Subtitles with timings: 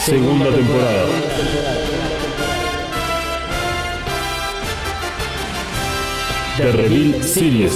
[0.00, 1.06] Segunda temporada.
[6.56, 7.74] The Reveal Series.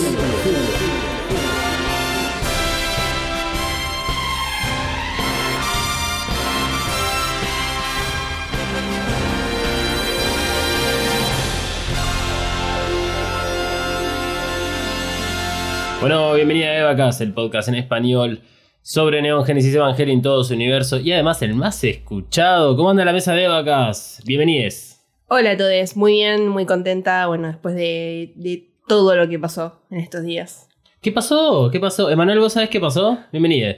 [16.00, 18.40] Bueno, bienvenida a Evacast, el podcast en español
[18.86, 22.76] sobre Neon Genesis Evangelion en todo su universo y además el más escuchado.
[22.76, 24.22] ¿Cómo anda la mesa de Evacast?
[24.26, 25.02] Bienvenides.
[25.26, 29.80] Hola a todos, muy bien, muy contenta, bueno, después de, de todo lo que pasó
[29.90, 30.68] en estos días.
[31.00, 31.70] ¿Qué pasó?
[31.72, 32.10] ¿Qué pasó?
[32.10, 33.18] Emanuel, ¿vos sabés qué pasó?
[33.32, 33.74] Bienvenida.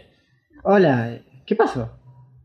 [0.65, 1.89] Hola, ¿qué pasó?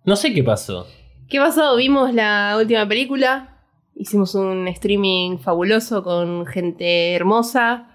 [0.05, 0.85] No sé qué pasó.
[1.27, 1.75] ¿Qué pasó?
[1.77, 3.57] Vimos la última película,
[3.95, 7.89] hicimos un streaming fabuloso con gente hermosa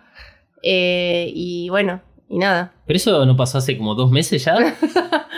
[0.61, 2.76] eh, y bueno, y nada.
[2.87, 4.77] ¿Pero eso no pasó hace como dos meses ya?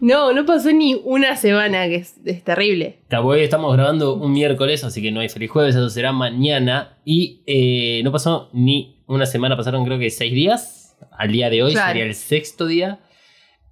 [0.00, 2.98] No, no pasó ni una semana, que es, es terrible.
[3.22, 6.98] Hoy estamos grabando un miércoles, así que no hay feliz jueves, eso será mañana.
[7.04, 10.96] Y eh, no pasó ni una semana, pasaron creo que seis días.
[11.16, 11.88] Al día de hoy Claro.
[11.90, 12.98] sería el sexto día.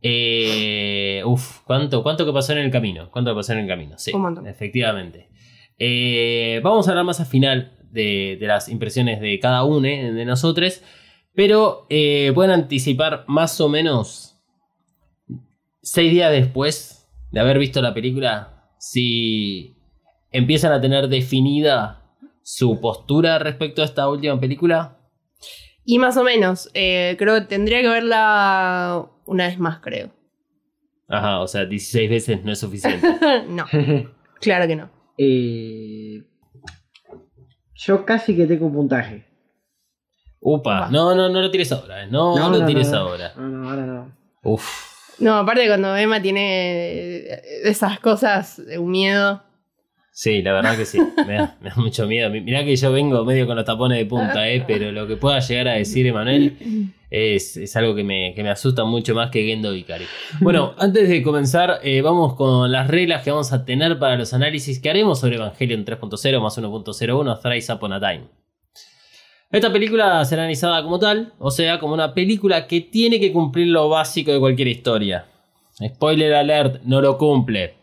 [0.03, 3.11] Eh, uf, ¿cuánto, ¿cuánto que pasó en el camino?
[3.11, 3.99] ¿Cuánto que pasó en el camino?
[3.99, 4.47] Sí, Un montón.
[4.47, 5.29] efectivamente.
[5.81, 10.13] Eh, vamos a hablar más al final de, de las impresiones de cada uno eh,
[10.13, 10.81] de nosotros.
[11.41, 14.37] Pero eh, pueden anticipar más o menos
[15.81, 19.75] seis días después de haber visto la película si
[20.33, 22.03] empiezan a tener definida
[22.43, 24.99] su postura respecto a esta última película.
[25.83, 30.11] Y más o menos, eh, creo que tendría que verla una vez más, creo.
[31.09, 33.09] Ajá, o sea, 16 veces no es suficiente.
[33.49, 33.65] no,
[34.43, 34.91] claro que no.
[35.17, 36.23] Eh,
[37.77, 39.30] yo casi que tengo un puntaje.
[40.41, 43.33] Upa, no, no, no lo tires ahora, eh, no, lo tires ahora.
[43.37, 44.13] No, no, ahora no.
[44.43, 44.67] Uf.
[45.19, 49.43] No, aparte cuando Emma tiene eh, esas cosas, eh, un miedo.
[50.13, 50.99] Sí, la verdad que sí.
[51.27, 52.31] Me da, me da mucho miedo.
[52.31, 54.65] Mi- Mirá que yo vengo medio con los tapones de punta, ¿eh?
[54.67, 56.57] pero lo que pueda llegar a decir Emanuel
[57.11, 60.07] es, es algo que me, que me asusta mucho más que Gendo Ikari.
[60.41, 64.33] Bueno, antes de comenzar, eh, vamos con las reglas que vamos a tener para los
[64.35, 68.25] análisis que haremos sobre Evangelion 3.0 más 1.01 Thrice Upon a Time.
[69.51, 73.67] Esta película será analizada como tal, o sea, como una película que tiene que cumplir
[73.67, 75.27] lo básico de cualquier historia.
[75.85, 77.75] Spoiler alert, no lo cumple.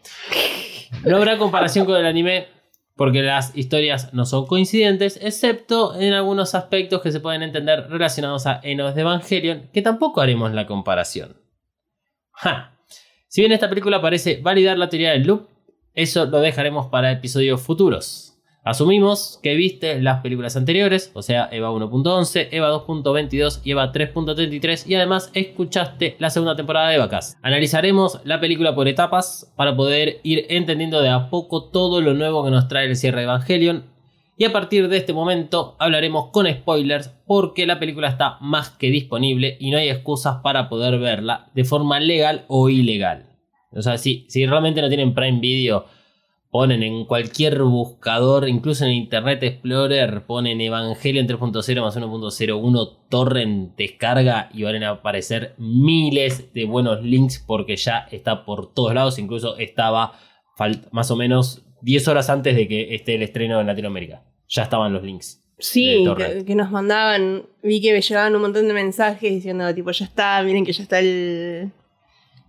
[1.03, 2.47] No habrá comparación con el anime
[2.95, 8.47] porque las historias no son coincidentes, excepto en algunos aspectos que se pueden entender relacionados
[8.47, 11.35] a Enos de Evangelion, que tampoco haremos la comparación.
[13.27, 15.47] Si bien esta película parece validar la teoría del loop,
[15.93, 18.26] eso lo dejaremos para episodios futuros.
[18.67, 24.87] Asumimos que viste las películas anteriores, o sea, Eva 1.11, Eva 2.22 y Eva 3.33,
[24.87, 27.39] y además escuchaste la segunda temporada de Evacast.
[27.43, 32.43] Analizaremos la película por etapas para poder ir entendiendo de a poco todo lo nuevo
[32.43, 33.85] que nos trae el cierre de Evangelion.
[34.35, 38.89] Y a partir de este momento hablaremos con spoilers porque la película está más que
[38.89, 43.27] disponible y no hay excusas para poder verla de forma legal o ilegal.
[43.71, 45.85] O sea, si, si realmente no tienen Prime Video,
[46.49, 54.49] ponen en cualquier buscador, incluso en Internet Explorer, ponen Evangelion 3.0 más 1.01 torrent descarga
[54.53, 59.57] y van a aparecer miles de buenos links porque ya está por todos lados, incluso
[59.57, 60.13] estaba
[60.91, 64.23] más o menos 10 horas antes de que esté el estreno en Latinoamérica.
[64.47, 65.43] Ya estaban los links.
[65.59, 69.91] Sí, que, que nos mandaban, vi que me llegaban un montón de mensajes diciendo, tipo,
[69.91, 71.71] ya está, miren que ya está el...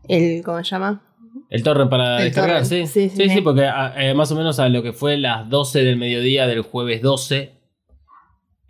[0.09, 1.08] el ¿Cómo se llama?
[1.51, 3.09] El torrent para El descargar, torrent, sí.
[3.09, 3.41] sí, sí, sí.
[3.41, 6.61] porque a- eh, más o menos a lo que fue las 12 del mediodía del
[6.63, 7.53] jueves 12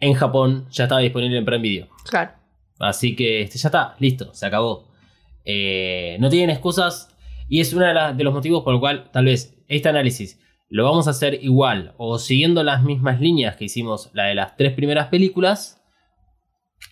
[0.00, 1.88] en Japón ya estaba disponible en Prime Video.
[2.08, 2.32] Claro.
[2.78, 4.88] Así que este, ya está, listo, se acabó.
[5.44, 7.08] Eh, no tienen excusas
[7.48, 10.38] y es uno de, de los motivos por el cual tal vez este análisis
[10.68, 14.54] lo vamos a hacer igual o siguiendo las mismas líneas que hicimos la de las
[14.56, 15.82] tres primeras películas,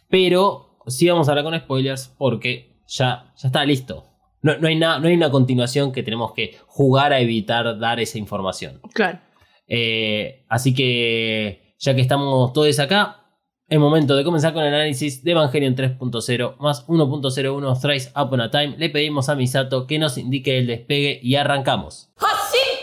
[0.08, 4.05] pero sí vamos a hablar con spoilers porque ya, ya está listo.
[4.42, 8.00] No, no hay nada, no hay una continuación que tenemos que jugar a evitar dar
[8.00, 8.80] esa información.
[8.92, 9.20] Claro.
[9.66, 13.26] Eh, así que, ya que estamos todos acá,
[13.68, 18.50] es momento de comenzar con el análisis de Evangelion 3.0 más 1.01 Thrice Upon a
[18.50, 18.76] Time.
[18.78, 22.12] Le pedimos a Misato que nos indique el despegue y arrancamos.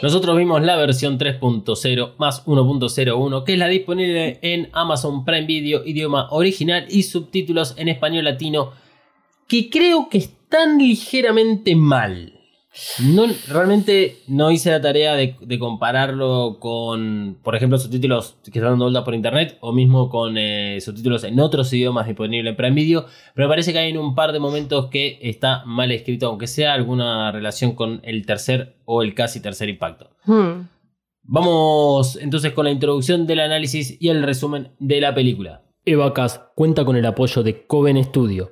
[0.02, 5.86] Nosotros vimos la versión 3.0 más 1.01, que es la disponible en Amazon Prime Video,
[5.86, 8.72] idioma original y subtítulos en español latino,
[9.48, 12.32] que creo que están ligeramente mal.
[13.00, 18.74] No, realmente no hice la tarea de, de compararlo con, por ejemplo, subtítulos que están
[18.74, 22.76] dando vueltas por internet o mismo con eh, subtítulos en otros idiomas disponibles en Prime
[22.76, 26.28] Video, pero me parece que hay en un par de momentos que está mal escrito,
[26.28, 30.12] aunque sea alguna relación con el tercer o el casi tercer impacto.
[30.26, 30.68] Hmm.
[31.24, 35.64] Vamos entonces con la introducción del análisis y el resumen de la película.
[35.84, 38.52] Eva Cass cuenta con el apoyo de Coven Studio.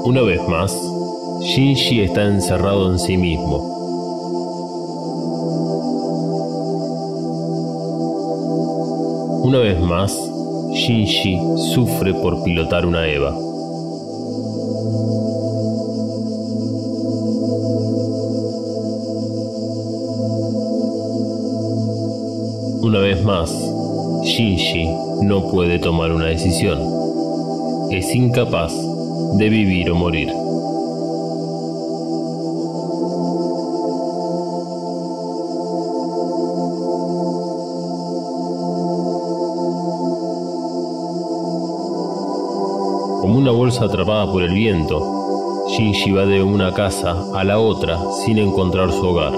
[0.04, 0.72] Una vez más,
[1.52, 3.56] Shinji está encerrado en sí mismo.
[9.42, 10.16] Una vez más,
[10.74, 11.40] Shinji
[11.74, 13.36] sufre por pilotar una Eva.
[22.80, 23.50] Una vez más,
[24.22, 24.88] Shinji
[25.22, 26.78] no puede tomar una decisión.
[27.90, 28.72] Es incapaz
[29.36, 30.39] de vivir o morir.
[43.50, 48.38] Una bolsa atrapada por el viento, Shinji va de una casa a la otra sin
[48.38, 49.32] encontrar su hogar.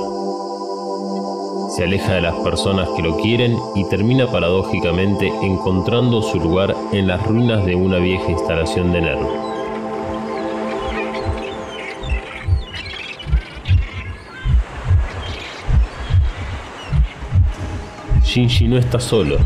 [1.75, 7.07] Se aleja de las personas que lo quieren y termina paradójicamente encontrando su lugar en
[7.07, 9.27] las ruinas de una vieja instalación de NERV.
[18.25, 19.39] Shinji no está solo,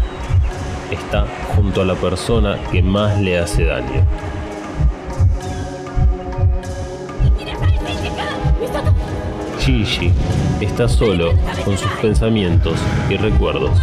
[0.90, 1.24] está
[1.54, 4.25] junto a la persona que más le hace daño.
[9.76, 10.10] Luigi
[10.62, 12.78] está solo con sus pensamientos
[13.10, 13.78] y recuerdos.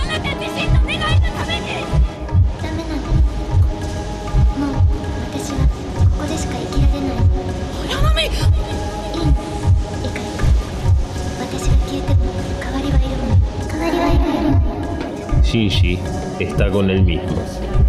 [15.44, 16.00] Shinji
[16.40, 17.83] está con él mismo.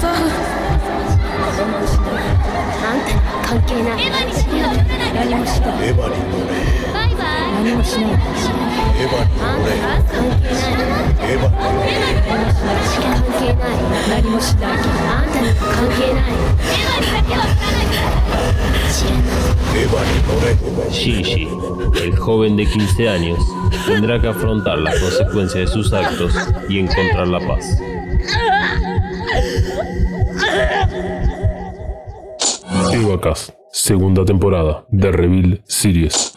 [0.00, 0.16] さあ
[2.94, 6.52] んたには関係ないエヴァにだけは取らない何もしないエヴァに乗れ
[6.92, 11.92] バイバイ何もしないエヴァに乗れあんたは関係ないエヴァに乗れ
[12.26, 18.00] 私が関係ない何もしないあんたには関係ないエヴァにだけは取らない
[18.92, 20.56] 知らないエヴァに乗れ
[20.90, 21.48] Shinji,
[22.02, 23.38] el joven de 15 años,
[23.86, 26.32] tendrá que afrontar las consecuencias de sus actos
[26.68, 27.78] y encontrar la paz.
[33.71, 36.33] Segunda temporada de Reveal Series.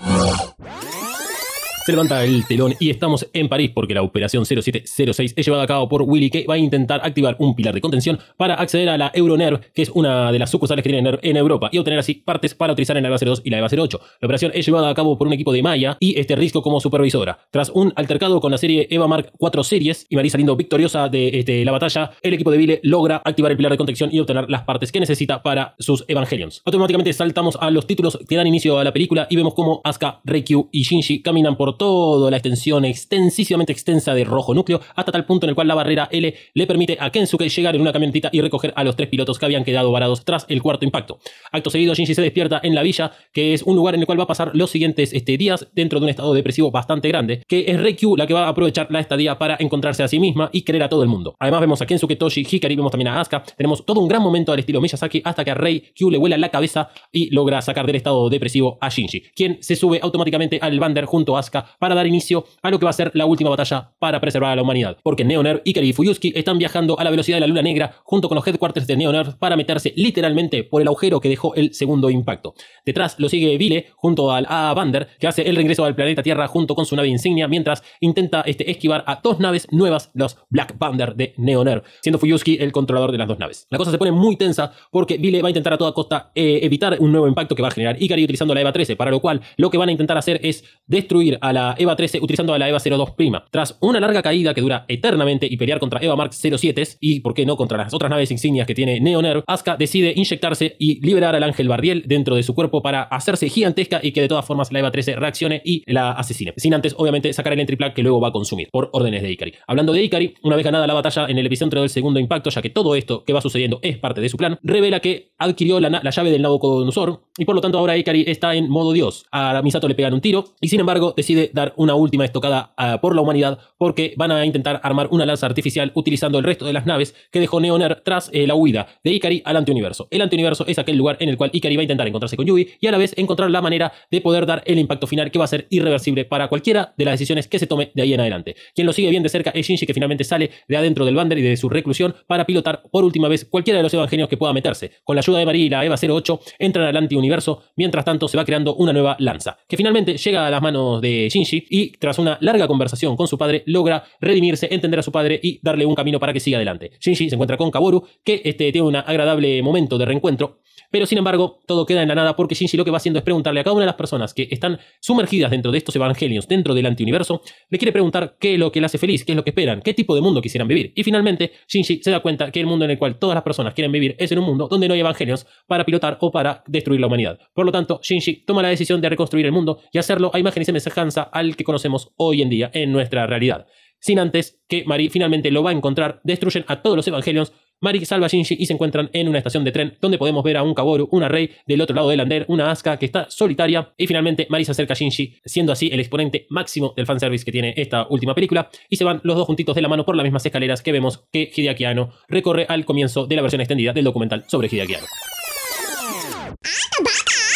[1.85, 5.67] Se levanta el telón y estamos en París porque la operación 0706 es llevada a
[5.67, 8.97] cabo por Willy que va a intentar activar un pilar de contención para acceder a
[8.97, 11.99] la Euronerv, que es una de las sucursales que tiene NERV en Europa, y obtener
[11.99, 14.01] así partes para utilizar en la EVA 02 y la EVA 08.
[14.23, 16.81] La operación es llevada a cabo por un equipo de Maya y este Risco como
[16.81, 17.37] supervisora.
[17.51, 21.39] Tras un altercado con la serie EVA Mark 4 Series y Marie saliendo victoriosa de
[21.41, 24.49] este, la batalla, el equipo de Vile logra activar el pilar de contención y obtener
[24.49, 26.63] las partes que necesita para sus Evangelions.
[26.65, 30.23] Automáticamente saltamos a los títulos que dan inicio a la película y vemos cómo Asuka,
[30.25, 35.25] Reikyu y Shinji caminan por toda la extensión extensísimamente extensa de rojo núcleo hasta tal
[35.25, 38.31] punto en el cual la barrera L le permite a Kensuke llegar en una camionetita
[38.33, 41.19] y recoger a los tres pilotos que habían quedado varados tras el cuarto impacto.
[41.53, 44.19] Acto seguido, Shinji se despierta en la villa, que es un lugar en el cual
[44.19, 47.65] va a pasar los siguientes este, días dentro de un estado depresivo bastante grande, que
[47.69, 50.63] es Reikyu la que va a aprovechar la estadía para encontrarse a sí misma y
[50.63, 51.35] querer a todo el mundo.
[51.39, 54.53] Además vemos a Kensuke, Toshi, Hikari, vemos también a Asuka, tenemos todo un gran momento
[54.53, 57.87] al estilo Miyazaki hasta que a Rei Q le vuela la cabeza y logra sacar
[57.87, 61.95] del estado depresivo a Shinji, quien se sube automáticamente al Bander junto a Asuka para
[61.95, 64.63] dar inicio a lo que va a ser la última batalla para preservar a la
[64.63, 67.97] humanidad, porque Neoner, Ikari y Fuyusuki están viajando a la velocidad de la luna negra
[68.05, 71.75] junto con los headquarters de Neoner para meterse literalmente por el agujero que dejó el
[71.75, 72.55] segundo impacto.
[72.85, 76.49] Detrás lo sigue Vile junto al A Bander, que hace el regreso al planeta Tierra
[76.49, 80.79] junto con su nave insignia, mientras intenta este, esquivar a dos naves nuevas, los Black
[80.79, 83.67] Bander de Neoner, siendo Fuyusuki el controlador de las dos naves.
[83.71, 86.61] La cosa se pone muy tensa porque Vile va a intentar a toda costa eh,
[86.63, 89.21] evitar un nuevo impacto que va a generar Ikari utilizando la EVA 13, para lo
[89.21, 92.59] cual lo que van a intentar hacer es destruir a la EVA 13 utilizando a
[92.59, 93.45] la EVA 02 prima.
[93.51, 97.35] Tras una larga caída que dura eternamente y pelear contra EVA Mark 07 y, por
[97.35, 101.35] qué no, contra las otras naves insignias que tiene Neoner, Asuka decide inyectarse y liberar
[101.35, 104.73] al ángel Barriel dentro de su cuerpo para hacerse gigantesca y que de todas formas
[104.73, 106.53] la EVA 13 reaccione y la asesine.
[106.57, 109.31] Sin antes, obviamente, sacar el entry plug que luego va a consumir por órdenes de
[109.31, 109.55] Ikari.
[109.67, 112.61] Hablando de Ikari, una vez ganada la batalla en el epicentro del segundo impacto, ya
[112.61, 115.89] que todo esto que va sucediendo es parte de su plan, revela que adquirió la,
[115.91, 119.27] la llave del Nabucodonosor y por lo tanto ahora Ikari está en modo dios.
[119.31, 123.01] A Misato le pegan un tiro y sin embargo decide dar una última estocada uh,
[123.01, 126.73] por la humanidad porque van a intentar armar una lanza artificial utilizando el resto de
[126.73, 130.09] las naves que dejó Neoner tras eh, la huida de Ikari al antiuniverso.
[130.11, 132.71] El antiuniverso es aquel lugar en el cual Ikari va a intentar encontrarse con Yui
[132.81, 135.45] y a la vez encontrar la manera de poder dar el impacto final que va
[135.45, 138.57] a ser irreversible para cualquiera de las decisiones que se tome de ahí en adelante.
[138.75, 141.39] Quien lo sigue bien de cerca es Shinji que finalmente sale de adentro del Bander
[141.39, 144.53] y de su reclusión para pilotar por última vez cualquiera de los evangelios que pueda
[144.53, 144.93] meterse.
[145.05, 148.37] Con la ayuda de Marie y la EVA 08 entran al antiuniverso, mientras tanto se
[148.37, 152.19] va creando una nueva lanza, que finalmente llega a las manos de Shinji y tras
[152.19, 155.95] una larga conversación con su padre logra redimirse, entender a su padre y darle un
[155.95, 156.93] camino para que siga adelante.
[157.01, 160.61] Shinji se encuentra con Kaboru, que este, tiene un agradable momento de reencuentro,
[160.95, 163.25] pero sin embargo todo queda en la nada porque Shinji lo que va haciendo es
[163.25, 166.73] preguntarle a cada una de las personas que están sumergidas dentro de estos evangelios, dentro
[166.73, 169.43] del antiuniverso, le quiere preguntar qué es lo que le hace feliz, qué es lo
[169.43, 170.93] que esperan, qué tipo de mundo quisieran vivir.
[170.95, 173.75] Y finalmente Shinji se da cuenta que el mundo en el cual todas las personas
[173.75, 177.01] quieren vivir es en un mundo donde no hay evangelios para pilotar o para destruir
[177.01, 177.41] la humanidad.
[177.55, 180.63] Por lo tanto, Shinji toma la decisión de reconstruir el mundo y hacerlo a imagen
[180.63, 183.67] y semejanza al que conocemos hoy en día en nuestra realidad.
[184.05, 188.05] Sin antes que Mari finalmente lo va a encontrar, destruyen a todos los evangelios, Mari
[188.05, 190.63] salva a Shinji y se encuentran en una estación de tren donde podemos ver a
[190.63, 194.07] un Kaboru, una Rei del otro lado del ander, una Asuka que está solitaria y
[194.07, 197.75] finalmente Mari se acerca a Shinji, siendo así el exponente máximo del fanservice que tiene
[197.77, 200.47] esta última película y se van los dos juntitos de la mano por las mismas
[200.47, 204.45] escaleras que vemos que Hideaki Anno recorre al comienzo de la versión extendida del documental
[204.49, 205.07] sobre Hideaki Anno.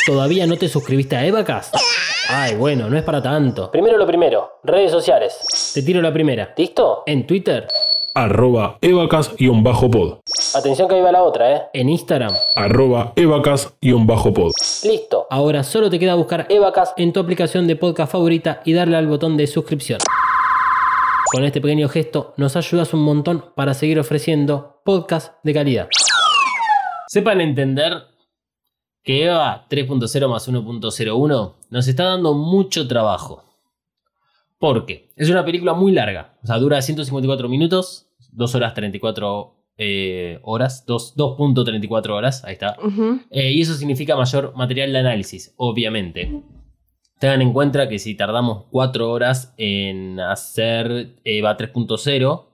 [0.07, 1.75] ¿Todavía no te suscribiste a Evacast?
[2.31, 3.71] Ay, bueno, no es para tanto.
[3.71, 5.73] Primero lo primero, redes sociales.
[5.75, 6.53] Te tiro la primera.
[6.57, 7.03] ¿Listo?
[7.07, 7.67] En Twitter.
[8.15, 10.19] Arroba evacas-pod.
[10.55, 11.63] Atención que ahí va la otra, ¿eh?
[11.73, 12.33] En Instagram.
[12.57, 14.53] Arroba evacas-pod.
[14.85, 15.27] Listo.
[15.31, 19.07] Ahora solo te queda buscar Evacast en tu aplicación de podcast favorita y darle al
[19.07, 19.99] botón de suscripción.
[21.33, 25.89] Con este pequeño gesto nos ayudas un montón para seguir ofreciendo podcast de calidad.
[27.09, 28.05] Sepan entender
[29.03, 33.45] que EVA 3.0 más 1.01 nos está dando mucho trabajo.
[34.59, 36.39] Porque es una película muy larga.
[36.43, 42.77] O sea, dura 154 minutos, 2 horas 34 eh, horas, 2.34 horas, ahí está.
[43.31, 46.43] Eh, y eso significa mayor material de análisis, obviamente.
[47.21, 52.47] Tengan en cuenta que si tardamos 4 horas en hacer EVA 3.0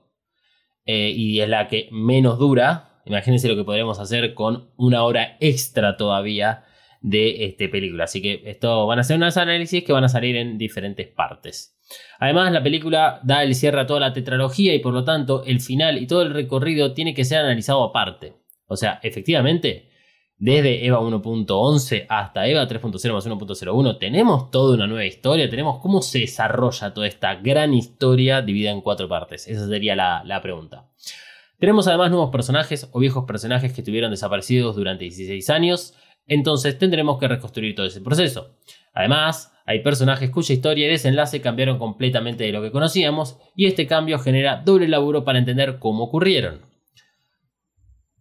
[0.85, 5.37] eh, y es la que menos dura, imagínense lo que podríamos hacer con una hora
[5.39, 6.63] extra todavía
[7.01, 8.03] de este película.
[8.03, 11.74] Así que esto van a ser unos análisis que van a salir en diferentes partes.
[12.19, 15.61] Además, la película da el cierre a toda la tetralogía y por lo tanto el
[15.61, 18.33] final y todo el recorrido tiene que ser analizado aparte.
[18.67, 19.89] O sea, efectivamente,
[20.37, 26.01] desde EVA 1.11 hasta EVA 3.0 más 1.01 tenemos toda una nueva historia, tenemos cómo
[26.01, 29.47] se desarrolla toda esta gran historia dividida en cuatro partes.
[29.47, 30.89] Esa sería la, la pregunta.
[31.57, 35.93] Tenemos además nuevos personajes o viejos personajes que estuvieron desaparecidos durante 16 años,
[36.27, 38.57] entonces tendremos que reconstruir todo ese proceso.
[38.93, 43.87] Además, hay personajes cuya historia y desenlace cambiaron completamente de lo que conocíamos y este
[43.87, 46.61] cambio genera doble laburo para entender cómo ocurrieron.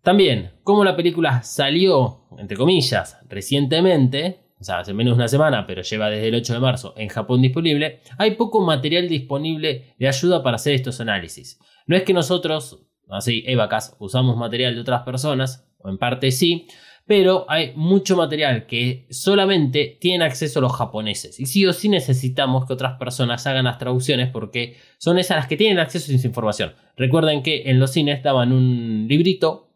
[0.03, 5.67] También, como la película salió, entre comillas, recientemente, o sea, hace menos de una semana,
[5.67, 10.09] pero lleva desde el 8 de marzo en Japón disponible, hay poco material disponible de
[10.09, 11.59] ayuda para hacer estos análisis.
[11.87, 16.67] No es que nosotros, así, Evacas, usamos material de otras personas, o en parte sí,
[17.07, 21.39] pero hay mucho material que solamente tienen acceso los japoneses.
[21.39, 25.47] Y sí o sí necesitamos que otras personas hagan las traducciones porque son esas las
[25.47, 26.73] que tienen acceso a esa información.
[26.97, 29.71] Recuerden que en los cines daban un librito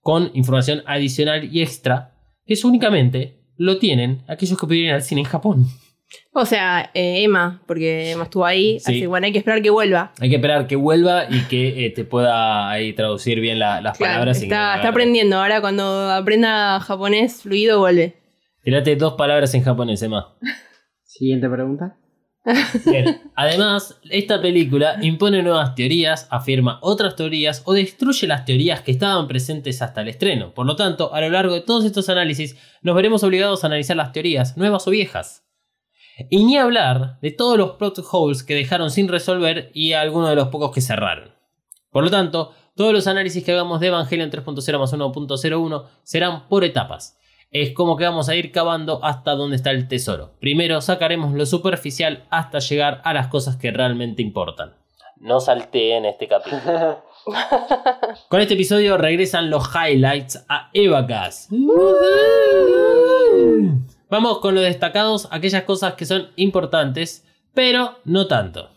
[0.00, 5.22] con información adicional y extra que eso únicamente lo tienen aquellos que pidieron al cine
[5.22, 5.66] en Japón.
[6.32, 8.84] O sea, eh, Emma, porque Emma estuvo ahí, Sí.
[8.92, 10.12] así que bueno, hay que esperar que vuelva.
[10.20, 13.96] Hay que esperar que vuelva y que eh, te pueda ahí traducir bien la- las
[13.98, 14.38] Claro, palabras.
[14.38, 15.36] que está, está aprendiendo.
[15.38, 18.16] Ahora cuando aprenda japonés fluido, vuelve.
[18.62, 20.36] Tirate dos palabras en japonés, Emma.
[21.04, 21.96] Siguiente pregunta.
[22.84, 23.22] Bien.
[23.36, 29.28] Además, esta película impone nuevas teorías, afirma otras teorías o destruye las teorías que estaban
[29.28, 30.52] presentes hasta el estreno.
[30.52, 33.96] Por lo tanto, a lo largo de todos estos análisis, nos veremos obligados a analizar
[33.96, 35.43] las teorías, nuevas o viejas.
[36.30, 40.36] Y ni hablar de todos los plot holes que dejaron sin resolver y algunos de
[40.36, 41.32] los pocos que cerraron.
[41.90, 46.64] Por lo tanto, todos los análisis que hagamos de Evangelion 3.0 más 1.01 serán por
[46.64, 47.18] etapas.
[47.50, 50.32] Es como que vamos a ir cavando hasta donde está el tesoro.
[50.40, 54.74] Primero sacaremos lo superficial hasta llegar a las cosas que realmente importan.
[55.18, 57.04] No salté en este capítulo.
[58.28, 61.48] Con este episodio regresan los highlights a Evacas.
[64.14, 68.70] Vamos con los destacados, aquellas cosas que son importantes, pero no tanto.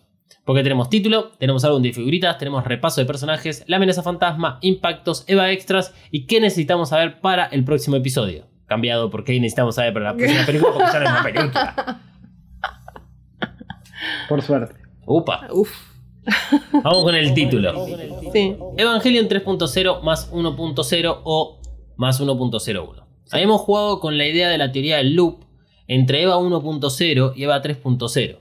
[0.43, 5.25] Porque tenemos título, tenemos álbum de figuritas, tenemos repaso de personajes, la amenaza fantasma, impactos,
[5.27, 8.47] Eva extras y qué necesitamos saber para el próximo episodio.
[8.65, 12.01] Cambiado por qué necesitamos saber para la próxima película porque ya no es una película.
[14.27, 14.73] Por suerte.
[15.05, 15.47] Upa.
[15.51, 15.69] Uf,
[16.83, 17.85] Vamos con el título.
[18.33, 18.57] sí.
[18.75, 21.61] Evangelion 3.0 más 1.0 o
[21.95, 23.06] más 1.01.
[23.31, 25.45] Habíamos jugado con la idea de la teoría del loop
[25.87, 28.39] entre EVA 1.0 y EVA 3.0.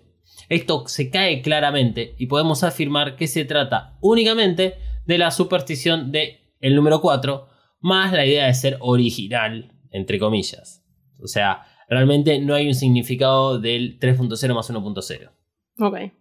[0.49, 4.75] Esto se cae claramente y podemos afirmar que se trata únicamente
[5.07, 7.47] de la superstición de el número 4
[7.81, 10.85] más la idea de ser original, entre comillas.
[11.23, 15.31] O sea, realmente no hay un significado del 3.0 más 1.0.
[15.79, 16.13] Ok.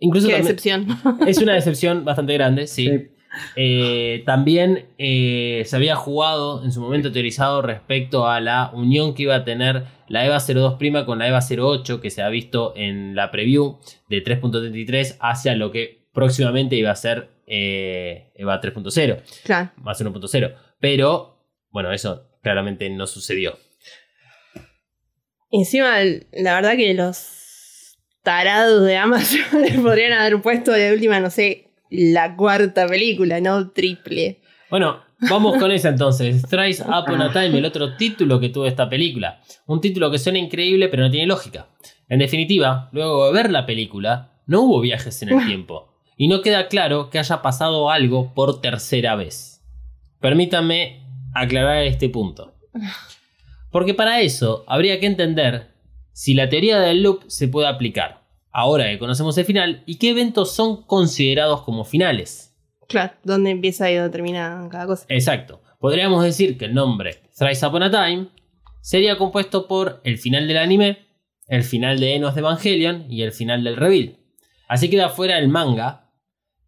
[0.00, 0.86] Incluso Qué también- decepción.
[1.28, 2.86] es una decepción bastante grande, sí.
[2.88, 2.92] Sí.
[3.56, 9.24] Eh, también eh, se había jugado en su momento teorizado respecto a la unión que
[9.24, 13.14] iba a tener la EVA 02' con la EVA 08 que se ha visto en
[13.14, 13.78] la preview
[14.08, 19.70] de 3.33 hacia lo que próximamente iba a ser eh, EVA 3.0 Claro.
[19.76, 20.54] más 1.0.
[20.80, 21.38] Pero,
[21.70, 23.58] bueno, eso claramente no sucedió.
[25.50, 25.98] Encima,
[26.32, 31.65] la verdad que los tarados de Amazon le podrían haber puesto de última, no sé,
[31.90, 34.40] la cuarta película, no triple.
[34.70, 36.42] Bueno, vamos con esa entonces.
[36.42, 39.40] Thrice Upon a Time, el otro título que tuvo esta película.
[39.66, 41.68] Un título que suena increíble pero no tiene lógica.
[42.08, 45.92] En definitiva, luego de ver la película, no hubo viajes en el tiempo.
[46.16, 49.62] Y no queda claro que haya pasado algo por tercera vez.
[50.20, 52.54] Permítanme aclarar este punto.
[53.70, 55.74] Porque para eso habría que entender
[56.12, 58.25] si la teoría del loop se puede aplicar.
[58.58, 62.56] Ahora que conocemos el final y qué eventos son considerados como finales.
[62.88, 65.04] Claro, dónde empieza y dónde termina cada cosa.
[65.10, 65.60] Exacto.
[65.78, 68.28] Podríamos decir que el nombre Thrice Upon a Time
[68.80, 71.00] sería compuesto por el final del anime,
[71.48, 74.16] el final de Enos de Evangelion y el final del Reveal.
[74.68, 76.14] Así queda fuera el manga,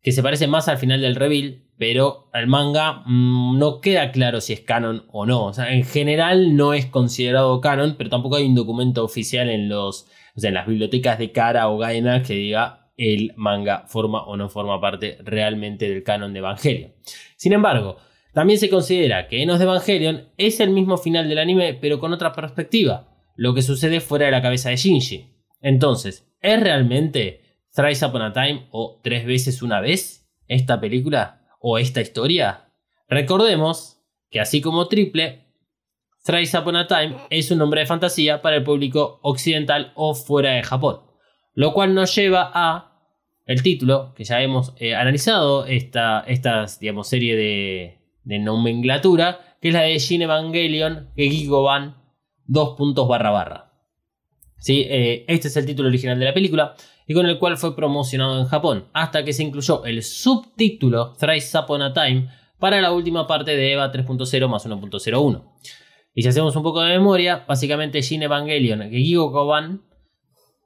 [0.03, 4.43] que se parece más al final del Reveal, pero el manga mm, no queda claro
[4.43, 5.47] si es canon o no.
[5.47, 9.71] O sea, en general no es considerado canon, pero tampoco hay un documento oficial en
[9.71, 10.07] los,
[10.39, 14.37] o sea, en las bibliotecas de Kara o Gainax que diga el manga forma o
[14.37, 16.93] no forma parte realmente del canon de Evangelion.
[17.37, 17.97] Sin embargo,
[18.33, 22.13] también se considera que Enos de Evangelion es el mismo final del anime, pero con
[22.13, 25.35] otra perspectiva, lo que sucede fuera de la cabeza de Shinji.
[25.61, 27.41] Entonces, ¿es realmente
[27.73, 32.71] Thrice Upon a Time o Tres veces una vez esta película o esta historia?
[33.09, 35.48] Recordemos que así como Triple,
[36.29, 40.51] Thrice Upon a Time es un nombre de fantasía para el público occidental o fuera
[40.51, 41.01] de Japón,
[41.55, 43.01] lo cual nos lleva a
[43.47, 49.69] el título, que ya hemos eh, analizado, esta, esta digamos, serie de, de nomenclatura, que
[49.69, 51.97] es la de Shin Evangelion Gekigoban
[52.45, 53.73] 2 puntos barra barra.
[54.59, 54.85] ¿Sí?
[54.87, 56.75] Eh, este es el título original de la película
[57.07, 61.57] y con el cual fue promocionado en Japón, hasta que se incluyó el subtítulo Thrice
[61.57, 65.43] Upon a Time para la última parte de EVA 3.0 más 1.01.
[66.15, 69.83] Y si hacemos un poco de memoria, básicamente Shin Evangelion Gekigoban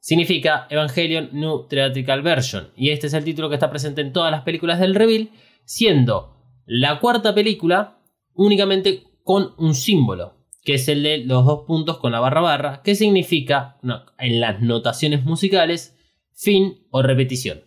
[0.01, 2.71] significa Evangelion New Theatrical Version.
[2.77, 5.31] Y este es el título que está presente en todas las películas del Reveal,
[5.65, 7.99] siendo la cuarta película
[8.35, 12.83] únicamente con un símbolo, que es el de los dos puntos con la barra barra,
[12.83, 13.79] que significa
[14.19, 15.97] en las notaciones musicales
[16.35, 17.65] fin o repetición.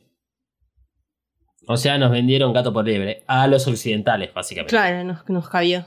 [1.67, 4.69] O sea, nos vendieron gato por liebre a los occidentales, básicamente.
[4.69, 5.85] Claro, nos, nos cabió.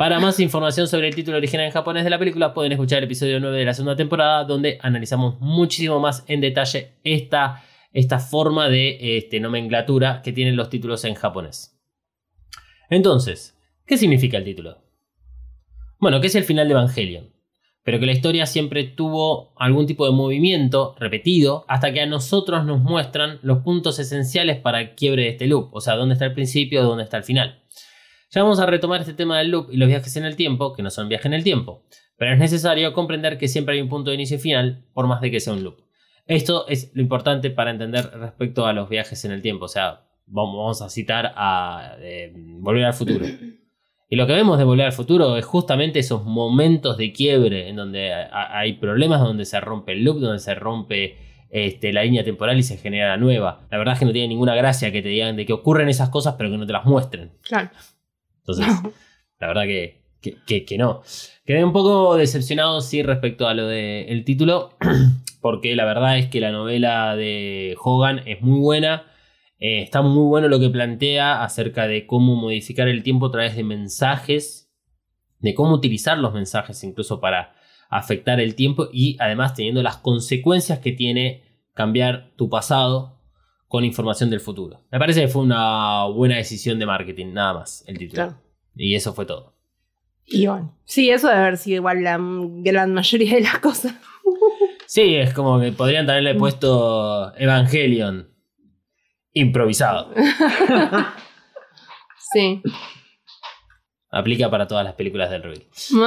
[0.00, 3.04] Para más información sobre el título original en japonés de la película, pueden escuchar el
[3.04, 8.70] episodio 9 de la segunda temporada, donde analizamos muchísimo más en detalle esta, esta forma
[8.70, 11.78] de este, nomenclatura que tienen los títulos en japonés.
[12.88, 14.78] Entonces, ¿qué significa el título?
[15.98, 17.34] Bueno, que es el final de Evangelion,
[17.84, 22.64] pero que la historia siempre tuvo algún tipo de movimiento repetido hasta que a nosotros
[22.64, 26.24] nos muestran los puntos esenciales para el quiebre de este loop, o sea, dónde está
[26.24, 27.59] el principio, dónde está el final.
[28.32, 30.84] Ya vamos a retomar este tema del loop y los viajes en el tiempo, que
[30.84, 31.82] no son viajes en el tiempo,
[32.16, 35.20] pero es necesario comprender que siempre hay un punto de inicio y final, por más
[35.20, 35.78] de que sea un loop.
[36.26, 40.06] Esto es lo importante para entender respecto a los viajes en el tiempo, o sea,
[40.26, 43.26] vamos a citar a eh, Volver al Futuro.
[44.08, 47.74] Y lo que vemos de Volver al Futuro es justamente esos momentos de quiebre en
[47.74, 51.16] donde hay problemas, donde se rompe el loop, donde se rompe
[51.50, 53.66] este, la línea temporal y se genera la nueva.
[53.72, 56.10] La verdad es que no tiene ninguna gracia que te digan de que ocurren esas
[56.10, 57.32] cosas pero que no te las muestren.
[57.42, 57.70] Claro.
[58.40, 58.66] Entonces,
[59.38, 60.02] la verdad que,
[60.46, 61.02] que, que, no.
[61.44, 64.76] Quedé un poco decepcionado, sí, respecto a lo del título,
[65.40, 69.06] porque la verdad es que la novela de Hogan es muy buena.
[69.58, 73.56] Eh, está muy bueno lo que plantea acerca de cómo modificar el tiempo a través
[73.56, 74.72] de mensajes,
[75.38, 77.54] de cómo utilizar los mensajes incluso para
[77.90, 81.42] afectar el tiempo y además teniendo las consecuencias que tiene
[81.74, 83.19] cambiar tu pasado
[83.70, 84.80] con información del futuro.
[84.90, 88.24] Me parece que fue una buena decisión de marketing, nada más, el título.
[88.24, 88.42] Claro.
[88.74, 89.54] Y eso fue todo.
[90.26, 90.76] Y bueno.
[90.84, 93.94] Sí, eso debe haber sido igual la gran mayoría de las cosas.
[94.86, 98.34] Sí, es como que podrían haberle puesto Evangelion
[99.34, 100.12] improvisado.
[102.32, 102.60] sí.
[104.10, 105.68] Aplica para todas las películas del Ruby.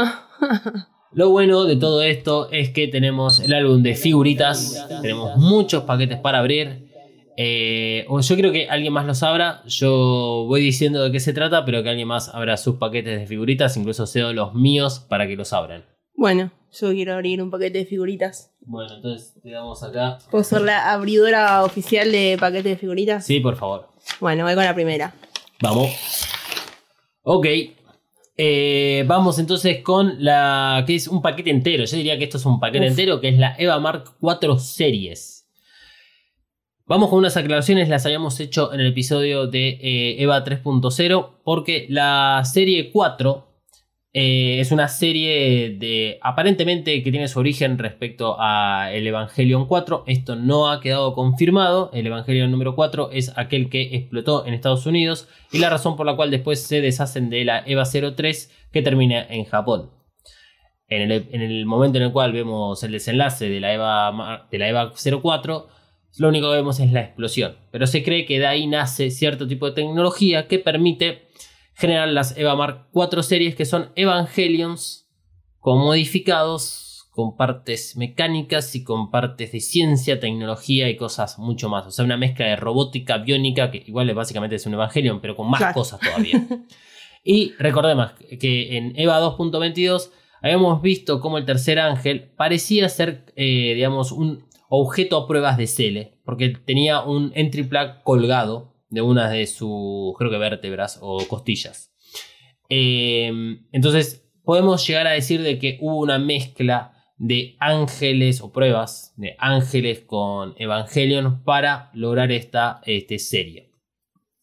[1.14, 6.20] Lo bueno de todo esto es que tenemos el álbum de figuritas, tenemos muchos paquetes
[6.20, 6.83] para abrir.
[7.38, 9.64] Eh, o yo creo que alguien más lo sabrá.
[9.66, 13.28] Yo voy diciendo de qué se trata, pero que alguien más abra sus paquetes de
[13.28, 13.76] figuritas.
[13.78, 15.86] Incluso cedo los míos para que los abran.
[16.16, 18.52] Bueno, yo quiero abrir un paquete de figuritas.
[18.62, 20.20] Bueno, entonces te damos acá.
[20.30, 23.26] ¿Puedo ser la abridora oficial de paquete de figuritas?
[23.26, 23.88] Sí, por favor.
[24.20, 25.14] Bueno, voy con la primera.
[25.62, 25.92] Vamos.
[27.24, 27.48] Ok.
[28.36, 30.84] Eh, vamos entonces con la.
[30.88, 31.86] que es un paquete entero.
[31.86, 32.92] Yo diría que esto es un paquete Uf.
[32.92, 35.43] entero, que es la Eva Mark 4 Series.
[36.86, 41.86] Vamos con unas aclaraciones, las habíamos hecho en el episodio de eh, Eva 3.0, porque
[41.88, 43.48] la serie 4
[44.12, 50.04] eh, es una serie de aparentemente que tiene su origen respecto a el Evangelion 4.
[50.08, 51.90] Esto no ha quedado confirmado.
[51.94, 56.06] El Evangelion número 4 es aquel que explotó en Estados Unidos y la razón por
[56.06, 59.90] la cual después se deshacen de la Eva 03 que termina en Japón.
[60.90, 64.60] En el, en el momento en el cual vemos el desenlace de la Eva, de
[64.60, 65.70] la Eva 04,
[66.18, 67.56] lo único que vemos es la explosión.
[67.72, 71.28] Pero se cree que de ahí nace cierto tipo de tecnología que permite
[71.76, 75.10] generar las Eva Mark 4 series que son Evangelions
[75.60, 81.86] con modificados, con partes mecánicas y con partes de ciencia, tecnología y cosas mucho más.
[81.86, 85.36] O sea, una mezcla de robótica, biónica, que igual es básicamente es un Evangelion, pero
[85.36, 85.74] con más Claro.
[85.74, 86.44] cosas todavía.
[87.24, 90.10] y recordemos que en Eva 2.22
[90.42, 95.68] habíamos visto cómo el tercer ángel parecía ser, eh, digamos, un objeto a pruebas de
[95.68, 101.26] Cele, porque tenía un entry plug colgado de una de sus, creo que vértebras o
[101.28, 101.94] costillas.
[102.70, 103.32] Eh,
[103.72, 109.36] entonces, podemos llegar a decir de que hubo una mezcla de ángeles o pruebas de
[109.40, 113.72] ángeles con Evangelion para lograr esta este, serie.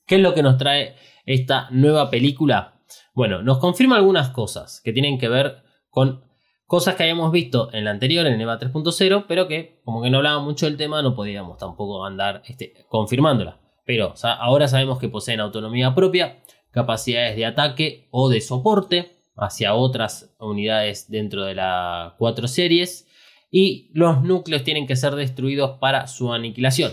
[0.06, 0.94] ¿Qué es lo que nos trae
[1.26, 2.80] esta nueva película?
[3.14, 6.24] Bueno, nos confirma algunas cosas que tienen que ver con
[6.70, 10.18] cosas que habíamos visto en la anterior, en EVA 3.0, pero que como que no
[10.18, 13.58] hablaba mucho del tema, no podíamos tampoco andar este, confirmándola.
[13.84, 16.38] Pero ahora sabemos que poseen autonomía propia,
[16.70, 23.08] capacidades de ataque o de soporte hacia otras unidades dentro de la 4 series
[23.50, 26.92] y los núcleos tienen que ser destruidos para su aniquilación.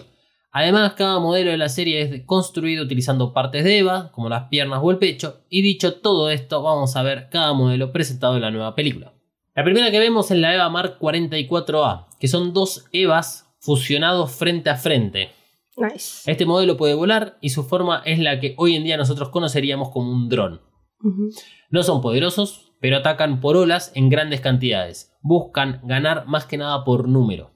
[0.52, 4.80] Además, cada modelo de la serie es construido utilizando partes de EVA, como las piernas
[4.82, 8.50] o el pecho, y dicho todo esto, vamos a ver cada modelo presentado en la
[8.50, 9.14] nueva película.
[9.58, 14.70] La primera que vemos es la EVA Mark 44A, que son dos EVAs fusionados frente
[14.70, 15.32] a frente.
[15.76, 16.32] Nice.
[16.32, 19.90] Este modelo puede volar y su forma es la que hoy en día nosotros conoceríamos
[19.90, 20.62] como un dron.
[21.72, 25.18] No son poderosos, pero atacan por olas en grandes cantidades.
[25.24, 27.50] Buscan ganar más que nada por número.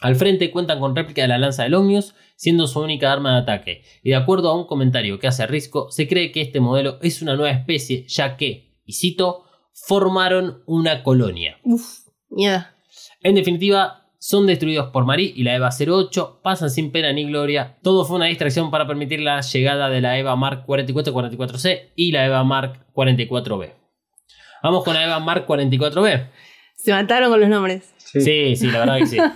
[0.00, 3.42] Al frente cuentan con réplica de la lanza de Omnius, siendo su única arma de
[3.42, 3.84] ataque.
[4.02, 7.22] Y de acuerdo a un comentario que hace Risco, se cree que este modelo es
[7.22, 11.58] una nueva especie, ya que, y cito, formaron una colonia.
[11.64, 12.64] Uf, miedo.
[13.20, 17.76] En definitiva, son destruidos por Marie y la EVA 08, pasan sin pena ni gloria.
[17.82, 22.24] Todo fue una distracción para permitir la llegada de la EVA Mark 4444C y la
[22.24, 23.74] EVA Mark 44B.
[24.62, 26.30] Vamos con la Eva Mark 44B.
[26.74, 27.92] Se mataron con los nombres.
[27.98, 29.18] Sí, sí, la verdad que sí.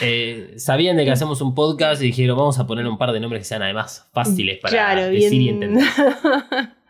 [0.00, 3.20] Eh, sabían de que hacemos un podcast y dijeron vamos a poner un par de
[3.20, 5.84] nombres que sean además fáciles para claro, decir y entender.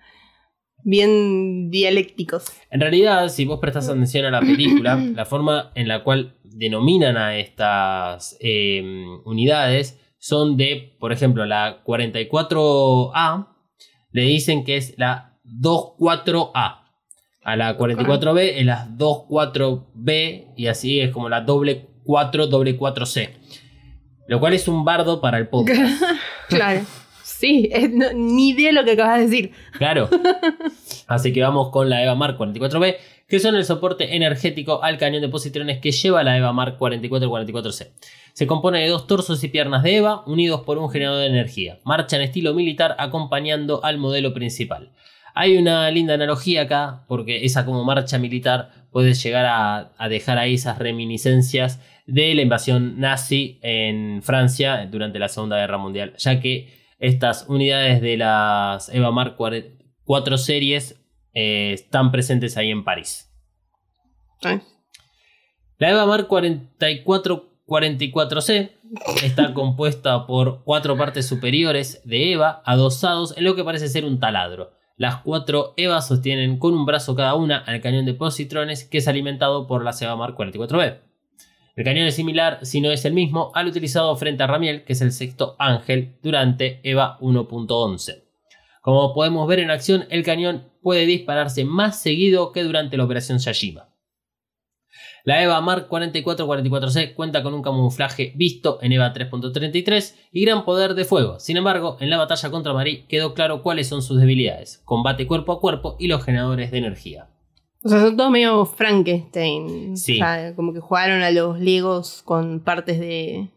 [0.84, 2.52] bien dialécticos.
[2.70, 7.16] En realidad, si vos prestas atención a la película, la forma en la cual denominan
[7.16, 8.82] a estas eh,
[9.24, 13.48] unidades son de, por ejemplo, la 44A,
[14.12, 16.80] le dicen que es la 24A.
[17.46, 23.30] A la 44B es la 24B y así es como la doble 4, doble 4C.
[24.26, 26.02] Lo cual es un bardo para el podcast.
[26.48, 26.82] Claro.
[27.44, 29.52] Sí, es- no- ni idea de lo que acabas de decir.
[29.78, 30.08] Claro.
[31.06, 32.96] Así que vamos con la EVA Mark 44B,
[33.28, 37.90] que son el soporte energético al cañón de positrones que lleva la EVA Mark 44-44C.
[38.32, 41.78] Se compone de dos torsos y piernas de EVA unidos por un generador de energía.
[41.84, 44.90] Marcha en estilo militar acompañando al modelo principal.
[45.34, 50.38] Hay una linda analogía acá, porque esa como marcha militar puede llegar a, a dejar
[50.38, 56.40] ahí esas reminiscencias de la invasión nazi en Francia durante la Segunda Guerra Mundial, ya
[56.40, 60.98] que estas unidades de las EVA Mark 4 series
[61.34, 63.30] eh, están presentes ahí en París.
[65.78, 68.70] La EVA Mark 44-44C
[69.22, 74.18] está compuesta por cuatro partes superiores de EVA adosados en lo que parece ser un
[74.18, 74.72] taladro.
[74.96, 79.08] Las cuatro EVA sostienen con un brazo cada una al cañón de positrones que es
[79.08, 81.00] alimentado por la EVA Mark 44B.
[81.76, 84.92] El cañón es similar, si no es el mismo, al utilizado frente a Ramiel, que
[84.92, 88.22] es el sexto Ángel, durante EVA 1.11.
[88.80, 93.38] Como podemos ver en acción, el cañón puede dispararse más seguido que durante la operación
[93.38, 93.88] Yashima.
[95.24, 100.94] La EVA Mark 4444C cuenta con un camuflaje visto en EVA 3.33 y gran poder
[100.94, 101.40] de fuego.
[101.40, 105.52] Sin embargo, en la batalla contra Marie quedó claro cuáles son sus debilidades: combate cuerpo
[105.52, 107.33] a cuerpo y los generadores de energía.
[107.84, 109.96] O sea, son todos medio Frankenstein.
[109.96, 110.14] Sí.
[110.14, 113.50] O sea, como que jugaron a los Legos con partes de,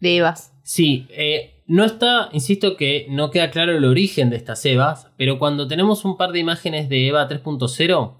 [0.00, 0.54] de Evas.
[0.62, 5.38] Sí, eh, no está, insisto que no queda claro el origen de estas EVAs, pero
[5.38, 8.16] cuando tenemos un par de imágenes de EVA 3.0,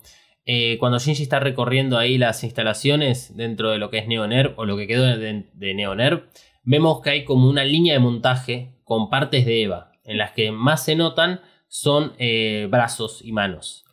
[0.46, 4.66] eh, cuando Shinji está recorriendo ahí las instalaciones dentro de lo que es Neonerv o
[4.66, 6.24] lo que quedó de, de Neonerv,
[6.64, 10.50] vemos que hay como una línea de montaje con partes de EVA, en las que
[10.50, 13.84] más se notan son eh, brazos y manos.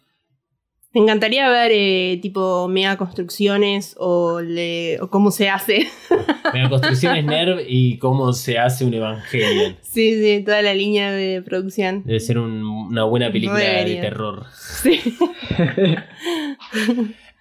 [0.93, 5.87] Me encantaría ver eh, tipo mega construcciones o, le- o cómo se hace.
[6.53, 9.77] La construcción es Nerv y cómo se hace un Evangelion.
[9.81, 12.03] sí, sí, toda la línea de producción.
[12.03, 14.45] Debe ser un- una buena película de terror.
[14.53, 14.99] Sí.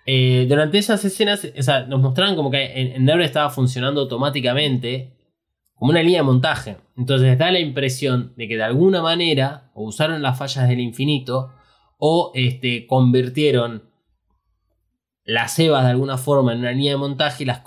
[0.06, 4.00] Eh, durante esas escenas, o sea, nos mostraron como que en, en Nerv estaba funcionando
[4.00, 5.12] automáticamente
[5.74, 6.76] como una línea de montaje.
[6.96, 11.52] Entonces da la impresión de que de alguna manera o usaron las fallas del infinito
[12.00, 13.90] o este, convirtieron
[15.24, 17.62] las cebas de alguna forma en una línea de montaje y las,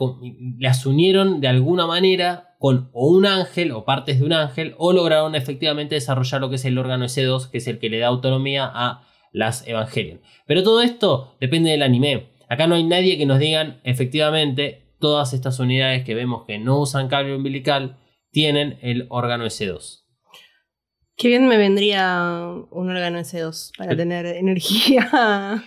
[0.60, 4.92] las unieron de alguna manera con o un ángel o partes de un ángel o
[4.92, 8.08] lograron efectivamente desarrollar lo que es el órgano S2 que es el que le da
[8.08, 10.22] autonomía a las Evangelion.
[10.46, 12.30] Pero todo esto depende del anime.
[12.50, 16.80] Acá no hay nadie que nos digan efectivamente todas estas unidades que vemos que no
[16.80, 17.98] usan cable umbilical
[18.32, 20.03] tienen el órgano S2.
[21.16, 25.64] Qué bien me vendría un órgano S2 para tener energía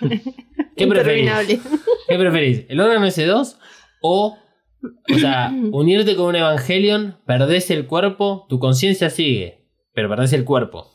[0.76, 1.22] ¿Qué preferís?
[1.22, 1.60] interminable.
[2.08, 2.64] ¿Qué preferís?
[2.68, 3.56] ¿El órgano S2
[4.02, 4.36] o,
[4.82, 10.44] o sea, unirte con un Evangelion, perdés el cuerpo, tu conciencia sigue, pero perdés el
[10.44, 10.88] cuerpo?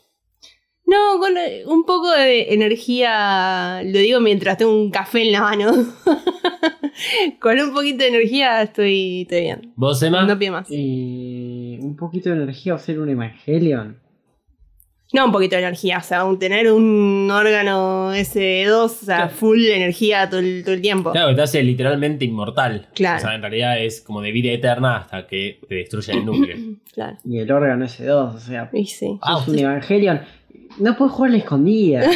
[0.84, 5.40] No, con eh, un poco de energía, lo digo mientras tengo un café en la
[5.40, 5.72] mano.
[7.40, 9.72] con un poquito de energía estoy, estoy bien.
[9.76, 10.26] ¿Vos, Emma?
[10.26, 10.68] No pido más.
[10.70, 14.01] Un poquito de energía o ser un Evangelion.
[15.12, 19.30] No, un poquito de energía, o sea, un- tener un órgano S2, o sea, Claro.
[19.30, 21.12] full energía todo el, todo el tiempo.
[21.12, 22.88] Claro, que te hace literalmente inmortal.
[22.94, 23.18] Claro.
[23.18, 26.56] O sea, en realidad es como de vida eterna hasta que te destruye el núcleo.
[26.92, 27.16] Claro.
[27.24, 29.18] Y el órgano S2, o sea, Y sí.
[29.22, 30.20] Ah, sos un Evangelion.
[30.78, 32.02] No puedes jugar la escondida.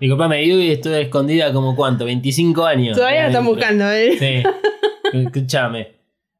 [0.00, 2.96] Disculpame, yo estuve escondida como cuánto, 25 años.
[2.96, 4.16] Todavía lo están buscando, ¿eh?
[4.18, 4.42] Sí.
[5.18, 5.95] Escúchame.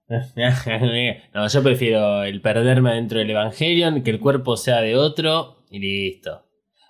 [1.35, 5.79] No, yo prefiero el perderme dentro del Evangelion, que el cuerpo sea de otro y
[5.79, 6.43] listo.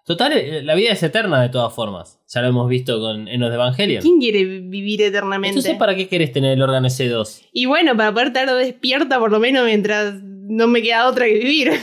[0.05, 2.21] Total, eh, la vida es eterna de todas formas.
[2.29, 4.03] Ya lo hemos visto con Enos de Evangelion.
[4.03, 5.59] ¿Quién quiere vivir eternamente?
[5.59, 7.49] Entonces, ¿para qué querés tener el órgano S2?
[7.53, 11.39] Y bueno, para poder estar despierta por lo menos mientras no me queda otra que
[11.39, 11.73] vivir.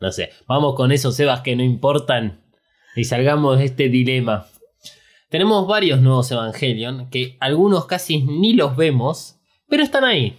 [0.00, 2.40] No sé, vamos con esos Evas que no importan
[2.96, 4.46] y salgamos de este dilema.
[5.30, 9.36] Tenemos varios nuevos Evangelion que algunos casi ni los vemos,
[9.68, 10.36] pero están ahí.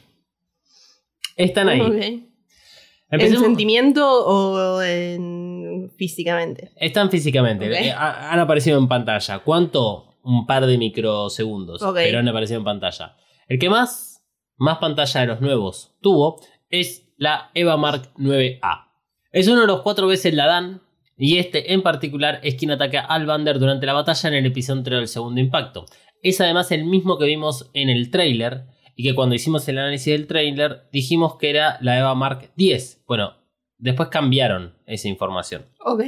[1.36, 1.82] Están ahí.
[1.82, 1.93] Ok.
[1.93, 6.71] ¿En Empecemos- sentimiento o en físicamente.
[6.77, 9.39] Están físicamente, eh, ha- han aparecido en pantalla.
[9.39, 10.08] ¿Cuánto?
[10.23, 13.15] Un par de microsegundos, pero han aparecido en pantalla.
[13.47, 14.23] El que más,
[14.56, 18.91] más pantalla de los nuevos tuvo es la Eva Mark 9A.
[19.32, 20.82] Es uno de los cuatro veces la dan,
[21.24, 24.98] y este en particular es quien ataca al Bander durante la batalla en el epicentro
[24.98, 25.86] del segundo impacto.
[26.24, 30.14] Es además el mismo que vimos en el trailer, y que cuando hicimos el análisis
[30.14, 33.04] del trailer dijimos que era la Eva Mark 10.
[33.08, 33.34] Bueno,
[33.78, 35.66] después cambiaron esa información.
[35.86, 36.04] Ok.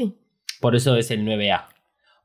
[0.60, 1.68] Por eso es el 9A.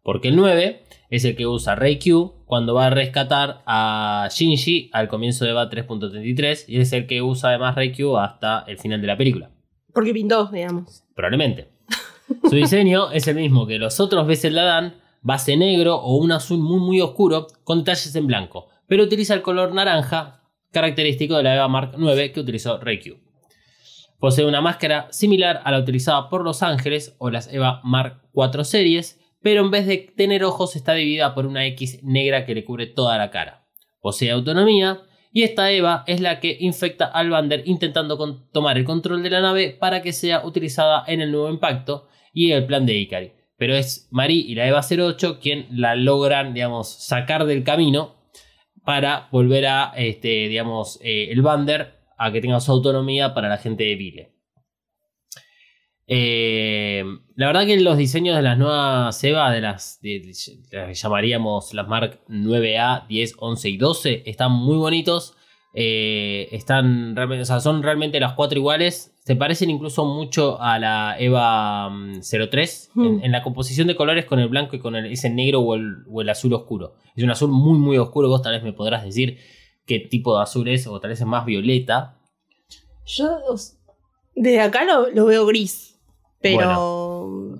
[0.02, 5.08] Porque el 9 es el que usa Reikyu cuando va a rescatar a Shinji al
[5.08, 9.06] comienzo de EVA 3.33 y es el que usa además Reikyu hasta el final de
[9.06, 9.50] la película.
[9.92, 11.04] Porque pintó, digamos.
[11.14, 11.77] Probablemente.
[12.48, 16.32] Su diseño es el mismo que los otros veces la dan, base negro o un
[16.32, 21.42] azul muy muy oscuro con detalles en blanco, pero utiliza el color naranja característico de
[21.42, 23.18] la EVA Mark 9 que utilizó Reikyu.
[24.18, 28.64] Posee una máscara similar a la utilizada por Los Ángeles o las EVA Mark 4
[28.64, 32.64] series, pero en vez de tener ojos está dividida por una X negra que le
[32.64, 33.66] cubre toda la cara.
[34.00, 38.16] Posee autonomía y esta Eva es la que infecta al Bander intentando
[38.50, 42.52] tomar el control de la nave para que sea utilizada en el nuevo impacto y
[42.52, 43.32] el plan de Ikari.
[43.56, 48.16] Pero es Mari y la Eva 08 quien la logran, digamos, sacar del camino
[48.84, 53.58] para volver a, este, digamos, eh, el Bander a que tenga su autonomía para la
[53.58, 54.32] gente de Vile.
[56.06, 60.32] Eh, la verdad que los diseños de las nuevas EVA, de las, de-
[60.94, 65.36] llamaríamos las Mark 9A, 10, 11 y 12, están muy bonitos.
[65.74, 69.14] Eh, están realmente, o sea, son realmente las cuatro iguales.
[69.24, 73.24] Se parecen incluso mucho a la EVA mm, 03 en, Hmm.
[73.24, 76.04] en la composición de colores con el blanco y con el, ese negro o el,
[76.10, 76.94] o el azul oscuro.
[77.14, 78.28] Es un azul muy, muy oscuro.
[78.28, 79.38] Vos tal vez me podrás decir
[79.86, 82.16] qué tipo de azul es, o tal vez es más violeta.
[83.06, 83.38] Yo
[84.34, 85.98] desde acá lo, lo veo gris.
[86.40, 86.64] Pero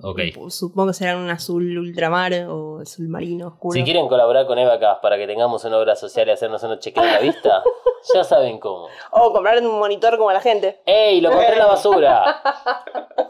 [0.01, 0.49] ok.
[0.49, 3.73] supongo que será un azul ultramar o azul marino oscuro.
[3.73, 7.05] Si quieren colaborar con Evacas para que tengamos una obra social y hacernos unos chequeos
[7.05, 7.63] en la vista,
[8.13, 8.87] ya saben cómo.
[9.11, 10.79] O comprar un monitor como la gente.
[10.85, 11.21] ¡Ey!
[11.21, 12.41] ¡Lo encontré en la basura!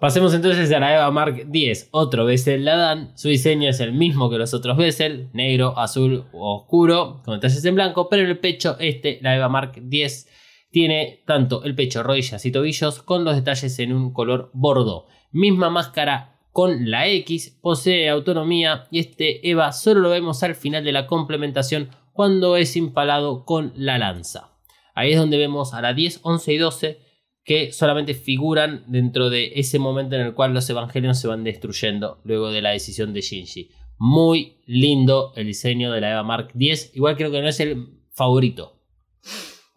[0.00, 1.88] Pasemos entonces a la Eva Mark 10.
[1.90, 3.12] Otro Bessel la dan.
[3.18, 7.62] Su diseño es el mismo que los otros Bessel: negro, azul o oscuro, con detalles
[7.66, 8.08] en blanco.
[8.08, 10.26] Pero en el pecho, este, la Eva Mark 10,
[10.70, 15.06] tiene tanto el pecho, rodillas y tobillos con los detalles en un color bordo.
[15.32, 20.84] Misma máscara con la X, posee autonomía y este Eva solo lo vemos al final
[20.84, 24.56] de la complementación cuando es impalado con la lanza.
[24.94, 26.98] Ahí es donde vemos a la 10, 11 y 12
[27.44, 32.20] que solamente figuran dentro de ese momento en el cual los evangelios se van destruyendo
[32.24, 33.70] luego de la decisión de Shinji.
[33.98, 36.94] Muy lindo el diseño de la Eva Mark 10.
[36.94, 38.78] Igual creo que no es el favorito.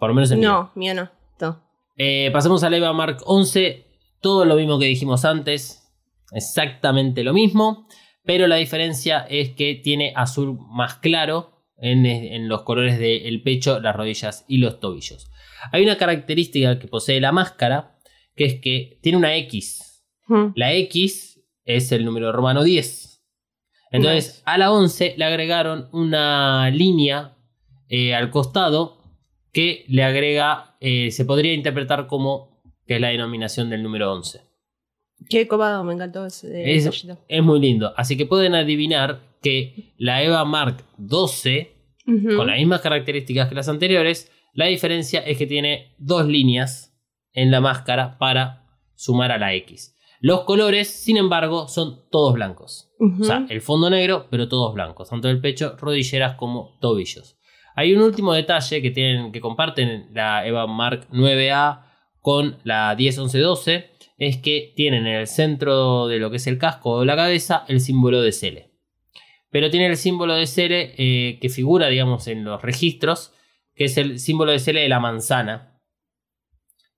[0.03, 0.41] Por lo menos mío.
[0.41, 1.09] No, mío no.
[1.39, 1.63] no.
[1.95, 3.87] Eh, pasamos a la Eva Mark 11.
[4.19, 5.89] Todo lo mismo que dijimos antes.
[6.33, 7.87] Exactamente lo mismo.
[8.25, 13.79] Pero la diferencia es que tiene azul más claro en, en los colores del pecho,
[13.79, 15.31] las rodillas y los tobillos.
[15.71, 17.97] Hay una característica que posee la máscara,
[18.35, 20.03] que es que tiene una X.
[20.27, 20.47] Hmm.
[20.55, 23.23] La X es el número romano 10.
[23.91, 27.37] Entonces, a la 11 le agregaron una línea
[27.87, 29.01] eh, al costado
[29.53, 34.41] que le agrega, eh, se podría interpretar como que es la denominación del número 11.
[35.29, 37.19] Qué copado, me encantó ese Es, detallito.
[37.29, 37.93] es muy lindo.
[37.95, 41.71] Así que pueden adivinar que la Eva Mark 12,
[42.05, 42.35] Ujú.
[42.35, 46.93] con las mismas características que las anteriores, la diferencia es que tiene dos líneas
[47.31, 49.95] en la máscara para sumar a la X.
[50.19, 52.89] Los colores, sin embargo, son todos blancos.
[53.19, 57.37] O sea, el fondo negro, pero todos blancos, tanto el pecho, rodilleras como tobillos.
[57.75, 61.81] Hay un último detalle que tienen que comparten la Eva Mark 9A
[62.19, 66.47] con la 10 11 12 es que tienen en el centro de lo que es
[66.47, 68.71] el casco o la cabeza el símbolo de Cele.
[69.49, 73.33] Pero tiene el símbolo de Cele eh, que figura, digamos, en los registros,
[73.75, 75.79] que es el símbolo de Cele de la manzana,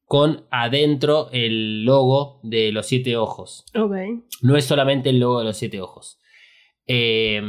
[0.06, 3.66] con adentro el logo de los siete ojos.
[4.42, 6.20] No es solamente el logo de los siete ojos.
[6.88, 7.42] Eh,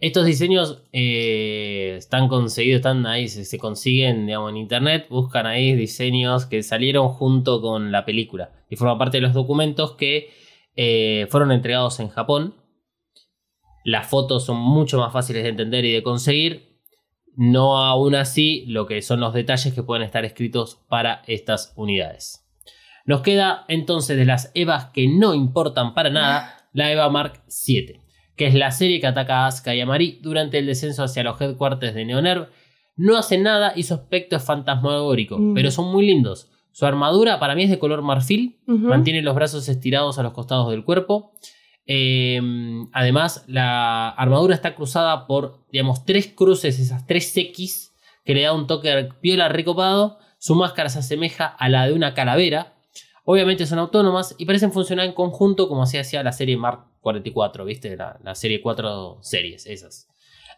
[0.00, 6.44] estos diseños eh, están conseguidos, están ahí, se, consiguen digamos, en internet, buscan ahí diseños
[6.44, 10.30] que salieron junto con la película y forman parte de los documentos que
[10.76, 12.54] eh, fueron entregados en Japón.
[13.84, 16.78] Las fotos son mucho más fáciles de entender y de conseguir.
[17.34, 22.46] No aún así lo que son los detalles que pueden estar escritos para estas unidades.
[23.06, 28.01] Nos queda entonces de las EVAs que no importan para nada, la EVA Mark 7
[28.36, 31.22] que es la serie que ataca a Asuka y a Mari durante el descenso hacia
[31.22, 32.48] los headquarters de Neonerv.
[32.96, 35.54] No hacen nada y su aspecto es fantasmagórico, Mm.
[35.54, 36.48] pero son muy lindos.
[36.72, 40.70] Su armadura para mí es de color marfil, mantiene los brazos estirados a los costados
[40.70, 41.32] del cuerpo.
[41.86, 42.40] Eh,
[42.92, 47.92] además, la armadura está cruzada por, digamos, tres cruces, esas tres X,
[48.24, 50.18] que le da un toque piola recopado.
[50.38, 52.74] Su máscara se asemeja a la de una calavera.
[53.24, 57.64] Obviamente son autónomas y parecen funcionar en conjunto como así hacía la serie Mark 44,
[57.64, 57.96] ¿viste?
[57.96, 60.08] La, la serie 4 series, esas.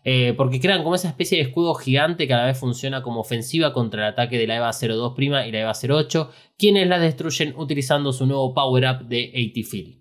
[0.06, 3.20] Eh, porque crean como esa especie de escudo gigante que a la vez funciona como
[3.20, 7.54] ofensiva contra el ataque de la EVA 02' y la EVA 08, quienes las destruyen
[7.56, 9.98] utilizando su nuevo power-up de 80 Feel.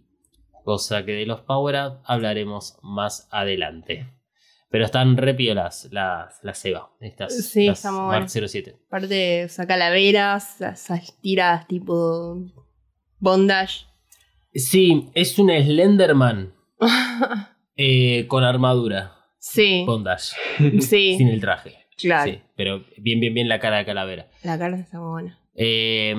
[0.66, 4.10] Cosa que de los power-up hablaremos más adelante.
[4.74, 8.48] Pero están re piolas las, las EVA, estas Sí, las está muy Mark bueno.
[8.48, 8.76] 07.
[8.88, 12.40] Aparte, saca calaveras, esas tiras tipo
[13.20, 13.86] bondage.
[14.52, 16.56] Sí, es un Slenderman
[17.78, 19.16] eh, con armadura.
[19.38, 20.34] sí, Bondage.
[20.82, 21.86] sí, Sin el traje.
[21.96, 22.32] claro.
[22.32, 24.28] Sí, pero bien, bien, bien la cara de calavera.
[24.42, 25.40] La carta está muy buena.
[25.56, 26.16] Eh,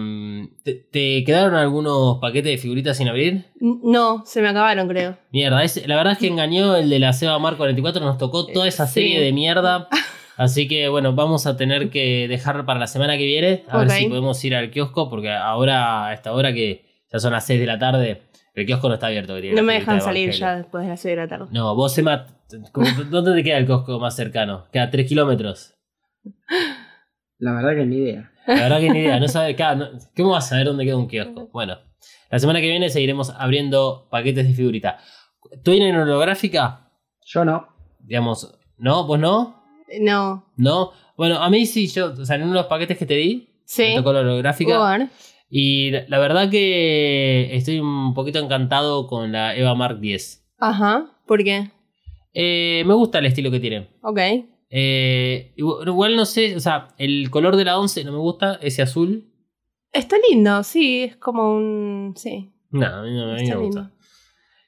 [0.62, 3.46] ¿te, te quedaron algunos paquetes de figuritas sin abrir?
[3.60, 5.16] No, se me acabaron, creo.
[5.32, 8.46] Mierda, es- la verdad es que engañó el de la Seba Mar 44, nos tocó
[8.46, 8.94] toda esa Sí.
[8.94, 9.88] serie de mierda.
[10.36, 13.90] Así que bueno, vamos a tener que dejar para la semana que viene, a ver
[13.90, 17.60] si podemos ir al kiosco, porque ahora, a esta hora que ya son las 6
[17.60, 18.22] de la tarde,
[18.54, 19.34] el kiosco no está abierto.
[19.54, 21.46] No me dejan de salir ya después de las 6 de la tarde.
[21.52, 22.26] No, vos, Emma,
[22.72, 24.64] ¿cómo- ¿dónde te queda el kiosco más cercano?
[24.72, 25.74] Queda 3 kilómetros.
[27.38, 28.30] La verdad que ni idea.
[28.46, 30.96] La verdad que ni idea, no sabe, claro, no- ¿cómo vas a saber dónde queda
[30.96, 31.48] un kiosco?
[31.52, 31.78] Bueno,
[32.30, 34.98] la semana que viene seguiremos abriendo paquetes de figurita.
[35.62, 36.90] ¿Tú en holográfica?
[37.26, 37.68] Yo no.
[38.00, 39.06] Digamos, ¿no?
[39.06, 39.62] ¿Vos no?
[40.00, 40.90] No, ¿No?
[41.16, 43.48] Bueno, a mí sí, yo, o sea, en uno de los paquetes que te di,
[43.48, 43.92] me sí.
[43.94, 44.78] tocó la holográfica.
[44.78, 45.08] Bueno,
[45.48, 50.44] Y la, la verdad que estoy un poquito encantado con la Eva Mark 10.
[50.58, 51.70] Ajá, ¿por qué?
[52.32, 53.88] Eh, me gusta el estilo que tiene.
[54.02, 54.18] Ok.
[54.76, 58.82] Eh, igual no sé, o sea, el color de la 11 no me gusta, ese
[58.82, 59.30] azul.
[59.92, 62.14] Está lindo, sí, es como un...
[62.16, 63.92] Sí, No, a mí no, a mí me gusta.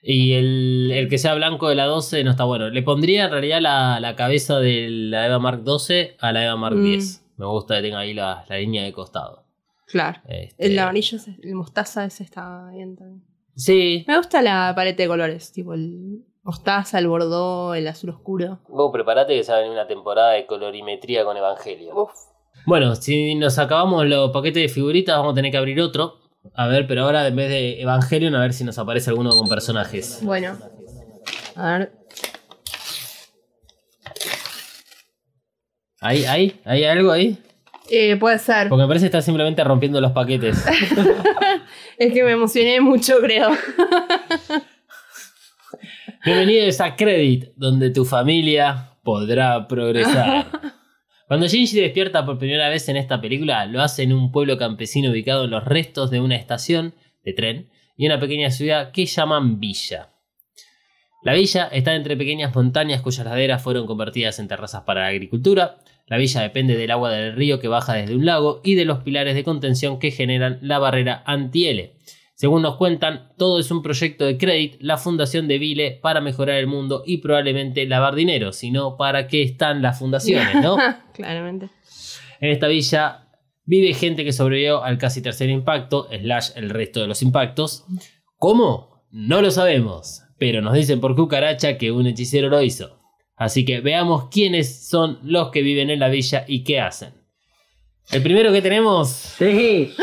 [0.03, 2.71] Y el, el que sea blanco de la 12 no está bueno.
[2.71, 6.55] Le pondría en realidad la, la cabeza de la Eva Mark 12 a la Eva
[6.55, 6.85] Mark Mm.
[6.85, 7.25] 10.
[7.39, 9.45] Me gusta que tenga ahí la, la línea de costado.
[9.89, 10.21] Claro.
[10.29, 13.25] Este, El amarillo, el mostaza ese está bien también.
[13.57, 14.05] Sí.
[14.07, 18.61] Me gusta la paleta de colores, tipo el mostaza, el bordó, el azul oscuro.
[18.69, 21.93] Vos preparate que se va a venir una temporada de colorimetría con Evangelio.
[21.95, 22.13] Uf.
[22.65, 26.19] Bueno, si nos acabamos los paquetes de figuritas, vamos a tener que abrir otro.
[26.55, 29.49] A ver, pero ahora en vez de Evangelion, a ver si nos aparece alguno con
[29.49, 30.21] personajes.
[30.23, 30.57] Bueno.
[31.57, 31.93] A ver.
[36.01, 37.39] ¿Hay, hay, ¿Hay algo ahí?
[37.91, 38.69] Eh, puede ser.
[38.69, 40.65] Porque me parece que está simplemente rompiendo los paquetes.
[41.99, 43.49] Es que me emocioné mucho, creo.
[46.27, 50.47] Bienvenidos a Credit, donde tu familia podrá progresar.
[51.29, 55.13] Cuando Shinji despierta por primera vez en esta película, lo hace en un pueblo campesino
[55.13, 59.61] ubicado en los restos de una estación de tren y una pequeña ciudad que llaman
[59.61, 60.15] Villa.
[61.23, 65.79] La villa está entre pequeñas montañas cuyas laderas fueron convertidas en terrazas para la agricultura.
[66.09, 68.99] La villa depende del agua del río que baja desde un lago y de los
[69.05, 71.95] pilares de contención que generan la barrera anti-L.
[72.37, 76.59] Según nos cuentan, todo es un proyecto de Credit, la fundación de Vile para mejorar
[76.59, 80.77] el mundo y probablemente lavar dinero, sino para qué están las fundaciones, ¿no?
[81.15, 81.71] Claramente.
[82.39, 83.31] En esta villa
[83.65, 87.87] vive gente que sobrevivió al casi tercer impacto, slash el resto de los impactos.
[88.37, 89.07] ¿Cómo?
[89.11, 93.01] No lo sabemos, pero nos dicen por cucaracha que un hechicero lo hizo.
[93.35, 97.15] Así que veamos quiénes son los que viven en la villa y qué hacen.
[98.11, 99.09] El primero que tenemos...
[99.09, 99.95] Sí.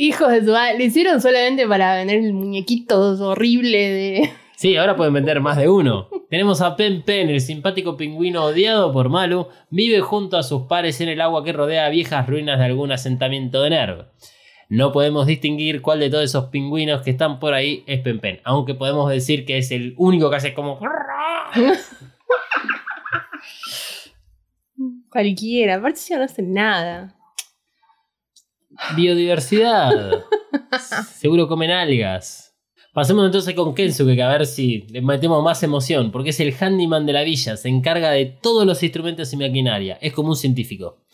[0.00, 0.78] Hijos de su madre.
[0.78, 4.30] Lo hicieron solamente para vender el muñequito horrible de.
[4.58, 6.08] Sí, ahora pueden vender más de uno.
[6.30, 11.00] Tenemos a Pen Pen, el simpático pingüino odiado por Malu, vive junto a sus pares
[11.00, 14.06] en el agua que rodea viejas ruinas de algún asentamiento de Nerv.
[14.68, 18.40] No podemos distinguir cuál de todos esos pingüinos que están por ahí es Pen Pen,
[18.42, 20.80] aunque podemos decir que es el único que hace como...
[25.08, 25.76] Cualquiera.
[25.76, 27.17] Aparte, ya no hacen nada.
[28.96, 30.24] Biodiversidad.
[31.14, 32.48] Seguro comen algas.
[32.92, 36.54] Pasemos entonces con Kensuke, que a ver si le metemos más emoción, porque es el
[36.58, 40.36] handyman de la villa, se encarga de todos los instrumentos y maquinaria, es como un
[40.36, 41.04] científico.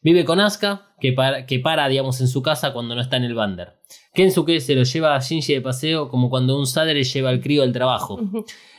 [0.00, 3.24] Vive con Asuka, que para, que para, digamos, en su casa cuando no está en
[3.24, 3.74] el bander.
[4.14, 7.62] Kensuke se lo lleva a Shinji de paseo como cuando un sadre lleva al crío
[7.62, 8.20] al trabajo.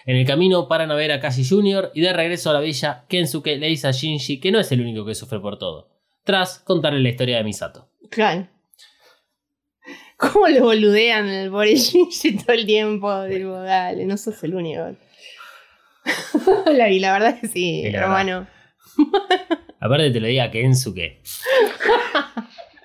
[0.06, 1.92] En el camino paran a ver a Kashi Jr.
[1.94, 4.82] y de regreso a la villa, Kensuke le dice a Shinji que no es el
[4.82, 5.90] único que sufre por todo.
[6.24, 7.89] Tras contarle la historia de Misato.
[8.10, 8.48] Claro.
[10.18, 13.24] ¿Cómo le boludean pobre Shinji todo el tiempo?
[13.24, 14.96] Digo, dale, no sos el único.
[16.74, 18.48] La- y la verdad es que sí, la hermano.
[19.80, 21.22] Aparte te lo diga Kensuke.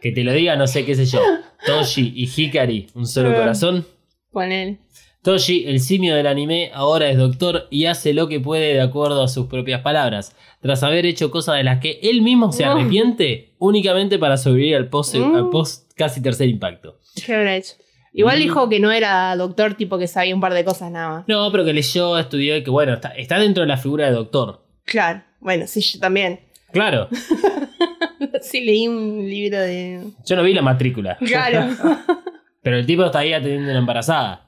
[0.00, 1.20] Que te lo diga, no sé qué sé yo.
[1.66, 3.86] Toshi y Hikari, un solo corazón.
[4.30, 4.78] Ponele.
[5.24, 9.22] Toshi, el simio del anime, ahora es doctor y hace lo que puede de acuerdo
[9.24, 12.68] a sus propias palabras, tras haber hecho cosas de las que él mismo se Mm.
[12.68, 15.34] arrepiente únicamente para sobrevivir al post, Mm.
[15.34, 16.98] al post casi tercer impacto.
[17.24, 17.72] ¿Qué habrá hecho?
[18.12, 21.24] Igual dijo que no era doctor, tipo que sabía un par de cosas nada más.
[21.26, 24.12] No, pero que leyó, estudió y que bueno, está, está dentro de la figura de
[24.12, 24.62] doctor.
[24.84, 25.22] Claro.
[25.40, 26.40] Bueno, sí, yo también.
[26.70, 27.08] Claro,
[28.42, 30.00] sí, leí un libro de.
[30.26, 31.74] yo no vi la matrícula, Claro.
[32.62, 34.43] pero el tipo está ahí atendiendo una embarazada.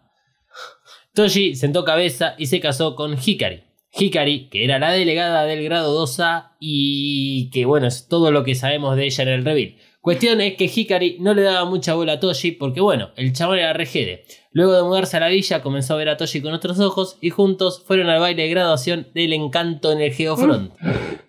[1.16, 3.62] Toshi sentó cabeza y se casó con Hikari.
[3.98, 8.54] Hikari, que era la delegada del grado 2A y que bueno, es todo lo que
[8.54, 9.76] sabemos de ella en el reveal.
[10.02, 13.58] Cuestión es que Hikari no le daba mucha bola a Toshi porque bueno, el chabón
[13.58, 14.26] era regede.
[14.52, 17.30] Luego de mudarse a la villa comenzó a ver a Toshi con otros ojos y
[17.30, 20.74] juntos fueron al baile de graduación del encanto en el Geofront.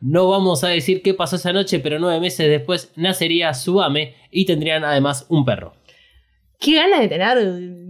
[0.02, 4.44] No vamos a decir qué pasó esa noche, pero nueve meses después nacería Subame y
[4.44, 5.76] tendrían además un perro.
[6.60, 7.38] Qué gana de tener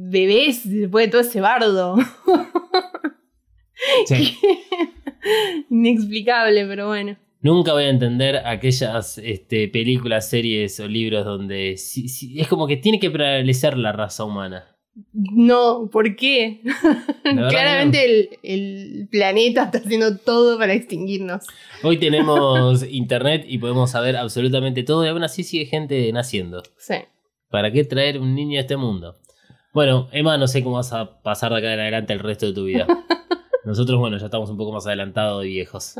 [0.10, 1.98] bebés después de todo ese bardo.
[4.06, 4.38] Sí.
[5.70, 7.18] Inexplicable, pero bueno.
[7.42, 13.00] Nunca voy a entender aquellas este, películas, series o libros donde es como que tiene
[13.00, 14.76] que prevalecer la raza humana.
[15.14, 16.62] No, ¿por qué?
[17.24, 21.46] Claramente el, el planeta está haciendo todo para extinguirnos.
[21.84, 26.64] Hoy tenemos internet y podemos saber absolutamente todo y aún así sigue gente naciendo.
[26.78, 26.96] Sí.
[27.50, 29.16] ¿Para qué traer un niño a este mundo?
[29.74, 32.54] Bueno, Emma, no sé cómo vas a pasar de acá en adelante el resto de
[32.54, 32.88] tu vida.
[33.66, 35.96] Nosotros, bueno, ya estamos un poco más adelantados y viejos.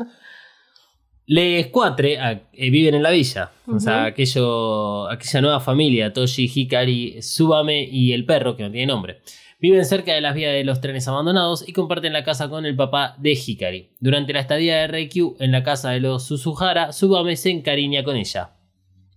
[1.26, 3.50] Les cuatre a- eh, viven en la villa.
[3.66, 8.86] O sea, aquello, aquella nueva familia, Toshi, Hikari, Subame y el perro, que no tiene
[8.86, 9.20] nombre.
[9.60, 12.76] Viven cerca de las vías de los trenes abandonados y comparten la casa con el
[12.76, 13.90] papá de Hikari.
[14.00, 18.16] Durante la estadía de Reikyu en la casa de los Suzuhara, Subame se encariña con
[18.16, 18.52] ella.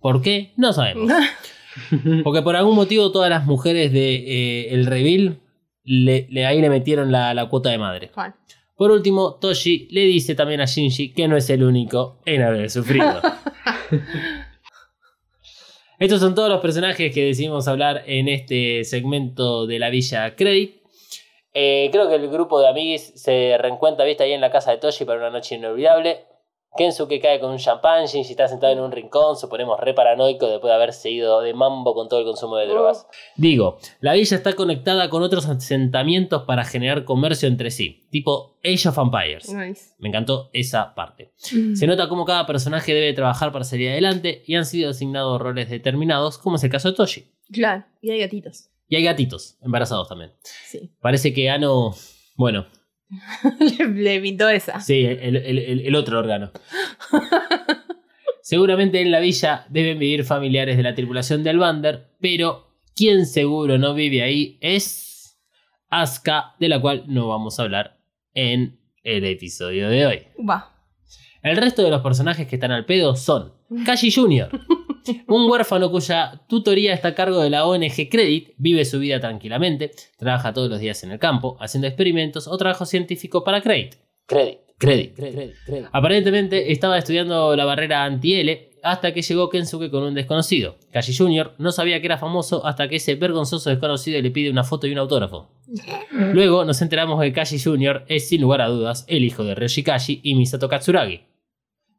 [0.00, 0.52] ¿Por qué?
[0.56, 1.10] No sabemos.
[2.24, 5.38] Porque por algún motivo todas las mujeres de eh, el reveal
[5.84, 8.10] le, le- ahí le metieron la, la cuota de madre.
[8.76, 12.68] Por último, Toshi le dice también a Shinji que no es el único en haber
[12.70, 13.20] sufrido.
[15.98, 20.74] Estos son todos los personajes que decidimos hablar en este segmento de la Villa Credit.
[21.54, 24.78] Eh, creo que el grupo de amiguis se reencuentra, viste, ahí en la casa de
[24.78, 26.24] Toshi para una noche inolvidable.
[26.76, 30.70] Kensuke cae con un champán, Shinji está sentado en un rincón, suponemos re paranoico después
[30.70, 33.06] de haberse ido de mambo con todo el consumo de drogas.
[33.36, 38.88] Digo, la villa está conectada con otros asentamientos para generar comercio entre sí, tipo Age
[38.88, 39.52] of Empires.
[39.52, 39.94] Nice.
[39.98, 41.34] Me encantó esa parte.
[41.36, 45.68] Se nota cómo cada personaje debe trabajar para salir adelante y han sido asignados roles
[45.68, 47.32] determinados, como es el caso de Toshi.
[47.52, 47.84] Claro.
[48.00, 48.70] Y hay gatitos.
[48.88, 50.32] Y hay gatitos, embarazados también.
[50.42, 50.90] Sí.
[51.00, 51.94] Parece que Ano,
[52.36, 52.66] bueno,
[53.60, 54.80] le, le pintó esa.
[54.80, 56.50] sí, el, el- el- el otro órgano.
[58.40, 63.78] Seguramente en la villa deben vivir familiares de la tripulación del Bander, pero quien seguro
[63.78, 65.38] no vive ahí es
[65.88, 67.98] Asuka, de la cual no vamos a hablar
[68.34, 70.22] en el episodio de hoy.
[70.48, 70.70] Va.
[71.42, 73.52] El resto de los personajes que están al pedo son
[73.84, 74.48] Kashi Jr.,
[75.28, 79.90] un huérfano cuya tutoría está a cargo de la ONG Credit, vive su vida tranquilamente,
[80.18, 83.96] trabaja todos los días en el campo, haciendo experimentos o trabajo científico para Credit.
[84.26, 85.86] Credit, Credit, Credit, Credit.
[85.92, 90.76] Aparentemente estaba estudiando la barrera anti-L hasta que llegó Kensuke con un desconocido.
[90.92, 91.54] Kashi Jr.
[91.58, 94.92] no sabía que era famoso hasta que ese vergonzoso desconocido le pide una foto y
[94.92, 95.50] un autógrafo.
[96.32, 98.04] Luego nos enteramos que Kashi Jr.
[98.08, 101.31] es sin lugar a dudas el hijo de Ryoshi Kashi y Misato Katsuragi.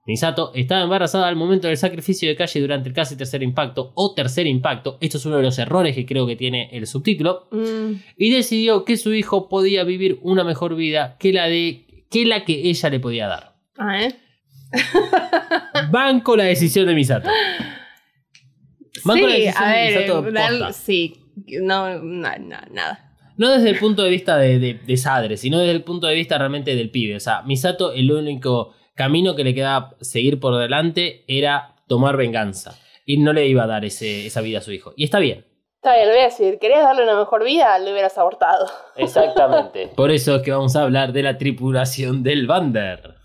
[0.05, 4.13] Misato estaba embarazada al momento del sacrificio de Kashi durante el casi tercer impacto o
[4.13, 7.93] tercer impacto, esto es uno de los errores que creo que tiene el subtítulo, Mm,
[8.17, 12.43] y decidió que su hijo podía vivir una mejor vida que la, de, que, la
[12.43, 13.55] que ella le podía dar.
[13.77, 14.15] Ah, ¿eh?
[15.91, 17.29] Banco la decisión de Misato.
[19.05, 20.73] Banco la sí, decisión a de ver, Misato dar- posta.
[20.73, 21.13] sí.
[21.61, 23.09] No, no, no, nada.
[23.37, 26.13] No desde el punto de vista de, de, de Sadre, sino desde el punto de
[26.13, 27.15] vista realmente del pibe.
[27.15, 32.77] O sea, Misato, el único camino que le quedaba seguir por delante era tomar venganza.
[33.05, 34.93] Y no le iba a dar ese- esa vida a su hijo.
[34.95, 35.45] Y está bien.
[35.75, 36.57] Está bien, lo voy a decir.
[36.59, 37.77] ¿Querías darle una mejor vida?
[37.79, 38.65] Lo hubieras abortado.
[38.95, 39.87] Exactamente.
[39.95, 43.15] Por eso es que vamos a hablar de la tripulación del Bander.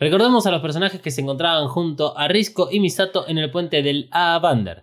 [0.00, 3.82] Recordemos a los personajes que se encontraban junto a Risco y Misato en el puente
[3.82, 4.82] del A Bander.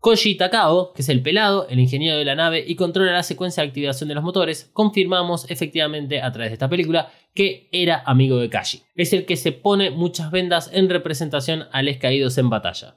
[0.00, 3.62] Koji Takao, que es el pelado, el ingeniero de la nave y controla la secuencia
[3.62, 8.38] de activación de los motores, confirmamos efectivamente a través de esta película que era amigo
[8.38, 8.82] de Kashi.
[8.94, 12.96] Es el que se pone muchas vendas en representación a les caídos en batalla.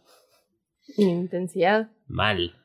[0.97, 1.89] Intensidad.
[2.07, 2.55] Mal.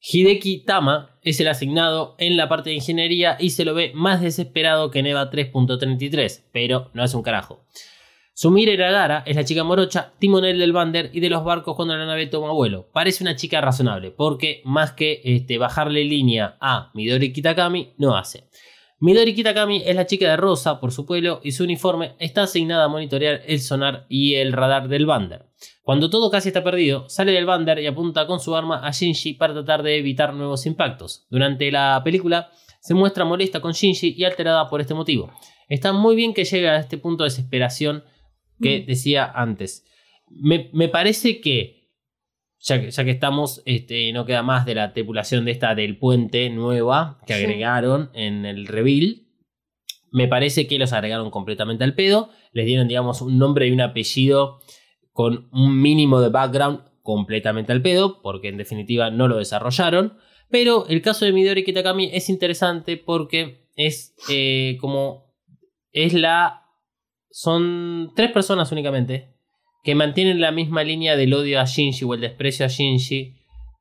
[0.00, 4.20] Hideki Tama es el asignado en la parte de ingeniería y se lo ve más
[4.20, 7.64] desesperado que en EVA 3.33, pero no es un carajo.
[8.38, 12.04] Sumire Iragara es la chica morocha, timonel del bander y de los barcos cuando la
[12.04, 12.90] nave toma vuelo.
[12.92, 18.50] Parece una chica razonable, porque más que este, bajarle línea a Midori Kitakami, no hace.
[19.00, 22.84] Midori Kitakami es la chica de rosa por su pueblo y su uniforme está asignada
[22.84, 25.46] a monitorear el sonar y el radar del bander.
[25.80, 29.32] Cuando todo casi está perdido, sale del bander y apunta con su arma a Shinji
[29.32, 31.26] para tratar de evitar nuevos impactos.
[31.30, 35.32] Durante la película se muestra molesta con Shinji y alterada por este motivo.
[35.70, 38.04] Está muy bien que llegue a este punto de desesperación
[38.60, 39.84] que decía antes.
[40.28, 41.90] Me, me parece que
[42.58, 45.98] ya, que, ya que estamos, este, no queda más de la tripulación de esta del
[45.98, 47.44] puente nueva que Sí.
[47.44, 49.22] agregaron en el reveal.
[50.10, 52.30] Me parece que los agregaron completamente al pedo.
[52.52, 54.60] Les dieron, digamos, un nombre y un apellido
[55.12, 60.16] con un mínimo de background completamente al pedo, porque en definitiva no lo desarrollaron.
[60.48, 65.34] Pero el caso de Midori Kitakami es interesante porque es eh, como.
[65.92, 66.62] Es la.
[67.38, 69.28] Son tres personas únicamente
[69.84, 73.34] que mantienen la misma línea del odio a Shinji o el desprecio a Shinji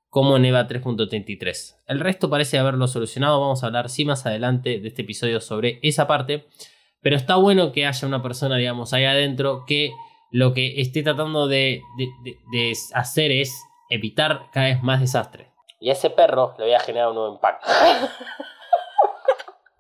[0.10, 1.78] como en EVA 3.33.
[1.88, 3.40] El resto parece haberlo solucionado.
[3.40, 6.48] Vamos a hablar sí más adelante de este episodio sobre esa parte.
[7.02, 9.92] Pero está bueno que haya una persona, digamos, ahí adentro que
[10.32, 13.56] lo que esté tratando de, de- de- de hacer es
[13.90, 15.54] evitar cada vez más desastre.
[15.80, 17.66] Y a ese perro le voy a generar un nuevo impacto.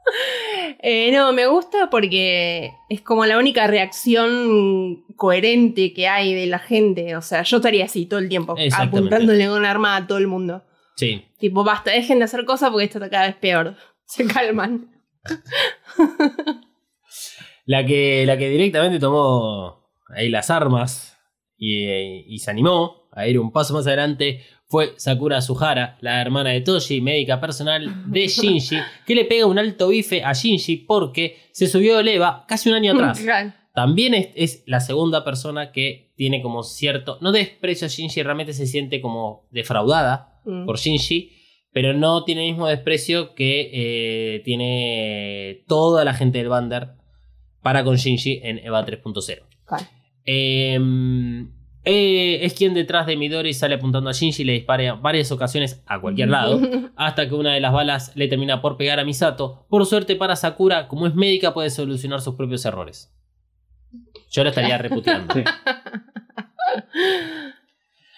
[0.87, 6.59] Eh, no, me gusta porque es como la única reacción coherente que hay de la
[6.59, 7.15] gente.
[7.15, 10.27] O sea, yo estaría así todo el tiempo, apuntándole con un arma a todo el
[10.27, 10.63] mundo.
[10.95, 13.75] Sí, Tipo, basta, dejen de hacer cosas porque esto está cada vez peor.
[14.05, 14.91] Se calman.
[17.67, 21.17] La que, la que directamente tomó ahí las armas
[21.57, 26.21] y, eh, y se animó a ir un paso más adelante fue Sakura Suhara, la
[26.21, 30.77] hermana de Toshi, médica personal de Shinji, que le pega un alto bife a Shinji
[30.77, 33.23] porque se subió el EVA casi un año atrás.
[33.73, 38.53] También es, es la segunda persona que tiene como cierto, no desprecio a Shinji, realmente
[38.53, 40.67] se siente como defraudada Mm.
[40.67, 41.31] por Shinji,
[41.71, 46.89] pero no tiene el mismo desprecio que eh, tiene toda la gente del Bander
[47.63, 49.41] para con Shinji en EVA 3.0.
[49.65, 49.83] Claro.
[50.23, 50.79] Eh,
[51.85, 55.31] eh, es quien detrás de Midori sale apuntando a Shinji y le dispara en varias
[55.31, 56.59] ocasiones a cualquier lado,
[56.95, 59.65] hasta que una de las balas le termina por pegar a Misato.
[59.69, 63.13] Por suerte para Sakura, como es médica, puede solucionar sus propios errores.
[64.31, 65.33] Yo lo estaría reputeando.
[65.43, 65.43] Sí.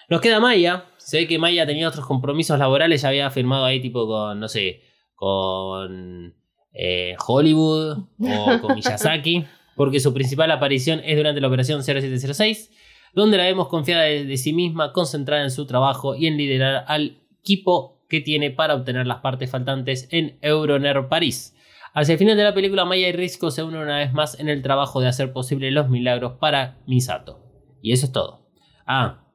[0.10, 0.86] Nos queda Maya.
[0.98, 3.02] Se ve que Maya tenía otros compromisos laborales.
[3.02, 4.82] Ya había firmado ahí, tipo, con, no sé,
[5.16, 6.34] con
[6.74, 9.46] eh, Hollywood o con Miyazaki.
[9.76, 12.72] Porque su principal aparición es durante la operación 0706,
[13.14, 17.18] donde la vemos confiada de, sí misma, concentrada en su trabajo y en liderar al
[17.42, 21.56] equipo que tiene para obtener las partes faltantes en Euroner París.
[21.94, 24.50] Hacia el final de la película, Maya y Risco se unen una vez más en
[24.50, 27.40] el trabajo de hacer posible los milagros para Misato.
[27.82, 28.48] Y eso es todo.
[28.86, 29.26] Ah,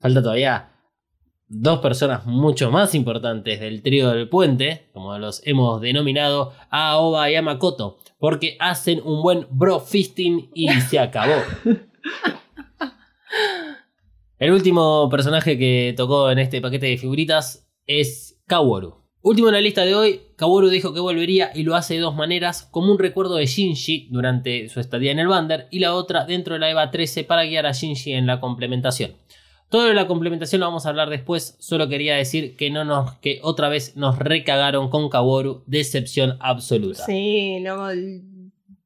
[0.00, 0.72] falta todavía
[1.48, 7.36] dos personas mucho más importantes del trío del puente, como los hemos denominado, Aoba y
[7.36, 11.34] a Makoto, porque hacen un buen bro fisting y se acabó.
[14.38, 18.94] El último personaje que tocó en este paquete de figuritas es Kaworu.
[19.20, 22.14] Último en la lista de hoy, Kaworu dijo que volvería y lo hace de dos
[22.14, 26.24] maneras, como un recuerdo de Shinji durante su estadía en el Bander y la otra
[26.24, 29.14] dentro de la EVA 13 para guiar a Shinji en la complementación.
[29.70, 33.16] Todo de la complementación lo vamos a hablar después, solo quería decir que no nos
[33.16, 37.04] que otra vez nos recagaron con Kaworu, decepción absoluta.
[37.04, 38.22] Sí, el-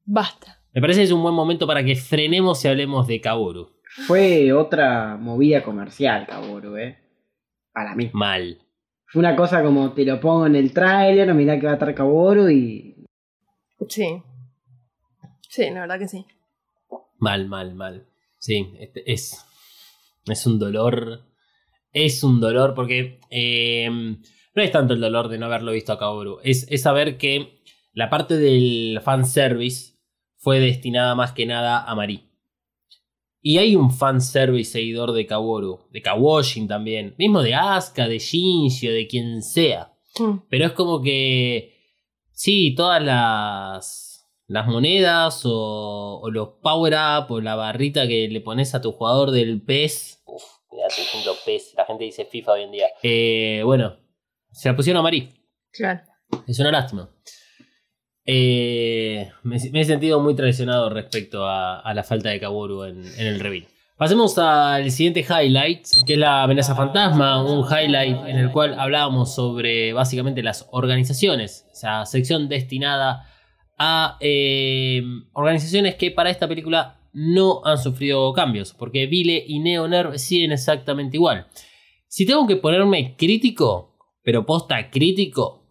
[0.05, 0.61] Basta.
[0.73, 3.69] Me parece que es un buen momento para que frenemos y hablemos de Kaworu.
[4.07, 6.97] Fue otra movida comercial, Kaworu, ¿eh?
[7.71, 8.09] Para mí.
[8.13, 8.59] Mal.
[9.05, 11.93] Fue una cosa como te lo pongo en el tráiler, mirá que va a estar
[11.93, 13.05] Kaworu y.
[13.87, 14.21] Sí.
[15.49, 16.25] Sí, la verdad que sí.
[17.19, 18.07] Mal, mal, mal.
[18.39, 19.45] Sí, este es.
[20.25, 21.21] Es un dolor.
[21.91, 23.19] Es un dolor porque.
[23.29, 23.89] eh,
[24.55, 26.39] no es tanto el dolor de no haberlo visto a Kaworu.
[26.43, 27.63] Es, es saber que
[27.93, 29.95] la parte del fanservice
[30.37, 32.29] fue destinada más que nada a Mari.
[33.45, 35.81] Y hay un fanservice seguidor de Kaworu.
[35.91, 37.13] De Kawoshin también.
[37.17, 39.93] Mismo de Asuka, de Shinji o de quien sea.
[40.17, 40.37] Mm.
[40.49, 41.73] Pero es como que.
[42.31, 44.09] Sí, todas las.
[44.47, 48.93] Las monedas o, o los power up o la barrita que le pones a tu
[48.93, 50.21] jugador del PES.
[50.25, 51.73] Uf, mira, estoy diciendo PES.
[51.75, 52.87] La gente dice FIFA hoy en día.
[53.01, 53.97] Eh, bueno,
[54.51, 55.33] se la pusieron a Mari.
[55.71, 56.01] Claro.
[56.47, 57.09] Es una lástima.
[58.25, 63.67] Eh, me, he sentido muy traicionado respecto a, la falta de Kaworu en, el reveal.
[63.97, 69.35] Pasemos al siguiente highlight, que es la amenaza fantasma, un highlight en el cual hablábamos
[69.35, 73.29] sobre básicamente las organizaciones, esa sección destinada
[73.77, 75.03] a eh,
[75.33, 81.17] organizaciones que para esta película no han sufrido cambios, porque Vile y Neonerv siguen exactamente
[81.17, 81.47] igual.
[82.07, 85.62] Si tengo que ponerme crítico, pero posta crítico,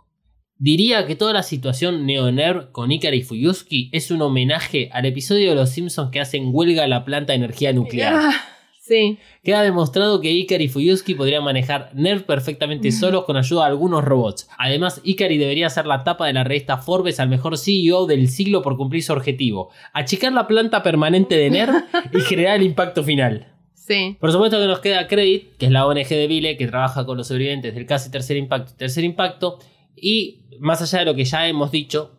[0.62, 5.50] diría que toda la situación Neonerv con Ikari y Fuyuski es un homenaje al episodio
[5.50, 8.14] de Los Simpsons que hacen huelga a la planta de energía nuclear.
[8.16, 8.32] Ah,
[8.80, 9.18] sí.
[9.42, 14.04] Queda demostrado que Ikari y Fuyuski podrían manejar Nerv perfectamente solos con ayuda de algunos
[14.04, 14.48] robots.
[14.56, 18.62] Además, Ikari debería ser la tapa de la revista Forbes al mejor CEO del siglo
[18.62, 21.74] por cumplir su objetivo: achicar la planta permanente de Nerv
[22.14, 23.48] y generar el impacto final.
[23.74, 24.16] Sí.
[24.20, 27.16] Por supuesto que nos queda Credit, que es la ONG de Vile que trabaja con
[27.18, 29.58] los sobrevivientes del casi tercer impacto y tercer impacto.
[29.96, 32.18] Y más allá de lo que ya hemos dicho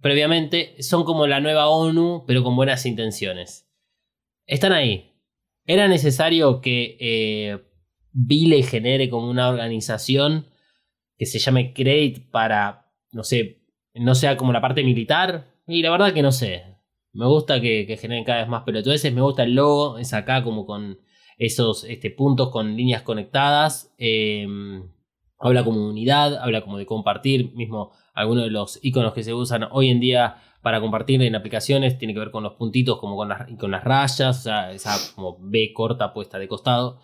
[0.00, 3.66] previamente, son como la nueva ONU, pero con buenas intenciones.
[4.46, 5.14] Están ahí,
[5.66, 7.58] ¿Era necesario que eh,
[8.12, 10.46] Vile genere como una organización
[11.18, 13.62] que se llame Credit para, no sé,
[13.94, 15.46] no sea como la parte militar?
[15.66, 16.62] Y la verdad que no sé.
[17.12, 19.12] Me gusta que, generen cada vez más pelotudeces.
[19.12, 19.98] Me gusta el logo.
[19.98, 20.98] Es acá como con
[21.38, 23.92] esos este, puntos con líneas conectadas.
[23.98, 24.46] Eh,
[25.38, 27.52] habla como de unidad, habla como de compartir.
[27.54, 31.98] Mismo algunos de los iconos que se usan hoy en día para compartir en aplicaciones
[31.98, 34.96] tiene que ver con los puntitos, como con las, con las rayas, o sea, esa
[35.14, 37.00] como B corta puesta de costado.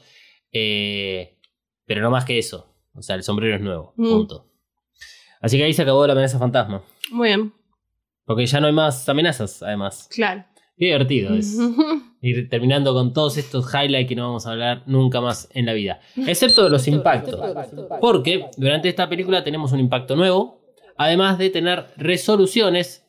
[0.53, 1.39] Eh,
[1.85, 2.74] pero no más que eso.
[2.95, 3.93] O sea, el sombrero es nuevo.
[3.97, 4.09] Mm.
[4.09, 4.47] Punto.
[5.41, 6.83] Así que ahí se acabó la amenaza fantasma.
[7.11, 7.53] Muy bien.
[8.24, 10.09] Porque ya no hay más amenazas, además.
[10.11, 10.45] Claro.
[10.81, 11.59] Qué divertido es.
[12.22, 15.74] Ir terminando con todos estos highlights que no vamos a hablar nunca más en la
[15.74, 16.01] vida.
[16.16, 17.39] Excepto de los impactos.
[18.01, 20.62] Porque durante esta película tenemos un impacto nuevo.
[20.97, 23.07] Además de tener resoluciones,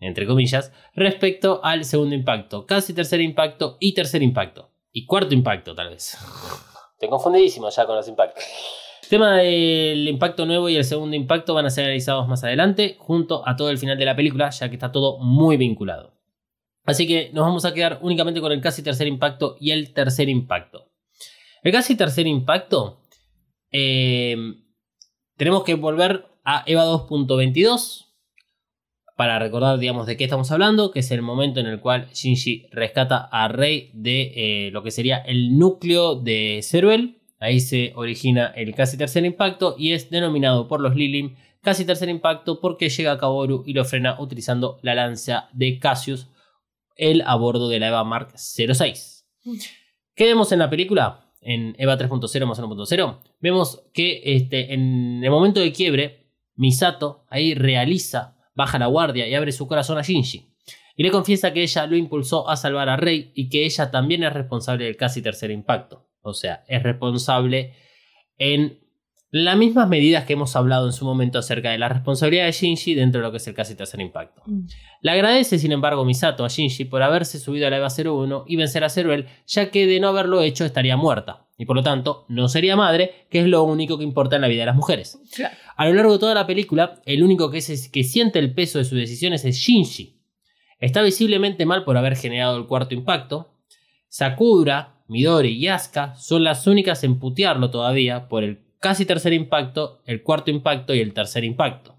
[0.00, 2.66] entre comillas, respecto al segundo impacto.
[2.66, 4.70] Casi tercer impacto y tercer impacto.
[4.92, 6.18] Y cuarto impacto, tal vez.
[6.92, 8.44] Estoy confundidísimo ya con los impactos.
[9.04, 12.96] El tema del impacto nuevo y el segundo impacto van a ser analizados más adelante,
[12.98, 16.13] junto a todo el final de la película, ya que está todo muy vinculado.
[16.84, 20.28] Así que nos vamos a quedar únicamente con el casi tercer impacto y el tercer
[20.28, 20.90] impacto.
[21.62, 23.00] El casi tercer impacto,
[23.72, 24.36] eh,
[25.36, 28.04] tenemos que volver a EVA 2.22
[29.16, 32.66] para recordar, digamos, de qué estamos hablando, que es el momento en el cual Shinji
[32.70, 37.20] rescata a Rei de eh, lo que sería el núcleo de Ceruel.
[37.38, 42.08] Ahí se origina el casi tercer impacto y es denominado por los Lilim casi tercer
[42.08, 46.28] impacto porque llega a Kaworu y lo frena utilizando la lanza de Cassius,
[46.96, 49.26] él a bordo de la EVA Mark 06.
[50.14, 51.32] ¿Qué vemos en la película?
[51.40, 57.54] En EVA 3.0 más 1.0, vemos que este, en el momento de quiebre, Misato ahí
[57.54, 60.54] realiza, baja la guardia y abre su corazón a Shinji.
[60.96, 64.22] Y le confiesa que ella lo impulsó a salvar a Rei y que ella también
[64.22, 66.08] es responsable del casi tercer impacto.
[66.22, 67.74] O sea, es responsable
[68.38, 68.83] en
[69.42, 72.94] las mismas medidas que hemos hablado en su momento acerca de la responsabilidad de Shinji
[72.94, 74.42] dentro de lo que es el casi tercer impacto.
[75.00, 78.54] Le agradece, sin embargo, Misato a Shinji por haberse subido a la EVA 01 y
[78.54, 81.48] vencer a Ceruel, ya que de no haberlo hecho estaría muerta.
[81.58, 84.46] Y por lo tanto, no sería madre, que es lo único que importa en la
[84.46, 85.18] vida de las mujeres.
[85.34, 85.56] Claro.
[85.74, 88.78] A lo largo de toda la película, el único que, es, que siente el peso
[88.78, 90.20] de sus decisiones es Shinji.
[90.78, 93.52] Está visiblemente mal por haber generado el cuarto impacto.
[94.08, 100.02] Sakura, Midori y Asuka son las únicas en putearlo todavía por el casi tercer impacto,
[100.04, 101.98] el cuarto impacto y el tercer impacto.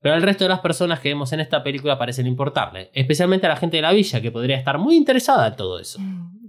[0.00, 3.50] Pero al resto de las personas que vemos en esta película parecen importarle, especialmente a
[3.50, 6.00] la gente de la villa que podría estar muy interesada en todo eso.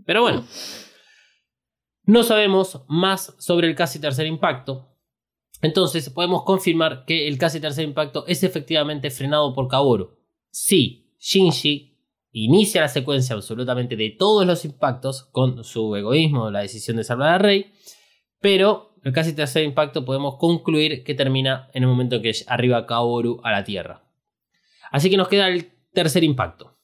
[0.04, 0.44] Pero bueno,
[2.06, 4.90] no sabemos más sobre el casi tercer impacto.
[5.62, 10.18] Entonces podemos confirmar que el casi tercer impacto es efectivamente frenado por Kaworu.
[10.50, 11.96] Sí, Shinji
[12.32, 17.34] inicia la secuencia absolutamente de todos los impactos con su egoísmo, la decisión de salvar
[17.34, 17.72] a Rey,
[18.42, 22.88] pero el casi tercer impacto podemos concluir que termina en el momento en que arriba
[22.88, 24.04] Kaoru a la Tierra.
[24.92, 26.80] Así que nos queda el tercer impacto.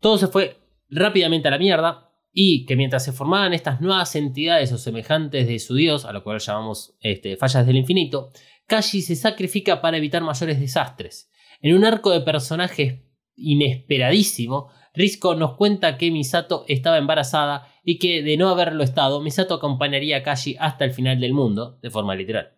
[0.00, 0.56] Todo se fue
[0.88, 5.58] rápidamente a la mierda y que mientras se formaban estas nuevas entidades o semejantes de
[5.58, 8.30] su dios, a lo cual llamamos este, fallas del infinito,
[8.66, 11.30] Kashi se sacrifica para evitar mayores desastres.
[11.60, 13.02] En un arco de personajes
[13.34, 19.54] inesperadísimo, Risco nos cuenta que Misato estaba embarazada y que de no haberlo estado, Misato
[19.54, 22.52] acompañaría a Kashi hasta el final del mundo, de forma literal.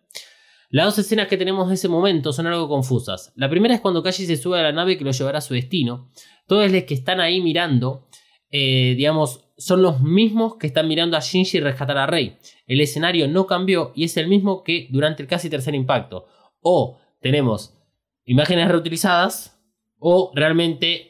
[0.71, 3.33] Las dos escenas que tenemos de ese momento son algo confusas.
[3.35, 5.53] La primera es cuando Kashi se sube a la nave que lo llevará a su
[5.53, 6.11] destino.
[6.47, 8.07] Todos los que están ahí mirando,
[8.51, 12.37] eh, digamos, son los mismos que están mirando a Shinji rescatar a Rei.
[12.65, 16.27] El escenario no cambió y es el mismo que durante el casi tercer impacto.
[16.61, 17.75] O tenemos
[18.23, 19.59] imágenes reutilizadas
[19.97, 21.08] o realmente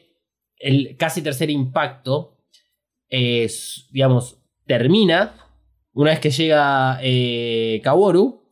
[0.60, 2.36] el casi tercer impacto,
[3.08, 5.34] es, digamos, termina
[5.92, 8.48] una vez que llega eh, Kaworu,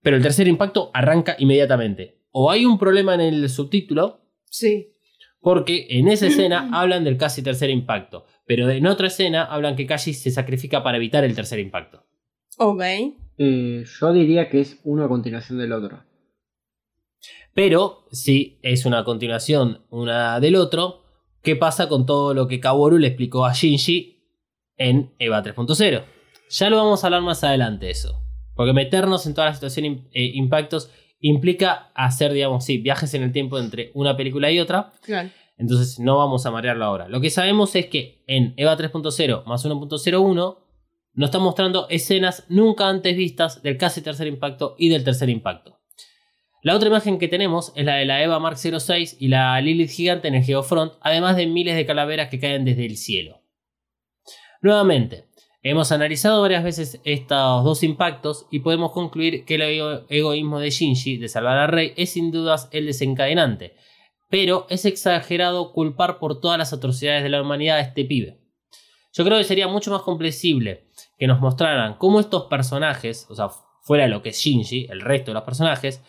[0.00, 2.20] pero el tercer impacto arranca inmediatamente.
[2.30, 4.20] O hay un problema en el subtítulo,
[4.50, 4.94] Sí.
[5.40, 9.86] Porque en esa escena hablan del casi tercer impacto, pero en otra escena hablan que
[9.86, 12.04] Kashi se sacrifica para evitar el tercer impacto.
[12.58, 12.82] Ok.
[13.38, 16.04] Eh, yo diría que es uno a continuación del otro.
[17.54, 21.04] Pero si es una continuación una del otro,
[21.48, 24.22] ¿qué pasa con todo lo que Kaworu le explicó a Shinji
[24.76, 26.04] en EVA 3.0?
[26.50, 28.22] Ya lo vamos a hablar más adelante eso.
[28.54, 30.90] Porque meternos en toda la situación eh, impactos
[31.20, 34.92] implica hacer, digamos, sí, viajes en el tiempo entre una película y otra.
[35.00, 35.30] Claro.
[35.56, 37.08] Entonces no vamos a marearlo ahora.
[37.08, 40.58] Lo que sabemos es que en EVA 3.0 más 1.01
[41.14, 45.77] nos está mostrando escenas nunca antes vistas del casi tercer impacto y del tercer impacto.
[46.62, 49.90] La otra imagen que tenemos es la de la EVA Mark 06 y la Lilith
[49.90, 53.42] gigante en el Geofront, además de miles de calaveras que caen desde el cielo.
[54.60, 55.26] Nuevamente,
[55.62, 60.70] hemos analizado varias veces estos dos impactos y podemos concluir que el ego- egoísmo de
[60.70, 63.76] Shinji de salvar a Rey es sin dudas el desencadenante,
[64.28, 68.40] pero es exagerado culpar por todas las atrocidades de la humanidad a este pibe.
[69.12, 70.88] Yo creo que sería mucho más comprensible
[71.18, 73.48] que nos mostraran cómo estos personajes, o sea,
[73.82, 76.02] fuera lo que es Shinji, el resto de los personajes,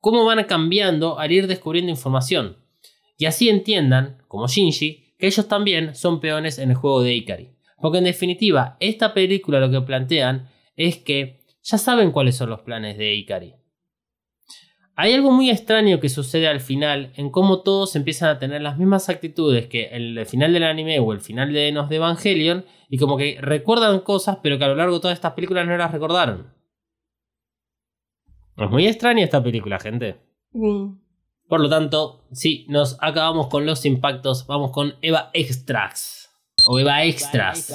[0.00, 2.56] cómo van cambiando al ir descubriendo información.
[3.16, 7.50] Y así entiendan, como Shinji, que ellos también son peones en el juego de Ikari.
[7.78, 12.60] Porque en definitiva, esta película lo que plantean es que ya saben cuáles son los
[12.60, 13.54] planes de Ikari.
[14.96, 18.76] Hay algo muy extraño que sucede al final en cómo todos empiezan a tener las
[18.76, 22.98] mismas actitudes que el final del anime o el final de Nos de Evangelion y
[22.98, 25.92] como que recuerdan cosas pero que a lo largo de todas estas películas no las
[25.92, 26.59] recordaron.
[28.60, 30.20] Es muy extraña esta película, gente.
[30.52, 30.98] Mm.
[31.48, 34.46] Por lo tanto, sí, nos acabamos con los impactos.
[34.46, 36.30] Vamos con Eva Extras.
[36.66, 37.72] O Eva Extras.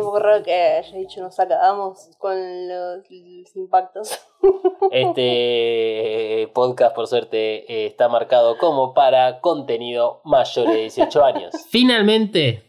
[0.00, 2.36] Poco raro que haya dicho nos acabamos con
[2.68, 4.18] los, los impactos.
[4.92, 11.54] Este podcast, por suerte, eh, está marcado como para contenido mayor de 18 años.
[11.68, 12.62] Finalmente,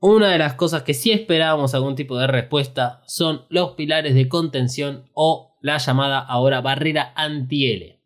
[0.00, 4.28] una de las cosas que sí esperábamos algún tipo de respuesta son los pilares de
[4.28, 7.98] contención o la llamada ahora barrera anti-L.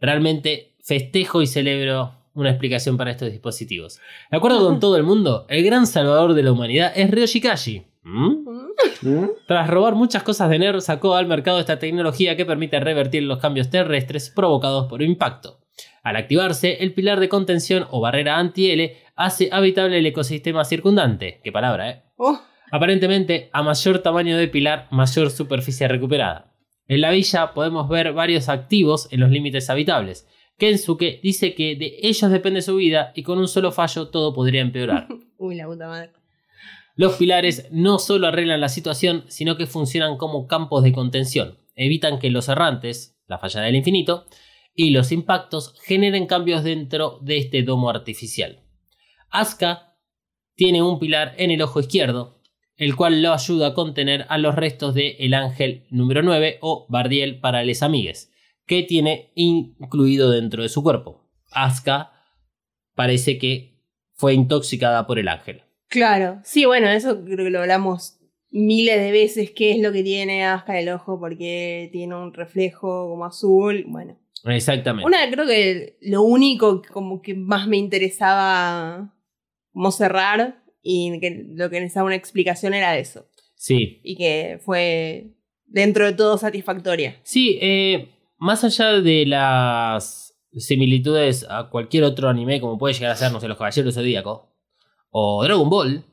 [0.00, 4.00] Realmente festejo y celebro una explicación para estos dispositivos.
[4.30, 7.82] De acuerdo con todo el mundo, el gran salvador de la humanidad es Ryoshi Kashi.
[8.02, 8.48] ¿Mm?
[9.02, 9.30] ¿Mm?
[9.46, 13.38] Tras robar muchas cosas de NERV, sacó al mercado esta tecnología que permite revertir los
[13.38, 15.60] cambios terrestres provocados por impacto.
[16.02, 21.40] Al activarse, el pilar de contención o barrera anti-L hace habitable el ecosistema circundante.
[21.44, 22.02] Qué palabra, ¿eh?
[22.16, 22.40] Oh,
[22.70, 26.52] Aparentemente, a mayor tamaño de pilar, mayor superficie recuperada.
[26.88, 30.26] En la villa podemos ver varios activos en los límites habitables.
[30.58, 34.62] Kensuke dice que de ellos depende su vida y con un solo fallo todo podría
[34.62, 35.08] empeorar.
[35.38, 36.10] uy, la puta madre.
[36.94, 41.58] Los pilares no solo arreglan la situación, sino que funcionan como campos de contención.
[41.74, 44.24] Evitan que los errantes, la falla del infinito,
[44.74, 48.62] y los impactos generen cambios dentro de este domo artificial.
[49.30, 49.98] Asuka
[50.54, 52.35] tiene un pilar en el ojo izquierdo,
[52.76, 56.86] el cual lo ayuda a contener a los restos de el ángel número 9 o
[56.88, 58.32] Bardiel para les amigues,
[58.66, 61.28] que tiene incluido dentro de su cuerpo.
[61.50, 62.12] Asuka
[62.94, 63.80] parece que
[64.12, 65.62] fue intoxicada por el ángel.
[65.88, 68.18] Claro, sí, bueno, eso creo que lo hablamos
[68.50, 72.32] miles de veces, qué es lo que tiene Aska en el ojo, porque tiene un
[72.32, 74.18] reflejo como azul, bueno.
[74.44, 75.06] Exactamente.
[75.06, 79.14] Una, creo que lo único que como que más me interesaba
[79.72, 83.26] como cerrar y que lo que necesitaba una explicación era eso.
[83.56, 84.00] Sí.
[84.04, 85.32] Y que fue
[85.66, 87.16] dentro de todo satisfactoria.
[87.24, 93.16] Sí, eh, más allá de las similitudes a cualquier otro anime, como puede llegar a
[93.16, 94.52] ser, no sé, Los Caballeros Zodíaco
[95.10, 96.04] o Dragon Ball,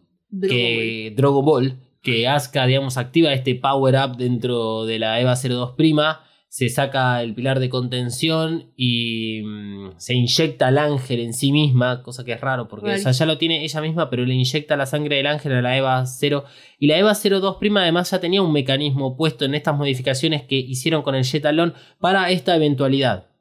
[0.41, 5.75] que Dragon Ball, que Asuka, digamos, activa este power up dentro de la EVA 02
[5.75, 11.51] prima, se saca el pilar de contención y mm, se inyecta al ángel en sí
[11.51, 14.35] misma, cosa que es raro porque o sea, ya lo tiene ella misma, pero le
[14.35, 16.45] inyecta la sangre del ángel a la EVA 0
[16.77, 20.53] y la EVA 02 prima además ya tenía un mecanismo puesto en estas modificaciones que
[20.53, 23.31] hicieron con el Jetalón para esta eventualidad.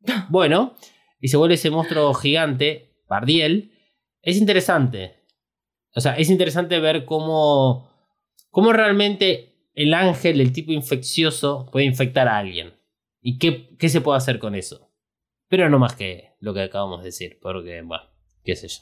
[0.28, 0.74] Bueno,
[1.20, 3.70] y se vuelve ese monstruo gigante, Bardiel.
[4.20, 5.14] Es interesante.
[5.94, 7.88] O sea, es interesante ver cómo,
[8.50, 9.48] cómo realmente
[9.78, 12.74] el ángel, el tipo infeccioso, puede infectar a alguien.
[13.20, 14.90] Y qué, qué se puede hacer con eso.
[15.46, 18.02] Pero no más que lo que acabamos de decir, porque, bueno,
[18.42, 18.80] qué sé yo.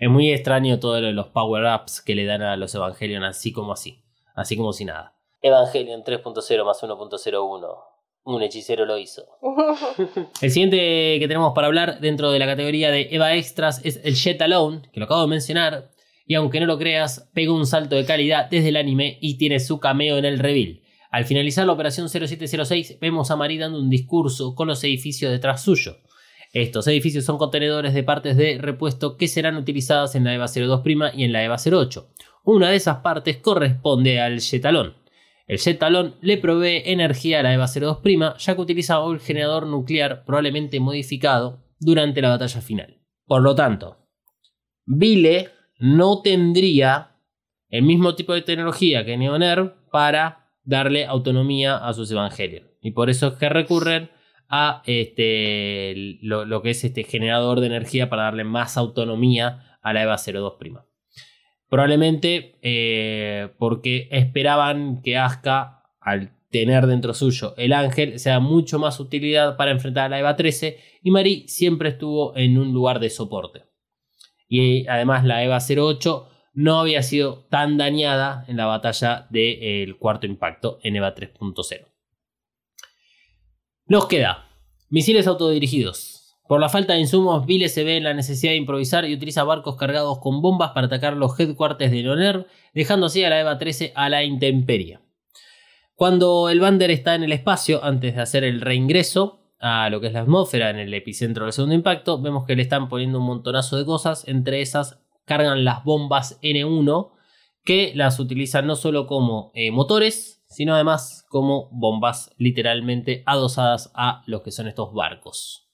[0.00, 3.52] Es muy extraño todo lo de los power-ups que le dan a los Evangelion así
[3.52, 4.02] como así.
[4.34, 5.14] Así como si nada.
[5.42, 7.76] Evangelion 3.0 más 1.01.
[8.24, 9.26] Un hechicero lo hizo.
[10.40, 14.14] El siguiente que tenemos para hablar dentro de la categoría de Eva Extras es el
[14.14, 15.90] Jet Alone, que lo acabo de mencionar.
[16.26, 19.60] Y aunque no lo creas, pegó un salto de calidad desde el anime y tiene
[19.60, 20.82] su cameo en el reveal.
[21.10, 25.62] Al finalizar la operación 0706, vemos a Mari dando un discurso con los edificios detrás
[25.62, 25.98] suyo.
[26.52, 31.12] Estos edificios son contenedores de partes de repuesto que serán utilizadas en la EVA 02'
[31.14, 32.08] y en la EVA 08.
[32.44, 34.94] Una de esas partes corresponde al Jetalón.
[35.46, 40.24] El Jetalón le provee energía a la EVA 02', ya que utiliza un generador nuclear
[40.24, 43.00] probablemente modificado durante la batalla final.
[43.26, 44.06] Por lo tanto,
[44.88, 47.16] Vile no tendría
[47.68, 52.68] el mismo tipo de tecnología que Neoner para darle autonomía a sus Evangelion.
[52.80, 54.10] Y por eso es que recurren
[54.48, 60.02] a este, lo, que es este generador de energía para darle más autonomía a la
[60.02, 60.84] EVA 02'.
[61.68, 69.00] Probablemente eh, porque esperaban que Asuka, al tener dentro suyo el ángel, sea mucho más
[69.00, 73.10] utilidad para enfrentar a la EVA 13 y Marie siempre estuvo en un lugar de
[73.10, 73.65] soporte.
[74.48, 80.26] Y además la EVA 08 no había sido tan dañada en la batalla del cuarto
[80.26, 81.86] impacto en EVA 3.0.
[83.86, 84.48] Nos queda
[84.88, 86.38] misiles autodirigidos.
[86.48, 89.42] Por la falta de insumos, Vile se ve en la necesidad de improvisar y utiliza
[89.42, 93.58] barcos cargados con bombas para atacar los headquarters de Loner, dejando así a la EVA
[93.58, 95.00] 13 a la intemperie.
[95.94, 100.08] Cuando el Bander está en el espacio, antes de hacer el reingreso a lo que
[100.08, 103.26] es la atmósfera en el epicentro del segundo impacto, vemos que le están poniendo un
[103.26, 107.12] montonazo de cosas, entre esas cargan las bombas N1,
[107.64, 114.22] que las utilizan no solo como eh, motores, sino además como bombas literalmente adosadas a
[114.26, 115.68] los que son estos barcos.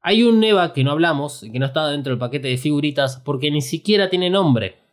[0.00, 3.50] Hay un Neva que no hablamos, que no está dentro del paquete de figuritas, porque
[3.50, 4.87] ni siquiera tiene nombre.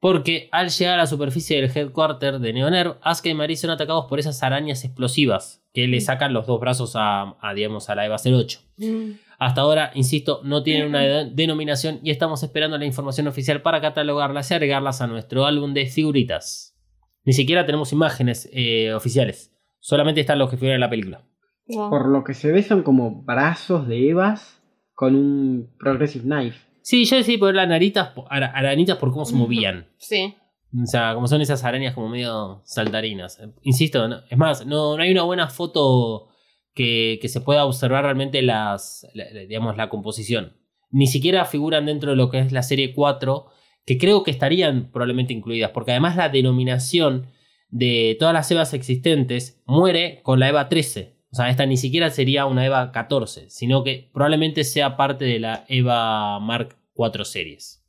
[0.00, 4.06] Porque al llegar a la superficie del headquarter de Neoner, Asuka y Marie son atacados
[4.08, 8.16] por esas arañas explosivas que le sacan los dos brazos a, digamos, a la EVA
[8.16, 8.60] 08.
[8.78, 9.10] Mm.
[9.38, 14.50] Hasta ahora, insisto, no tienen una denominación y estamos esperando la información oficial para catalogarlas
[14.50, 16.76] y agregarlas a nuestro álbum de figuritas.
[17.24, 21.24] Ni siquiera tenemos imágenes eh, oficiales, solamente están los que figuran en la película.
[21.66, 24.60] Por lo que se ve son como brazos de Evas
[24.94, 26.58] con un Progressive Knife.
[26.82, 29.88] Sí, yo decía por las naritas, aranitas por cómo se movían.
[29.98, 30.34] Sí.
[30.72, 33.40] O sea, como son esas arañas como medio saltarinas.
[33.62, 36.28] Insisto, es más, no, no hay una buena foto
[36.74, 39.06] que, que, se pueda observar realmente las,
[39.48, 40.56] digamos, la composición.
[40.90, 43.46] Ni siquiera figuran dentro de lo que es la serie 4,
[43.84, 47.26] que creo que estarían probablemente incluidas, porque además la denominación
[47.70, 51.19] de todas las EVAs existentes muere con la EVA 13.
[51.32, 55.38] O sea, esta ni siquiera sería una EVA 14, sino que probablemente sea parte de
[55.38, 57.84] la EVA Mark 4 series.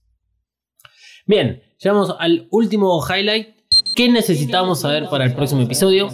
[1.25, 3.49] Bien, llegamos al último highlight.
[3.95, 6.09] ¿Qué necesitamos saber para el próximo episodio?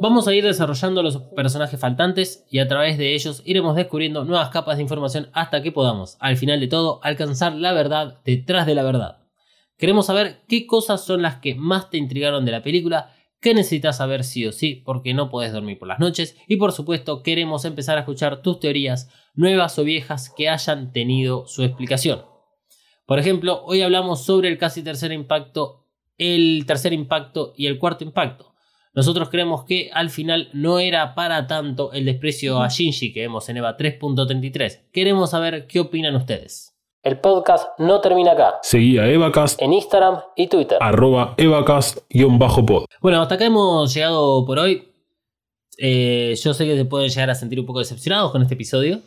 [0.00, 4.50] Vamos a ir desarrollando los personajes faltantes y a través de ellos iremos descubriendo nuevas
[4.50, 8.74] capas de información hasta que podamos, al final de todo, alcanzar la verdad detrás de
[8.74, 9.18] la verdad.
[9.78, 13.14] Queremos saber qué cosas son las que más te intrigaron de la película
[13.46, 16.72] que necesitas saber sí o sí porque no puedes dormir por las noches y por
[16.72, 22.22] supuesto queremos empezar a escuchar tus teorías nuevas o viejas que hayan tenido su explicación.
[23.06, 25.86] Por ejemplo, hoy hablamos sobre el casi tercer impacto,
[26.18, 28.52] el tercer impacto y el cuarto impacto.
[28.94, 33.48] Nosotros creemos que al final no era para tanto el desprecio a Shinji que vemos
[33.48, 34.90] en EVA 3.33.
[34.90, 36.75] Queremos saber qué opinan ustedes.
[37.06, 38.58] El podcast no termina acá.
[38.62, 40.76] Seguí a Evacast en Instagram y Twitter.
[40.80, 42.86] Arroba Evacast-pod.
[43.00, 44.88] Bueno, hasta acá hemos llegado por hoy.
[45.78, 49.02] Eh, yo sé que se pueden llegar a sentir un poco decepcionados con este episodio.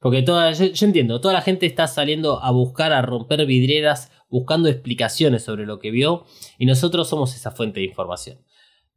[0.00, 4.68] Porque toda, yo, entiendo, toda la gente está saliendo a buscar, a romper vidrieras, buscando
[4.68, 6.26] explicaciones sobre lo que vio.
[6.58, 8.36] Y nosotros somos esa fuente de información.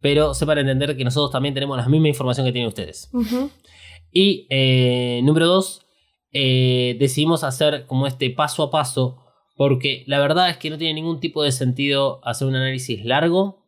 [0.02, 3.10] Pero sepan entender que nosotros también tenemos la misma información que tienen ustedes.
[4.12, 5.87] Y eh, número dos,
[6.32, 9.24] eh, decidimos hacer como este paso a paso,
[9.56, 13.66] porque la verdad es que no tiene ningún tipo de sentido hacer un análisis largo,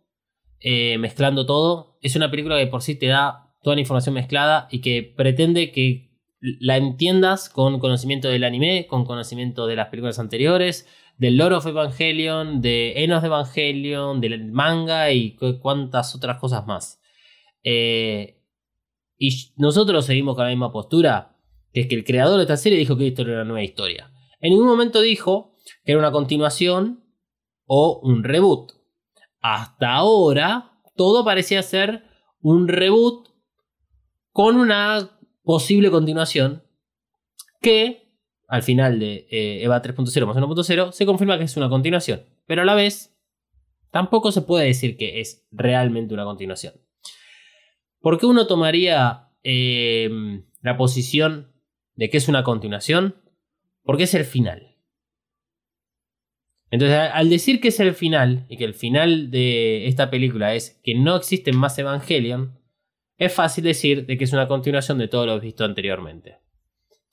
[0.60, 1.98] eh, mezclando todo.
[2.02, 5.72] Es una película que por sí te da toda la información mezclada y que pretende
[5.72, 6.10] que
[6.42, 10.88] la entiendas con conocimiento del anime, con conocimiento de las películas anteriores,
[11.18, 17.02] del Lord of Evangelion, de Enos de Evangelion, del manga y cuantas otras cosas más.
[17.64, 18.42] Eh,
[19.18, 21.36] y nosotros seguimos con la misma postura
[21.74, 24.12] que es que el creador de esta serie dijo que esto era una nueva historia.
[24.40, 27.04] En ningún momento dijo que era una continuación
[27.66, 28.74] o un reboot.
[29.42, 32.04] Hasta ahora, todo parecía ser
[32.42, 33.30] un reboot
[34.32, 36.64] con una posible continuación
[37.62, 38.10] que
[38.48, 42.64] al final de eh, EVA 3.0 más 1.0 se confirma que es una continuación, pero
[42.64, 43.16] a la vez
[43.92, 46.74] tampoco se puede decir que es realmente una continuación.
[48.02, 50.10] ¿Por qué uno tomaría eh,
[50.62, 51.49] la posición
[52.00, 53.16] de qué es una continuación,
[53.84, 54.78] porque es el final.
[56.72, 60.80] Entonces, al decir que es el final, y que el final de esta película es
[60.82, 62.58] que no existen más Evangelion,
[63.18, 66.40] es fácil decir de que es una continuación de todo lo visto anteriormente.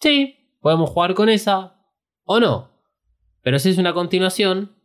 [0.01, 1.85] Sí, podemos jugar con esa
[2.23, 2.71] o no.
[3.43, 4.77] Pero si es una continuación,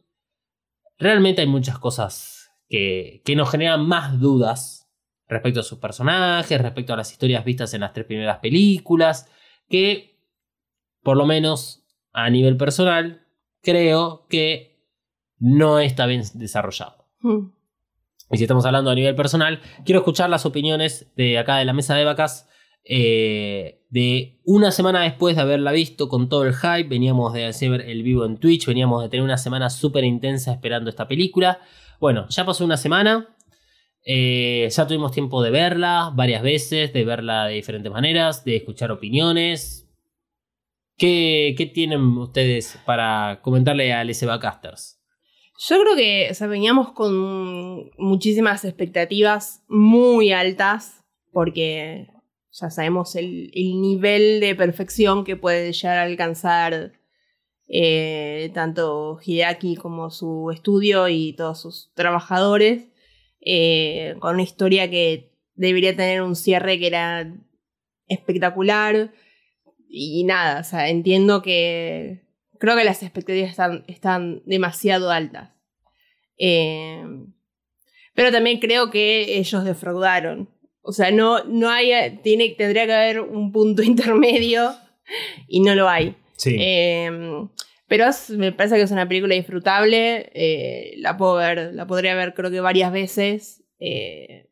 [0.97, 4.91] realmente hay muchas cosas que, que nos generan más dudas
[5.27, 9.29] respecto a sus personajes, respecto a las historias vistas en las tres primeras películas,
[9.71, 10.19] que
[11.01, 13.25] por lo menos a nivel personal
[13.63, 14.85] creo que
[15.39, 17.07] no está bien desarrollado.
[17.21, 17.47] Mm.
[18.31, 21.73] Y si estamos hablando a nivel personal, quiero escuchar las opiniones de acá de la
[21.73, 22.47] mesa de vacas.
[22.83, 27.81] eh, de una semana después de haberla visto con todo el hype, veníamos de hacer
[27.81, 31.59] el vivo en Twitch, veníamos de tener una semana súper intensa esperando esta película.
[31.99, 33.35] Bueno, ya pasó una semana,
[34.03, 38.91] eh, ya tuvimos tiempo de verla varias veces, de verla de diferentes maneras, de escuchar
[38.91, 39.87] opiniones.
[40.97, 44.99] ¿Qué, qué tienen ustedes para comentarle a LSB Casters?
[45.67, 52.07] Yo creo que o sea, veníamos con muchísimas expectativas muy altas, porque
[52.51, 56.93] ya sabemos el, el nivel de perfección que puede llegar a alcanzar
[57.73, 62.90] eh, tanto Hideaki como su estudio y todos sus trabajadores,
[63.41, 67.33] eh, con una historia que debería tener un cierre que era
[68.07, 69.11] espectacular.
[69.89, 72.21] Y nada, o sea, entiendo que
[72.59, 75.49] creo que las expectativas están, están demasiado altas.
[76.37, 77.03] Eh,
[78.13, 80.49] pero también creo que ellos defraudaron.
[80.81, 84.73] O sea, no, no hay, tiene, tendría que haber un punto intermedio
[85.47, 86.15] y no lo hay.
[86.37, 86.55] Sí.
[86.59, 87.09] Eh,
[87.91, 90.31] pero es- me parece que es una película disfrutable.
[90.33, 93.65] eh, la puedo ver, la podría ver creo que varias veces.
[93.79, 94.47] eh,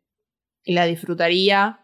[0.66, 1.80] y la disfrutaría.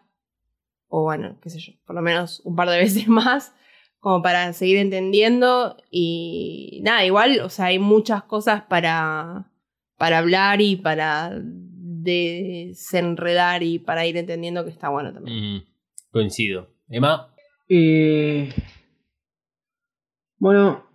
[0.88, 3.54] O bueno, qué sé yo, por lo menos un par de veces más.
[4.00, 5.78] Como para seguir entendiendo.
[5.90, 9.50] Y nada, igual, o sea, hay muchas cosas para,
[9.96, 15.54] para hablar y para desenredar y para ir entendiendo que está bueno también.
[15.56, 15.62] Mm,
[16.10, 16.68] coincido.
[16.90, 17.32] Emma,
[17.68, 18.52] Eh,
[20.38, 20.85] bueno,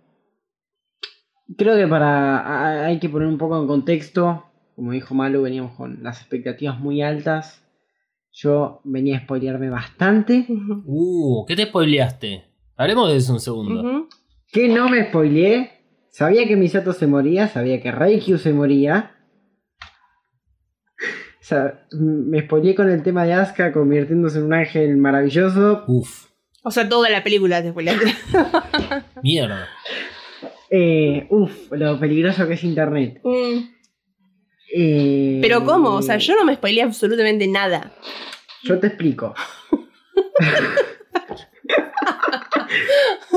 [1.56, 4.44] creo que para a- hay que poner un poco en contexto.
[4.76, 7.62] Como dijo Malu, veníamos con las expectativas muy altas.
[8.32, 10.46] Yo venía a spoilearme bastante.
[10.86, 12.44] Uh, ¿qué te spoileaste?
[12.76, 13.80] Hablemos de eso un segundo.
[13.80, 14.08] Ujú.
[14.50, 15.70] Que no me spoileé.
[16.10, 19.12] Sabía que Misato se moría, sabía que Raikyu se moría.
[21.40, 25.84] O sea, me spoileé con el tema de Asuka convirtiéndose en un ángel maravilloso.
[25.88, 26.26] Uf,
[26.62, 28.14] O sea, toda la película te spoileaste.
[29.22, 29.68] mierda.
[30.74, 33.20] Eh, uf, lo peligroso que es internet.
[33.22, 33.58] Mm.
[34.74, 35.96] Eh, Pero ¿cómo?
[35.96, 37.92] O sea, yo no me spoileé absolutamente nada.
[38.62, 39.34] Yo te explico.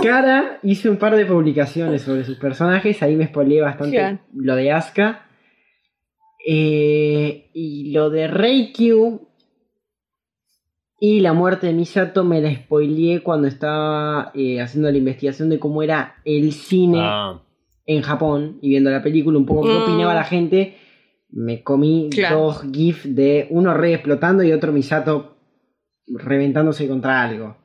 [0.02, 4.72] Cara hice un par de publicaciones sobre sus personajes, ahí me spoileé bastante lo de
[4.72, 5.28] Asuka.
[6.48, 9.28] Eh, y lo de Reikyu
[11.00, 15.60] y la muerte de Misato me la spoileé cuando estaba eh, haciendo la investigación de
[15.60, 17.42] cómo era el cine Ah,
[17.86, 19.84] en Japón y viendo la película, un poco qué Mm.
[19.84, 20.78] opinaba la gente.
[21.30, 22.40] Me comí Claro.
[22.40, 25.36] dos GIFs de uno re explotando y otro Misato
[26.08, 27.58] reventándose contra algo.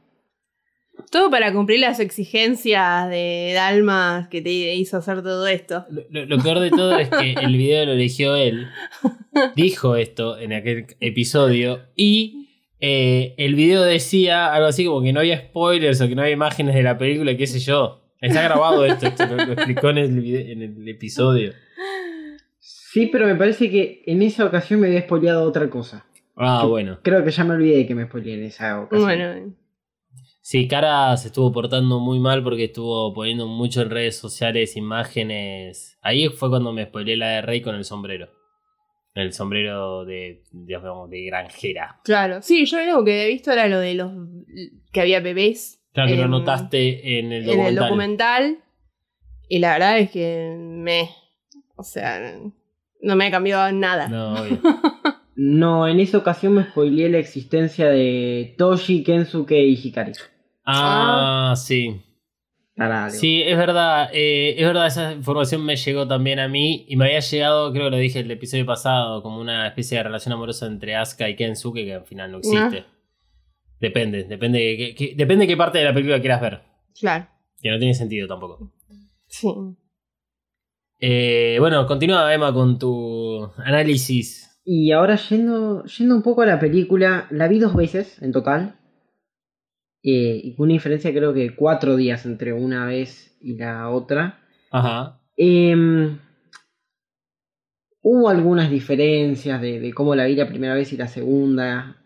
[1.11, 5.87] Todo para cumplir las exigencias de Dalmas que te hizo hacer todo esto.
[5.91, 8.67] lo, lo- lo peor de todo es que el video lo eligió él.
[9.57, 11.81] Dijo esto en aquel episodio.
[11.97, 12.50] Y
[12.81, 16.35] eh, el video decía algo así como que no había spoilers o que no había
[16.35, 18.01] imágenes de la película, qué sé yo.
[18.21, 21.53] Está grabado esto, esto lo, lo explicó en el, vide- en el episodio.
[22.59, 26.05] Sí, pero me parece que en esa ocasión me había spoileado otra cosa.
[26.37, 26.99] Ah, bueno.
[27.03, 29.03] Creo que ya me olvidé que me spoileé en esa ocasión.
[29.03, 29.55] Bueno,
[30.43, 35.99] Sí, Cara se estuvo portando muy mal porque estuvo poniendo mucho en redes sociales imágenes.
[36.03, 38.29] Ahí fue cuando me spoileé la de Rey con el sombrero.
[39.15, 42.01] El sombrero de, digamos, de granjera.
[42.05, 42.43] claro.
[42.43, 44.13] Sí, yo lo único que he visto era lo de los
[44.93, 47.69] que había bebés Claro que lo En- notaste en el en documental.
[47.69, 48.59] el documental.
[49.49, 51.11] Y la verdad es que me.
[51.75, 52.39] O sea,
[53.03, 54.07] no me ha cambiado nada.
[54.09, 54.61] No, obvio.
[55.35, 60.13] No, en esa ocasión me spoileé la existencia de Toshi, Kensuke y Hikari.
[60.65, 62.01] Ah, sí.
[62.89, 63.11] Tarado.
[63.11, 64.09] Sí, es verdad.
[64.13, 66.85] eh, es verdad, esa información me llegó también a mí.
[66.89, 70.05] Y me había llegado, creo que lo dije el episodio pasado, como una especie de
[70.05, 72.85] relación amorosa entre Asuka y Kensuke que al final no existe.
[73.81, 76.61] Depende, depende de qué, qué- depende de qué parte de la película quieras ver.
[76.99, 77.27] Claro.
[77.63, 78.73] Que no tiene sentido tampoco.
[79.27, 79.47] Sí.
[80.99, 84.61] Eh, bueno, continúa Emma con tu análisis.
[84.65, 88.77] Y ahora yendo, yendo un poco a la película, la vi dos veces en total.
[90.03, 94.41] Eh, y con una diferencia creo que cuatro días entre una vez y la otra.
[94.71, 95.21] Ajá.
[95.37, 96.19] Em,
[98.03, 101.97] hubo algunas diferencias de, de cómo la vi la primera vez y la segunda.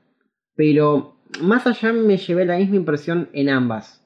[0.55, 4.01] Pero más allá me llevé la misma impresión en ambas.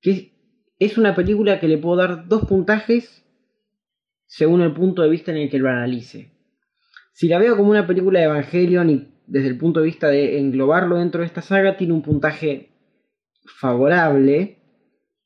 [0.00, 0.32] que
[0.78, 3.24] es una película que le puedo dar dos puntajes
[4.26, 6.32] según el punto de vista en el que lo analice.
[7.12, 10.38] Si la veo como una película de Evangelion y desde el punto de vista de
[10.38, 12.73] englobarlo dentro de esta saga, tiene un puntaje
[13.44, 14.58] favorable.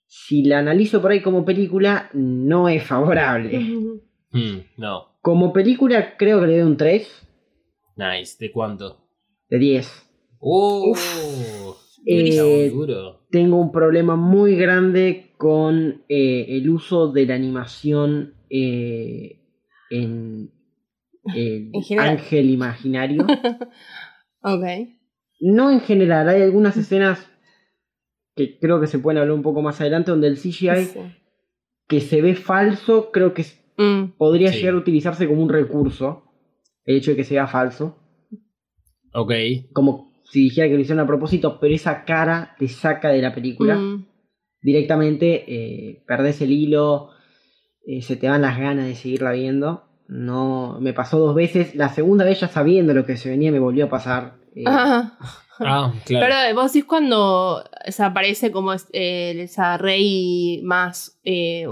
[0.07, 3.61] Si la analizo por ahí como película, no es favorable.
[4.31, 5.19] Hmm, no.
[5.23, 7.27] Como película, creo que le doy un 3
[7.97, 8.36] Nice.
[8.39, 9.09] ¿De cuánto?
[9.49, 10.07] de 10.
[10.39, 10.95] ¡Uh!
[12.07, 13.27] Eh, duro.
[13.31, 19.40] tengo un problema muy grande con eh, el uso de la animación eh,
[19.90, 20.51] en
[21.35, 22.09] el En general.
[22.11, 23.27] ángel imaginario.
[24.43, 24.65] Ok.
[25.40, 27.28] No en general, hay algunas escenas
[28.39, 31.01] que creo que se pueden hablar un poco más adelante donde el CGI Sí.
[31.89, 33.44] que se ve falso creo que
[33.81, 34.59] Mm, podría Sí.
[34.59, 36.24] llegar a utilizarse como un recurso.
[36.85, 37.97] El hecho de que se vea falso.
[39.15, 39.32] Ok.
[39.73, 43.35] Como si dijera que lo hicieron a propósito, pero esa cara te saca de la
[43.35, 43.77] película.
[43.77, 44.06] mm.
[44.60, 47.10] directamente eh, perdés el hilo,
[47.86, 49.85] eh, se te van las ganas de seguirla viendo.
[50.09, 51.74] No, me pasó dos veces.
[51.77, 54.35] La segunda vez ya sabiendo lo que se venía me volvió a pasar.
[54.56, 55.16] eh, Ah.
[55.60, 56.27] Ah, claro.
[56.27, 61.67] Pero vos decís cuando se aparece como eh, esa rey más eh,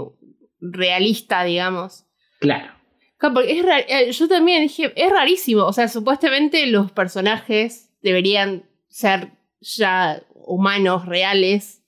[0.59, 2.05] realista, digamos.
[2.39, 2.73] Claro.
[3.17, 5.63] Claro, porque es eh, yo también dije, es rarísimo.
[5.65, 11.83] O sea, supuestamente los personajes deberían ser ya humanos, reales,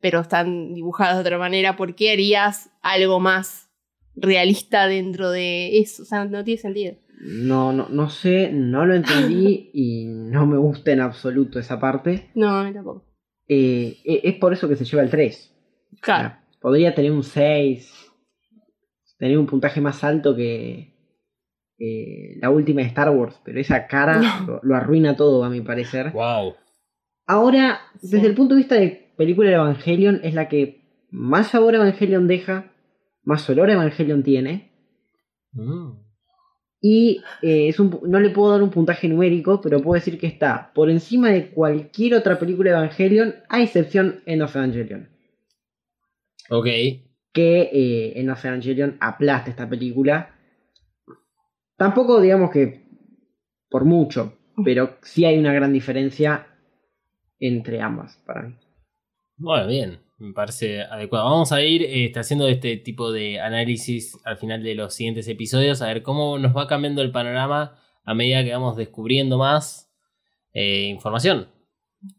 [0.00, 1.76] pero están dibujados de otra manera.
[1.76, 3.68] ¿Por qué harías algo más
[4.16, 6.02] realista dentro de eso?
[6.02, 6.94] O sea, no tiene sentido.
[7.20, 12.30] No, no, no sé, no lo entendí y no me gusta en absoluto esa parte.
[12.34, 13.09] No, a mí tampoco.
[13.52, 15.52] Eh, e- es por eso que se lleva el 3.
[16.00, 16.36] Claro.
[16.60, 17.92] Podría tener un 6,
[19.18, 20.94] tener un puntaje más alto que
[21.78, 24.46] eh, la última de Star Wars, pero esa cara No.
[24.46, 26.12] lo, lo arruina todo, a mi parecer.
[26.12, 26.54] Wow.
[27.26, 28.10] Ahora, Sí.
[28.12, 31.78] desde el punto de vista de película de Evangelion, es la que más sabor a
[31.78, 32.72] Evangelion deja,
[33.24, 34.70] más olor a Evangelion tiene.
[35.52, 35.90] Mm.
[36.80, 40.26] Y eh, es un no le puedo dar un puntaje numérico, pero puedo decir que
[40.26, 45.08] está por encima de cualquier otra película de Evangelion, a excepción End of Evangelion.
[46.48, 46.66] Ok.
[47.32, 50.34] Que eh, End of Evangelion aplasta esta película.
[51.76, 52.84] Tampoco digamos que
[53.68, 56.46] por mucho, pero sí hay una gran diferencia
[57.38, 58.54] entre ambas para mí.
[59.36, 60.09] Bueno, bien.
[60.20, 61.24] Me parece adecuado.
[61.24, 65.80] Vamos a ir eh, haciendo este tipo de análisis al final de los siguientes episodios,
[65.80, 69.90] a ver cómo nos va cambiando el panorama a medida que vamos descubriendo más
[70.52, 71.48] eh, información.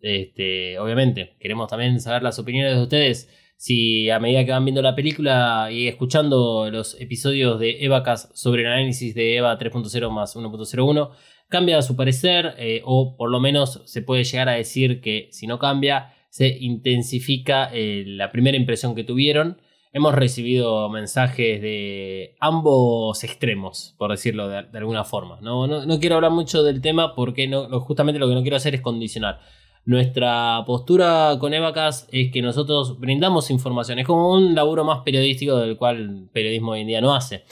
[0.02, 3.30] Este, obviamente, queremos también saber las opiniones de ustedes.
[3.56, 8.64] Si a medida que van viendo la película y escuchando los episodios de Evacas sobre
[8.64, 11.12] el análisis de Eva 3.0 más 1.01,
[11.50, 15.46] cambia su parecer eh, o por lo menos se puede llegar a decir que si
[15.46, 19.62] no cambia, se intensifica eh, la primera impresión que tuvieron.
[19.92, 25.40] Hemos recibido mensajes de ambos extremos, por decirlo de, de alguna forma.
[25.42, 28.56] No, no, no quiero hablar mucho del tema porque no, justamente lo que no quiero
[28.56, 29.42] hacer es condicionar.
[29.84, 34.00] Nuestra postura con Evacas es que nosotros brindamos información.
[34.00, 37.44] Es como un laburo más periodístico del cual el periodismo hoy en día no hace.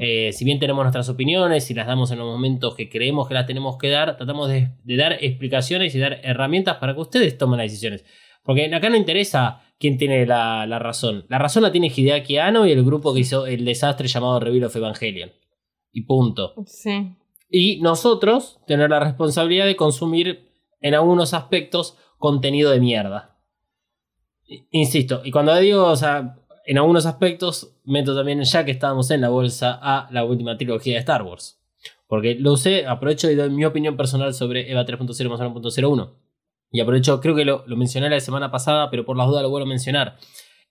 [0.00, 3.34] Eh, si bien tenemos nuestras opiniones y las damos en los momentos que creemos que
[3.34, 7.38] las tenemos que dar, tratamos de, de dar explicaciones y dar herramientas para que ustedes
[7.38, 8.04] tomen las decisiones.
[8.42, 11.24] Porque acá no interesa quién tiene la, la razón.
[11.28, 14.64] La razón la tiene Hideaki Anno y el grupo que hizo el desastre llamado Reveal
[14.64, 15.30] of Evangelion.
[15.92, 16.54] Y punto.
[16.66, 17.14] Sí.
[17.50, 20.50] Y nosotros tener la responsabilidad de consumir
[20.80, 23.38] en algunos aspectos contenido de mierda.
[24.70, 26.36] Insisto, y cuando digo, o sea,
[26.68, 30.92] en algunos aspectos, meto también, ya que estábamos en la bolsa, a la última trilogía
[30.92, 31.58] de Star Wars.
[32.06, 36.12] Porque lo usé, aprovecho y doy mi opinión personal sobre EVA 3.0 más 1.01.
[36.70, 39.48] Y aprovecho, creo que lo, lo mencioné la semana pasada, pero por las dudas lo
[39.48, 40.18] vuelvo a mencionar.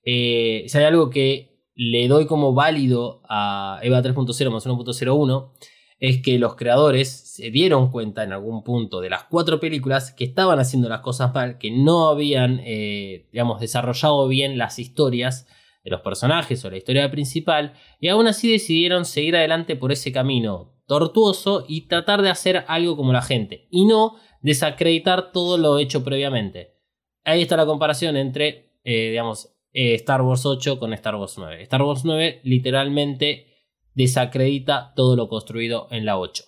[0.04, 5.52] Eh, si hay algo que le doy como válido a EVA 3.0 más 1.01,
[6.00, 10.26] es que los creadores se dieron cuenta en algún punto de las cuatro películas que
[10.26, 15.48] estaban haciendo las cosas mal, que no habían, eh, digamos, desarrollado bien las historias
[15.90, 20.74] los personajes o la historia principal, y aún así decidieron seguir adelante por ese camino
[20.86, 26.04] tortuoso y tratar de hacer algo como la gente, y no desacreditar todo lo hecho
[26.04, 26.76] previamente.
[27.24, 31.64] Ahí está la comparación entre, eh, digamos, eh, Star Wars 8 con Star Wars 9.
[31.64, 33.48] Star Wars 9 literalmente
[33.94, 36.44] desacredita todo lo construido en la 8.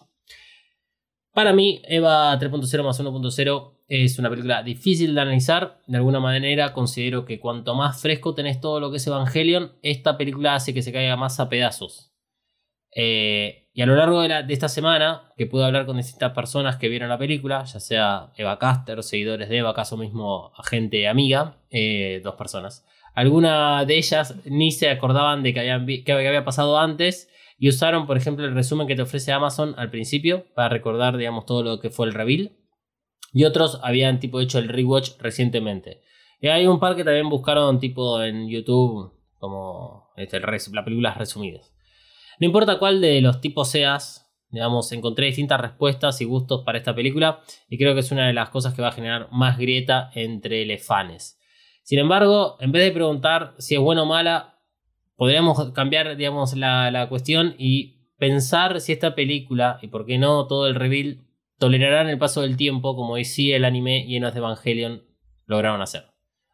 [1.33, 5.81] Para mí, Eva 3.0 más 1.0 es una película difícil de analizar.
[5.87, 10.17] De alguna manera, considero que cuanto más fresco tenés todo lo que es Evangelion, esta
[10.17, 12.13] película hace que se caiga más a pedazos.
[12.95, 16.89] Eh, y a lo largo de, esta semana, que pude hablar con distintas personas que
[16.89, 22.21] vieron la película, ya sea Eva Caster, seguidores de Eva, caso mismo gente amiga, eh,
[22.23, 22.85] dos personas.
[23.15, 28.45] Algunas de ellas ni se acordaban de que había pasado antes y usaron, por ejemplo,
[28.45, 32.07] el resumen que te ofrece Amazon al principio para recordar, digamos, todo lo que fue
[32.07, 32.51] el reveal.
[33.33, 36.01] Y otros habían tipo hecho el rewatch recientemente.
[36.41, 41.73] Y hay un par que también buscaron tipo en YouTube como este, las películas resumidas.
[42.39, 46.95] No importa cuál de los tipos seas, digamos, encontré distintas respuestas y gustos para esta
[46.95, 50.09] película y creo que es una de las cosas que va a generar más grieta
[50.13, 51.39] entre los.
[51.83, 54.59] Sin embargo, en vez de preguntar si es buena o mala,
[55.15, 60.47] podríamos cambiar, digamos, la, la cuestión y pensar si esta película, y por qué no
[60.47, 61.25] todo el reveal,
[61.59, 65.03] tolerarán el paso del tiempo como sí el anime y Enos de Evangelion
[65.45, 66.05] lograron hacer.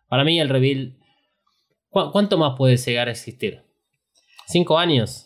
[0.08, 0.98] Para mí el reveal...
[1.90, 3.62] ¿cu- ¿Cuánto más puede llegar a existir?
[4.48, 5.26] ¿Cinco años?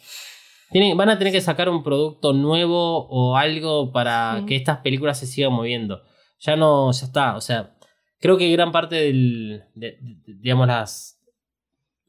[0.72, 4.46] Tienen, van a tener que sacar un producto nuevo o algo para Sí.
[4.46, 6.04] que estas películas se sigan moviendo.
[6.40, 7.36] Ya no, ya está.
[7.36, 7.76] O sea,
[8.20, 11.16] creo que gran parte del, de- de- digamos, las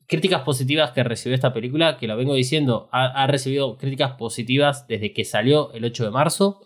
[0.06, 4.86] críticas positivas que recibió esta película, que lo vengo diciendo, ha, ha recibido críticas positivas
[4.88, 6.60] desde que salió el 8 de marzo,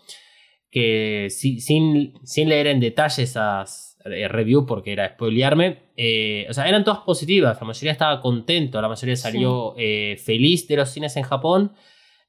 [0.75, 6.53] que si- sin, sin leer en detalle esas eh, reviews, porque era spoilearme, eh, o
[6.53, 10.89] sea, eran todas positivas, la mayoría estaba contento, la mayoría salió eh, feliz de los
[10.89, 11.71] cines en Japón.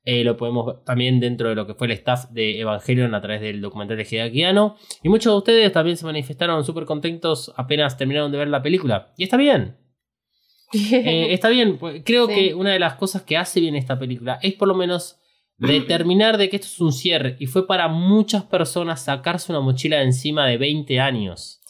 [0.08, 3.20] Eh, lo podemos ver también dentro de lo que fue el staff de Evangelion a
[3.20, 4.76] través del documental de Hideaki Anno.
[5.02, 9.12] Y muchos de ustedes también se manifestaron súper contentos apenas terminaron de ver la película.
[9.18, 9.76] Y está bien.
[10.72, 11.76] Eh, está bien.
[11.78, 12.34] pues, Creo Sí.
[12.34, 15.18] que una de las cosas que hace bien esta película es por lo menos
[15.58, 17.36] determinar de que esto es un cierre.
[17.40, 21.60] Y fue para muchas personas sacarse una mochila de encima de 20 años.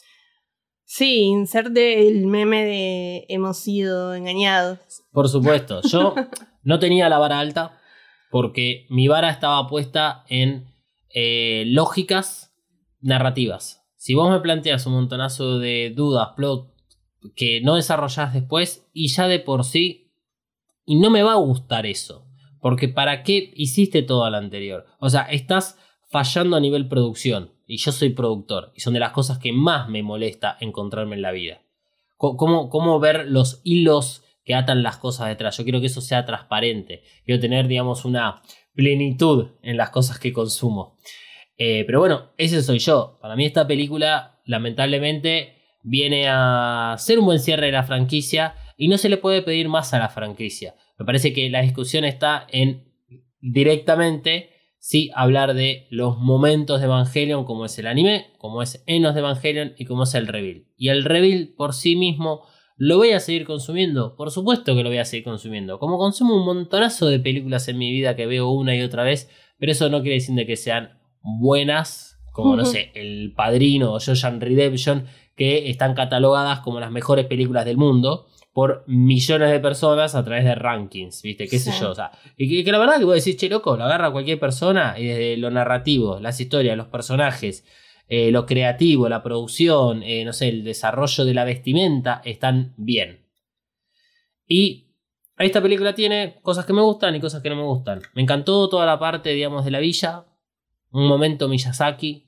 [0.83, 4.79] Sí, inserte el meme de hemos sido engañados.
[5.11, 5.81] Por supuesto.
[5.81, 6.15] Yo
[6.63, 7.77] no tenía la vara alta
[8.31, 10.65] porque mi vara estaba puesta en
[11.09, 12.53] eh, lógicas
[13.01, 13.83] narrativas.
[13.95, 16.73] Si vos me planteas un montonazo de dudas, plot
[17.35, 20.13] que no desarrollás después y ya de por sí
[20.85, 22.26] y no me va a gustar eso.
[22.61, 24.85] Porque ¿para qué hiciste todo lo anterior?
[24.99, 25.77] O sea, estás
[26.09, 27.51] fallando a nivel producción.
[27.67, 28.71] Y yo soy productor.
[28.75, 31.61] Y son de las cosas que más me molesta encontrarme en la vida.
[32.15, 35.57] ¿Cómo, cómo ver los hilos que atan las cosas detrás?
[35.57, 37.03] Yo quiero que eso sea transparente.
[37.25, 38.41] Quiero tener, digamos, una
[38.73, 40.97] plenitud en las cosas que consumo.
[41.57, 43.17] Eh, pero bueno, ese soy yo.
[43.21, 48.87] Para mí esta película, lamentablemente, viene a ser un buen cierre de la franquicia y
[48.87, 50.75] no se le puede pedir más a la franquicia.
[50.97, 52.87] Me parece que la discusión está en
[53.41, 59.15] directamente sí hablar de los momentos de Evangelion como es el anime, como es Enos
[59.15, 60.65] de Evangelion y como es el reveal.
[60.77, 62.43] Y el reveal por sí mismo
[62.77, 65.79] lo voy a seguir consumiendo, por supuesto que lo voy a seguir consumiendo.
[65.79, 69.29] Como consumo un montonazo de películas en mi vida que veo una y otra vez,
[69.57, 73.99] pero eso no quiere decir de que sean buenas, como no sé, El Padrino o
[73.99, 80.15] Jojan Redemption, que están catalogadas como las mejores películas del mundo por millones de personas
[80.15, 81.47] a través de rankings, ¿viste?
[81.47, 81.79] ¿Qué sé Sí.
[81.79, 81.91] yo?
[81.91, 84.09] O sea, y que, que la verdad que voy a decir, che, loco, lo agarra
[84.09, 87.63] cualquier persona y desde lo narrativo, las historias, los personajes,
[88.07, 93.27] eh, lo creativo, la producción, eh, no sé, el desarrollo de la vestimenta, están bien.
[94.47, 94.87] Y
[95.37, 98.01] esta película tiene cosas que me gustan y cosas que no me gustan.
[98.15, 100.25] Me encantó toda la parte, digamos, de la villa.
[100.89, 102.26] Un momento Miyazaki.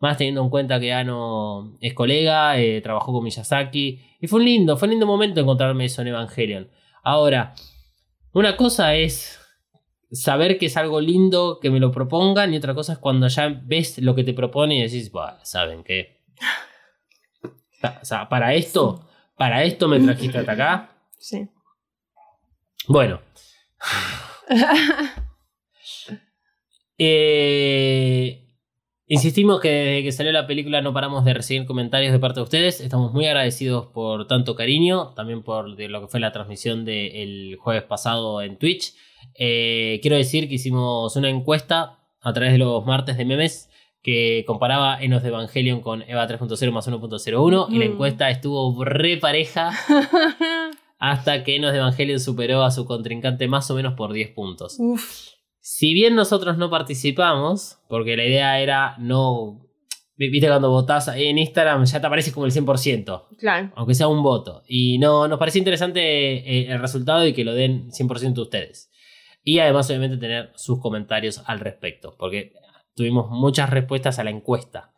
[0.00, 4.00] Más teniendo en cuenta que Ano es colega, eh, trabajó con Miyazaki.
[4.20, 6.70] Y fue un lindo, fue un lindo momento encontrarme eso en Evangelion.
[7.02, 7.54] Ahora,
[8.32, 9.38] una cosa es
[10.10, 13.60] saber que es algo lindo, que me lo propongan, y otra cosa es cuando ya
[13.62, 16.20] ves lo que te propone y decís, "Buah, ¿saben qué?
[17.82, 20.90] O sea, para esto, para esto me trajiste hasta acá.
[21.18, 21.48] Sí.
[22.88, 23.20] Bueno.
[27.02, 28.39] Eh,
[29.14, 32.44] insistimos que desde que salió la película no paramos de recibir comentarios de parte de
[32.44, 32.80] ustedes.
[32.80, 37.56] Estamos muy agradecidos por tanto cariño, también por de lo que fue la transmisión del
[37.60, 38.94] jueves pasado en Twitch.
[39.34, 43.68] Eh, quiero decir que hicimos una encuesta a través de los martes de memes
[44.02, 47.92] que comparaba Enos de Evangelion con Eva 3.0 más 1.01 y la Mm.
[47.92, 49.70] encuesta estuvo re pareja
[50.98, 54.76] hasta que Enos de Evangelion superó a su contrincante más o menos por 10 puntos.
[54.78, 55.30] Uf.
[55.60, 59.66] Si bien nosotros no participamos, porque la idea era no...
[60.16, 63.72] Viste cuando votás en Instagram ya te aparece como el 100%, Claro.
[63.74, 64.62] aunque sea un voto.
[64.68, 68.90] Y no, nos parecía interesante eh, el resultado y que lo den 100% ustedes.
[69.42, 72.52] Y además obviamente tener sus comentarios al respecto, porque
[72.94, 74.92] tuvimos muchas respuestas a la encuesta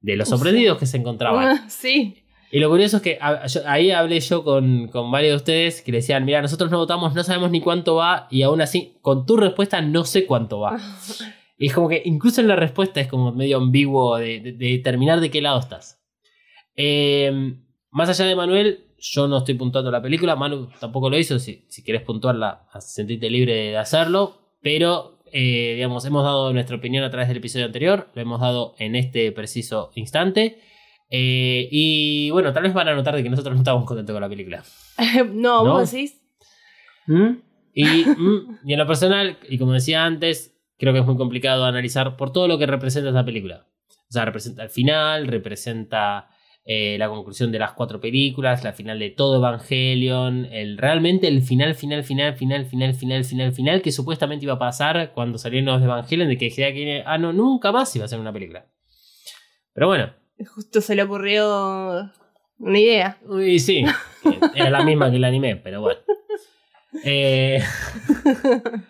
[0.00, 1.68] de los sorprendidos que se encontraban.
[1.68, 2.22] Sí.
[2.50, 5.82] Y lo curioso es que a- yo- ahí hablé yo con, con varios de ustedes
[5.82, 8.94] que le decían, mira, nosotros no votamos, no sabemos ni cuánto va, y aún así,
[9.02, 10.78] con tu respuesta no sé cuánto va.
[11.60, 14.66] Y es como que incluso en la respuesta es como medio ambiguo de, de- de
[14.68, 16.00] determinar de qué lado estás.
[16.76, 17.32] Eh,
[17.90, 21.64] más allá de Manuel, yo no estoy puntuando la película, Manu tampoco lo hizo, si,
[21.68, 27.10] si querés puntuarla, sentite libre de hacerlo, pero eh, digamos, hemos dado nuestra opinión a
[27.10, 30.60] través del episodio anterior, lo hemos dado en este preciso instante.
[31.10, 34.22] Eh, y bueno, tal vez van a notar de que nosotros no estamos contentos con
[34.22, 34.62] la película.
[35.32, 35.72] no, ¿No?
[35.72, 36.20] vos decís.
[37.06, 37.38] ¿Mm?
[37.74, 41.64] Y, mm, y en lo personal, y como decía antes, creo que es muy complicado
[41.64, 43.66] analizar por todo lo que representa esta película.
[44.08, 46.28] O sea, representa el final, representa
[46.70, 51.40] eh, la conclusión de las cuatro películas, la final de todo Evangelion, el, realmente el
[51.40, 55.64] final, final, final, final, final, final, final, final, que supuestamente iba a pasar cuando salieron
[55.64, 58.34] los de Evangelion, de que decía que, ah, no, nunca más iba a ser una
[58.34, 58.66] película.
[59.72, 60.12] Pero bueno,
[60.46, 62.10] Justo se le ocurrió
[62.58, 63.18] una idea.
[63.26, 63.84] Uy, sí.
[64.54, 66.00] Era la misma que el anime, pero bueno.
[67.04, 67.62] Eh,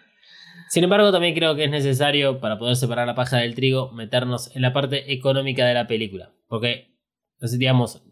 [0.69, 4.55] Sin embargo, también creo que es necesario, para poder separar la paja del trigo, meternos
[4.55, 6.35] en la parte económica de la película.
[6.47, 6.95] Porque,
[7.41, 8.03] digamos,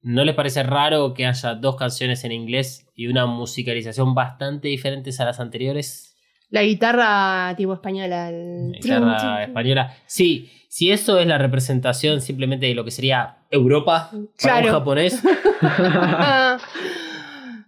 [0.00, 5.20] ¿no les parece raro que haya dos canciones en inglés y una musicalización bastante diferentes
[5.20, 6.09] a las anteriores?
[6.50, 8.28] La guitarra tipo española.
[8.30, 9.94] el- Guitarra española.
[10.06, 14.66] Sí, si eso es la representación simplemente de lo que sería Europa para Claro.
[14.66, 15.22] un japonés,
[15.62, 16.58] Ah.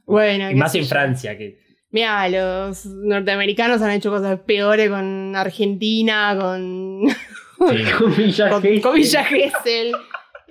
[0.06, 0.88] bueno, y más en yo.
[0.88, 1.60] Francia, que
[1.90, 7.82] Mira, los norteamericanos han hecho cosas peores con Argentina, con, sí.
[7.98, 8.80] Con Villa con, Gesell.
[8.80, 9.92] con Villa Gesell.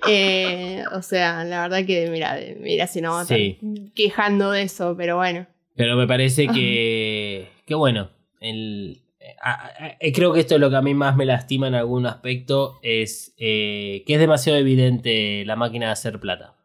[0.08, 3.58] Eh, o sea, la verdad que, mira, mira si no Sí.
[3.60, 5.46] estar quejando de eso, pero bueno.
[5.74, 8.10] Pero me parece que, que bueno,
[8.42, 9.02] el,
[9.40, 9.70] a-
[10.14, 13.34] creo que esto es lo que a mí más me lastima en algún aspecto, es
[13.38, 16.56] eh, que es demasiado evidente la máquina de hacer plata.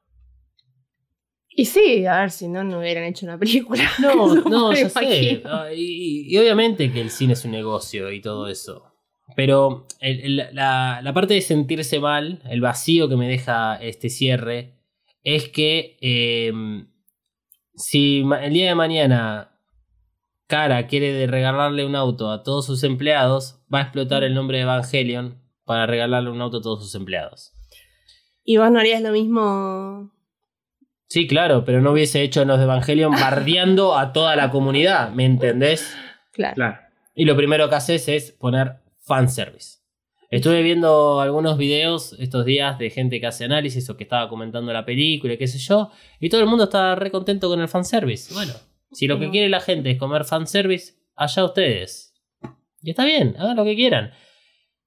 [1.49, 3.81] Y sí, a ver si no, no hubieran hecho una película.
[3.99, 5.41] No, no, ya sé.
[5.45, 8.83] Ah, Y, y obviamente que el cine es un negocio y todo eso.
[9.35, 14.09] Pero el- el- la, la parte de sentirse mal, el vacío que me deja este
[14.09, 14.73] cierre,
[15.23, 16.53] es que eh,
[17.75, 19.56] si el día de mañana
[20.47, 24.63] Cara quiere regalarle un auto a todos sus empleados, va a explotar el nombre de
[24.63, 27.53] Evangelion para regalarle un auto a todos sus empleados.
[28.45, 30.13] ¿Y vos no harías lo mismo?
[31.09, 35.11] Sí, claro, pero no hubiese hecho en los de Evangelion bardeando a toda la comunidad,
[35.11, 35.93] ¿me entendés?
[36.31, 36.55] Claro.
[36.55, 36.77] Claro.
[37.13, 39.79] Y lo primero que haces es poner fanservice.
[40.29, 44.73] Estuve viendo algunos videos estos días de gente que hace análisis o que estaba comentando
[44.73, 47.67] la película y qué sé yo, y todo el mundo estaba re contento con el
[47.69, 48.33] fanservice.
[48.33, 48.53] Bueno,
[48.91, 52.14] si lo que quiere la gente es comer fanservice, allá ustedes.
[52.81, 54.11] Y está bien, hagan lo que quieran.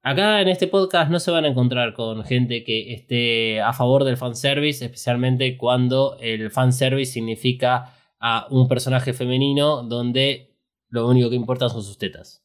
[0.03, 4.05] Acá en este podcast no se van a encontrar con gente que esté a favor
[4.05, 10.57] del fanservice, especialmente cuando el fanservice significa a un personaje femenino donde
[10.89, 12.43] lo único que importa son sus tetas.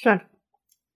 [0.00, 0.28] Claro.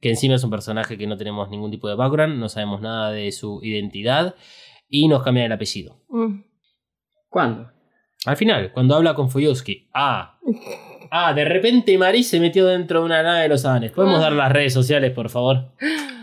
[0.00, 3.10] Que encima es un personaje que no tenemos ningún tipo de background, no sabemos nada
[3.10, 4.36] de su identidad
[4.88, 6.00] y nos cambian el apellido.
[6.08, 6.42] Mm.
[7.28, 7.71] ¿Cuándo?
[8.26, 10.38] Al final, cuando habla con Fuyuski, ah,
[11.10, 13.90] ah, de repente Mari se metió dentro de una nave de los Anes.
[13.92, 15.72] ¿Podemos dar las redes sociales, por favor?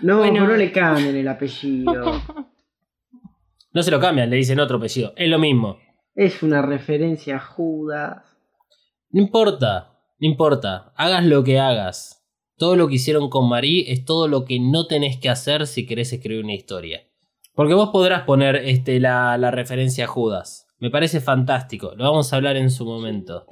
[0.01, 0.47] No, Bueno.
[0.47, 2.21] no le cambien el apellido.
[3.71, 5.13] No se lo cambian, le dicen otro apellido.
[5.15, 5.77] Es lo mismo.
[6.15, 8.23] es una referencia a Judas.
[9.11, 10.91] No importa, no importa.
[10.95, 12.26] Hagas lo que hagas.
[12.57, 15.85] Todo lo que hicieron con Marí es todo lo que no tenés que hacer si
[15.85, 17.01] querés escribir una historia.
[17.53, 20.65] Porque vos podrás poner este, la, la referencia a Judas.
[20.80, 21.91] Me parece fantástico.
[21.95, 23.45] Lo vamos a hablar en su momento.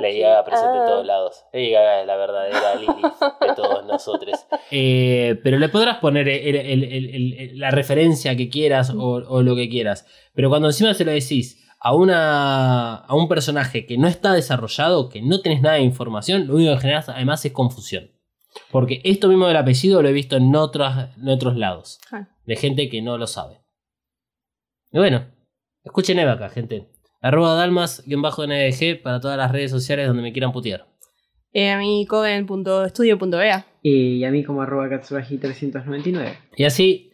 [0.00, 1.44] Lady Gaga presente en todos lados.
[1.52, 4.46] Lady Gaga es la verdadera Lilith de todos nosotros.
[4.70, 9.14] Eh, pero le podrás poner el- el- el- el- el- la referencia que quieras o,
[9.28, 10.06] o lo que quieras.
[10.34, 15.08] Pero cuando encima se lo decís a, una, a un personaje que no está desarrollado,
[15.08, 18.10] que no tenés nada de información, lo único que generas además es confusión.
[18.70, 21.98] Porque esto mismo del apellido lo he visto en, otras, en otros lados.
[22.12, 22.28] Ah.
[22.46, 23.61] De gente que no lo sabe.
[24.92, 25.26] Y bueno,
[25.84, 26.88] escuchen Eva acá, gente.
[27.20, 30.86] Arroba dalmas-ndg para todas las redes sociales donde me quieran putear.
[31.52, 33.66] Eh, a mí coven.studio.ea.
[33.82, 36.38] Y a mí como arroba Katsubaji 399.
[36.56, 37.12] Y así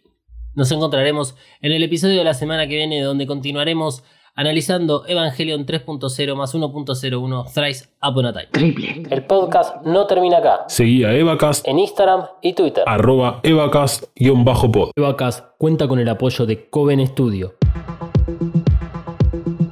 [0.54, 4.02] nos encontraremos en el episodio de la semana que viene donde continuaremos
[4.34, 8.46] analizando Evangelion 3.0 más 1.01 Thrice Upon a Time.
[8.52, 9.02] Triple.
[9.10, 10.64] El podcast no termina acá.
[10.68, 12.84] Seguí a Evacast, En Instagram y Twitter.
[12.86, 14.90] arroba Evacast-pod.
[14.94, 17.57] Evacast cuenta con el apoyo de Coven Studio.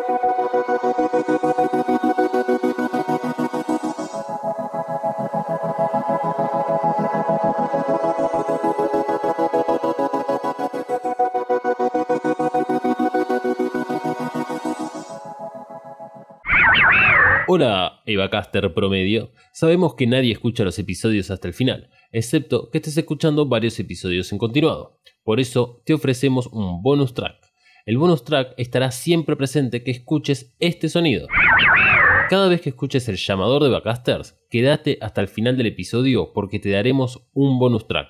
[17.53, 19.33] Hola, Evacaster promedio.
[19.51, 24.31] Sabemos que nadie escucha los episodios hasta el final, excepto que estés escuchando varios episodios
[24.31, 25.01] en continuado.
[25.25, 27.35] Por eso te ofrecemos un bonus track.
[27.85, 31.27] El bonus track estará siempre presente que escuches este sonido.
[32.29, 36.57] Cada vez que escuches el llamador de Bacasters, quédate hasta el final del episodio porque
[36.57, 38.07] te daremos un bonus track.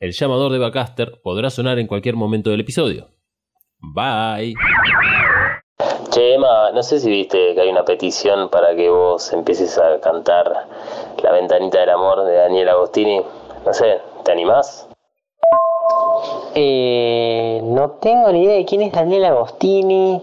[0.00, 3.12] El llamador de Bacaster podrá sonar en cualquier momento del episodio.
[3.78, 4.56] Bye.
[6.16, 10.00] Che, Emma, no sé si viste que hay una petición para que vos empieces a
[10.00, 10.66] cantar
[11.22, 13.20] La ventanita del amor de Daniel Agostini.
[13.66, 14.88] No sé, ¿te animás?
[16.54, 20.22] Eh, no tengo ni idea de quién es Daniel Agostini.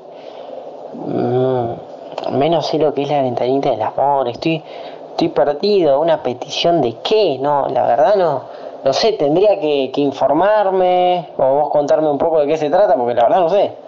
[0.95, 4.29] Mm, menos sé lo que es la ventanita del amor.
[4.29, 4.63] Estoy,
[5.11, 5.99] estoy perdido.
[5.99, 7.37] ¿Una petición de qué?
[7.39, 8.41] No, la verdad no.
[8.83, 12.95] No sé, tendría que, que informarme o vos contarme un poco de qué se trata,
[12.95, 13.82] porque la verdad no sé.